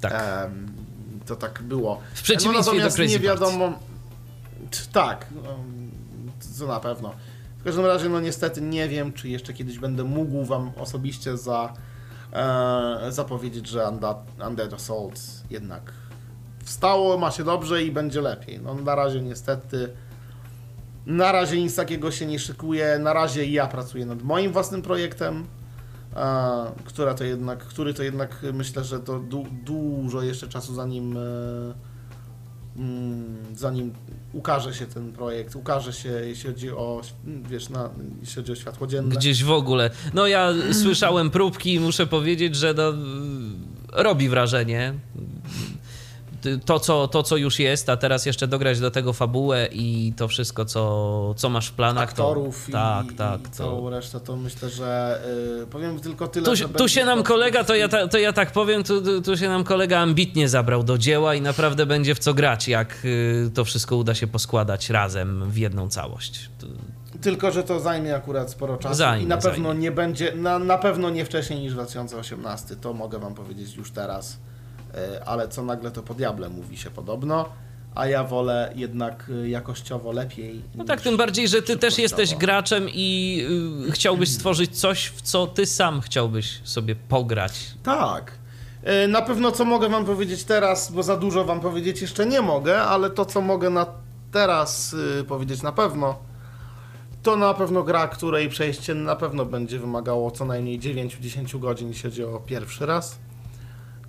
[0.01, 0.13] Tak.
[0.45, 0.73] em,
[1.27, 2.01] to tak było.
[2.15, 3.73] W przeciwieństwie do natomiast Crazy nie wiadomo.
[4.93, 5.27] Tak,
[6.59, 7.13] to na pewno.
[7.59, 11.73] W każdym razie, no niestety nie wiem, czy jeszcze kiedyś będę mógł wam osobiście za,
[12.33, 15.21] e, zapowiedzieć, że Undead, Undead Assault
[15.51, 15.93] jednak
[16.65, 18.61] wstało, ma się dobrze i będzie lepiej.
[18.61, 19.89] No na razie niestety
[21.07, 22.99] na razie nic takiego się nie szykuje.
[22.99, 25.47] Na razie ja pracuję nad moim własnym projektem,
[26.15, 31.17] a, która to jednak, który to jednak myślę, że to du, dużo jeszcze czasu zanim
[31.17, 31.21] e,
[33.55, 33.93] zanim
[34.33, 37.01] ukaże się ten projekt, ukaże się, jeśli chodzi o,
[37.51, 37.91] wiesz, na,
[38.21, 39.15] jeśli chodzi o światło dzienne.
[39.17, 39.91] Gdzieś w ogóle.
[40.15, 42.93] No ja słyszałem próbki i muszę powiedzieć, że no,
[43.93, 44.95] robi wrażenie.
[46.67, 50.29] To co, to, co już jest, a teraz jeszcze dograć do tego fabułę i to
[50.29, 52.03] wszystko, co, co masz w planach.
[52.09, 53.41] aktorów to, i, tak, tak.
[53.41, 55.21] i To, całą resztę, to myślę, że
[55.63, 58.33] y, powiem tylko tyle, tu, tu się nam to- kolega, to ja, ta, to ja
[58.33, 62.19] tak powiem, tu, tu, się nam kolega ambitnie zabrał do dzieła i naprawdę będzie w
[62.19, 66.51] co grać, jak y, to wszystko uda się poskładać razem w jedną całość.
[66.59, 66.67] To-
[67.21, 69.81] Tylko, że to zajmie akurat sporo czasu Zajmie, i na pewno zajmie.
[69.83, 74.39] nie będzie, na, na pewno nie wcześniej niż 2018, to mogę wam powiedzieć już teraz,
[75.27, 77.49] ale co nagle to po diable mówi się podobno,
[77.95, 80.63] a ja wolę jednak y, jakościowo lepiej.
[80.75, 83.41] No tak, tym bardziej, że ty też jesteś graczem i
[83.89, 87.75] y, chciałbyś stworzyć coś, w co ty sam chciałbyś sobie pograć.
[87.83, 88.33] Tak.
[89.05, 92.43] Y, Na pewno co mogę wam powiedzieć teraz, bo za dużo wam powiedzieć jeszcze nie
[92.43, 93.87] mogę, ale to co mogę na
[94.33, 96.19] teraz y, powiedzieć na pewno,
[97.23, 102.03] to na pewno gra, której przejście na pewno będzie wymagało co najmniej 9-10 godzin, jeśli
[102.11, 103.19] chodzi o pierwszy raz.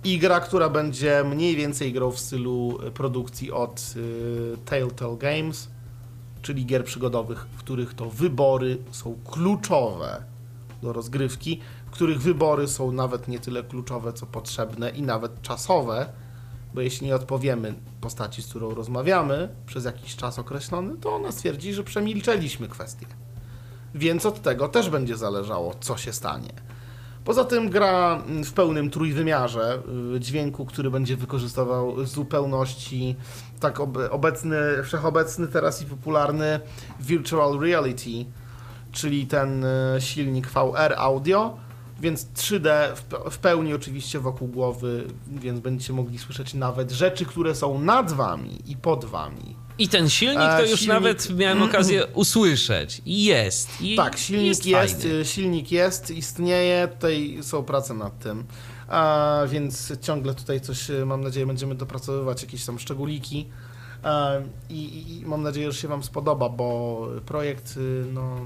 [0.04, 5.68] I gra, która będzie mniej więcej grą w stylu y, produkcji od y, Telltale Games,
[6.42, 10.22] czyli gier przygodowych, w których to wybory są kluczowe
[10.82, 16.12] do rozgrywki, w których wybory są nawet nie tyle kluczowe, co potrzebne i nawet czasowe,
[16.74, 21.74] bo jeśli nie odpowiemy postaci, z którą rozmawiamy przez jakiś czas określony, to ona stwierdzi,
[21.74, 23.06] że przemilczeliśmy kwestię.
[23.94, 26.52] Więc od tego też będzie zależało, co się stanie.
[27.28, 29.78] Poza tym gra w pełnym trójwymiarze
[30.16, 33.16] y, dźwięku, który będzie wykorzystywał w zupełności
[33.60, 36.60] tak ob obecny, wszechobecny teraz i popularny
[37.00, 38.24] virtual reality,
[38.92, 41.56] czyli ten y, silnik VR audio,
[42.00, 47.24] więc 3D w, pe- w pełni oczywiście wokół głowy, więc będziecie mogli słyszeć nawet rzeczy,
[47.26, 49.56] które są nad wami i pod wami.
[49.78, 53.02] I ten silnik E, to już silnik- nawet miałem okazję usłyszeć.
[53.06, 53.68] I jest.
[53.80, 58.44] I Tak, silnik jest, jest, y, silnik jest, istnieje, tutaj są prace nad tym,
[58.88, 63.48] a, więc ciągle tutaj coś, y, mam nadzieję, będziemy dopracowywać jakieś tam szczególiki
[64.02, 64.30] a,
[64.70, 68.36] i, i, i mam nadzieję, że się Wam spodoba, bo projekt, y, no,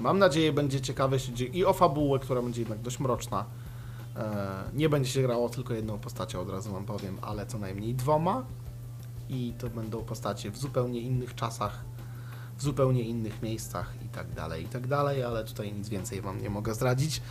[0.00, 3.44] mam nadzieję, będzie chodzi i o fabułę, która będzie jednak dość mroczna.
[4.16, 7.94] E, Nie będzie się grało tylko jedną postacią, od razu Wam powiem, ale co najmniej
[7.94, 8.44] dwoma
[9.28, 11.84] i to będą postacie w zupełnie innych czasach,
[12.58, 16.42] w zupełnie innych miejscach i tak dalej, i tak dalej, ale tutaj nic więcej Wam
[16.42, 17.22] nie mogę zdradzić.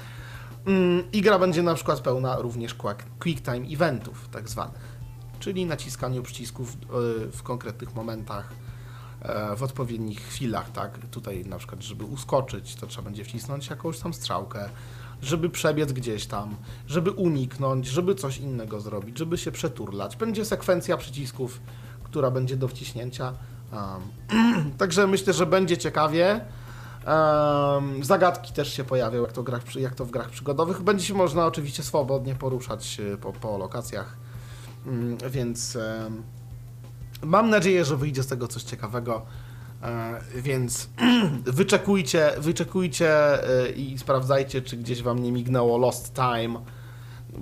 [0.66, 4.98] Mm, I gra będzie na przykład pełna również quick- time eventów, tak zwanych,
[5.40, 6.78] czyli naciskaniu przycisków y,
[7.32, 8.69] w konkretnych momentach, e,
[9.58, 11.00] w odpowiednich chwilach, tak?
[11.12, 14.70] Tutaj na przykład, żeby uskoczyć, to trzeba będzie wcisnąć jakąś tam strzałkę,
[15.22, 16.56] żeby przebiec gdzieś tam,
[16.88, 20.16] żeby uniknąć, żeby coś innego zrobić, żeby się przeturlać.
[20.16, 21.60] Będzie sekwencja przycisków,
[22.04, 23.34] która będzie do wciśnięcia.
[23.74, 26.42] Um, także myślę, że będzie ciekawie.
[27.08, 30.82] Um, zagadki też się pojawią, jak to, grach, jak to w grach przygodowych.
[30.82, 34.18] Będzie się można oczywiście swobodnie poruszać e, po, po lokacjach,
[34.86, 36.24] Mm, więc em,
[37.24, 39.22] mam nadzieję, że wyjdzie z tego coś ciekawego.
[39.84, 40.90] E, więc
[41.46, 46.60] wyczekujcie, wyczekujcie e, i sprawdzajcie, czy gdzieś wam nie mignęło Lost Time.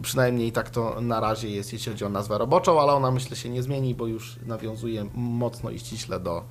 [0.02, 3.50] Przynajmniej tak to na razie jest, jeśli chodzi o nazwę roboczą, ale ona myślę się
[3.50, 6.44] nie zmieni, bo już nawiązuje mocno i ściśle do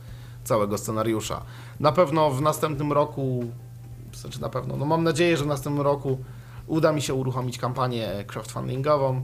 [0.44, 1.42] całego scenariusza.
[1.80, 3.44] Na pewno w następnym roku,
[4.14, 6.18] znaczy na pewno, no mam nadzieję, że w następnym roku
[6.66, 9.22] uda mi się uruchomić kampanię crowdfundingową,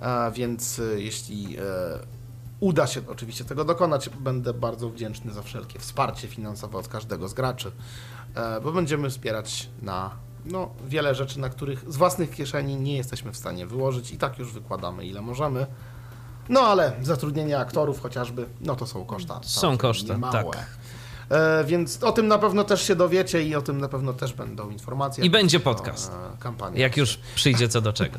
[0.00, 1.56] e, więc jeśli
[2.60, 7.34] uda się oczywiście tego dokonać, będę bardzo wdzięczny za wszelkie wsparcie finansowe od każdego z
[7.34, 7.72] graczy,
[8.34, 10.10] e, bo będziemy wspierać na
[10.44, 14.38] no, wiele rzeczy, na których z własnych kieszeni nie jesteśmy w stanie wyłożyć i tak
[14.38, 15.66] już wykładamy ile możemy.
[16.48, 19.40] No ale zatrudnienie aktorów chociażby, no to są koszta.
[19.42, 20.32] Są koszta, niemałe.
[20.32, 20.79] tak.
[21.30, 24.32] E, więc o tym na pewno też się dowiecie i o tym na pewno też
[24.32, 25.24] będą informacje.
[25.24, 26.12] I będzie podcast.
[26.12, 26.80] e, Kampania.
[26.80, 28.18] Jak już przyjdzie co do czego.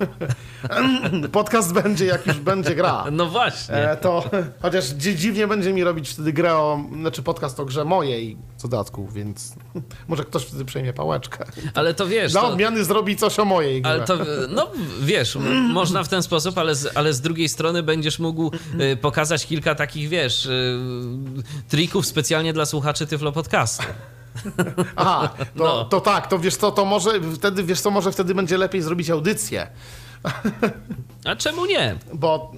[1.31, 3.03] Podcast będzie, jak już będzie gra.
[3.11, 3.75] No właśnie.
[3.91, 4.23] E, to
[4.61, 8.69] chociaż dzi- dziwnie będzie mi robić wtedy grę o, znaczy podcast o grze mojej w
[8.69, 9.53] dodatku, więc
[10.07, 11.45] może ktoś wtedy przejmie pałeczkę.
[11.73, 12.31] Ale to wiesz.
[12.31, 13.91] Dla To, odmiany zrobi coś o mojej grze.
[13.93, 14.17] ale to,
[14.49, 14.67] no
[15.01, 15.37] wiesz,
[15.73, 18.51] można w ten sposób, ale z, ale z drugiej strony będziesz mógł
[18.93, 20.79] y, pokazać kilka takich, wiesz, y,
[21.69, 23.83] trików specjalnie dla słuchaczy Tyflo Podcastu.
[24.95, 25.85] Aha, to, No.
[25.85, 29.09] to tak, to wiesz co, to może wtedy, wiesz co, może wtedy będzie lepiej zrobić
[29.09, 29.67] audycję,
[31.25, 31.95] A czemu nie?
[32.13, 32.51] bo,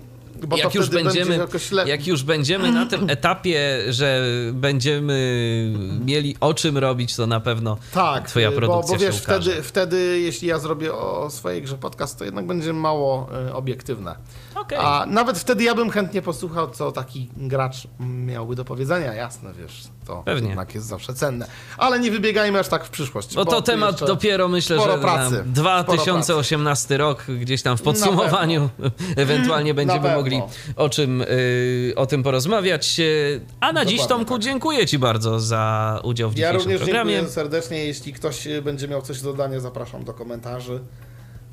[0.48, 4.24] bo jak to już, będziemy, będzie jak już będziemy na tym etapie, że
[4.54, 5.74] będziemy
[6.06, 9.42] mieli o czym robić, to na pewno Tak, twoja bo, produkcja bo wiesz, się ukaże.
[9.52, 14.16] wtedy, wtedy jeśli ja zrobię o swojej grze podcast, to jednak będzie mało e, obiektywne.
[14.56, 14.78] Okej.
[14.82, 19.84] A nawet wtedy ja bym chętnie posłuchał, co taki gracz miałby do powiedzenia, jasne, wiesz,
[20.04, 20.48] to Pewnie.
[20.50, 21.48] jednak jest zawsze cenne.
[21.78, 23.36] Ale nie wybiegajmy aż tak w przyszłość.
[23.36, 28.70] Bo to temat dopiero myślę, że pracy, na sporo 2018 rok gdzieś tam w podsumowaniu
[29.16, 30.18] ewentualnie będziemy pewno.
[30.18, 30.42] mogli
[30.76, 33.00] o czym y, o tym porozmawiać.
[33.00, 34.42] Y, A na dziś Tomku tak.
[34.44, 37.14] dziękuję Ci bardzo za udział w Ja dzisiejszym również programie.
[37.14, 37.86] dziękuję serdecznie.
[37.86, 40.80] Jeśli ktoś e, będzie miał coś do dodania, zapraszam do komentarzy.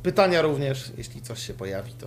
[0.02, 2.06] Pytania również, jeśli coś się pojawi, to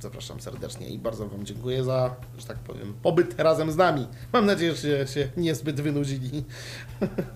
[0.00, 4.06] zapraszam serdecznie i bardzo Wam dziękuję za, że tak powiem, pobyt razem z nami.
[4.32, 6.44] Mam nadzieję, że się niezbyt wynudzili.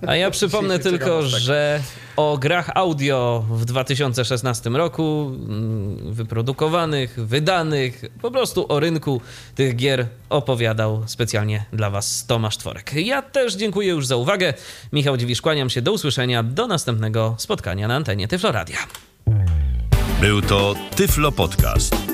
[0.07, 1.41] A ja przypomnę tylko, ciekawostek.
[1.41, 1.83] że
[2.17, 9.21] o grach audio w 2016 roku mm, wyprodukowanych, wydanych, po prostu o rynku
[9.55, 12.93] tych gier opowiadał specjalnie dla Was Tomasz Tworek.
[12.95, 14.55] Ja też dziękuję już za uwagę.
[14.93, 15.83] Michał Dziwisz, kłaniam się.
[15.83, 16.43] Do usłyszenia.
[16.43, 18.79] Do następnego spotkania na antenie Tyfloradia.
[20.21, 22.14] Był to Tyflo Podcast.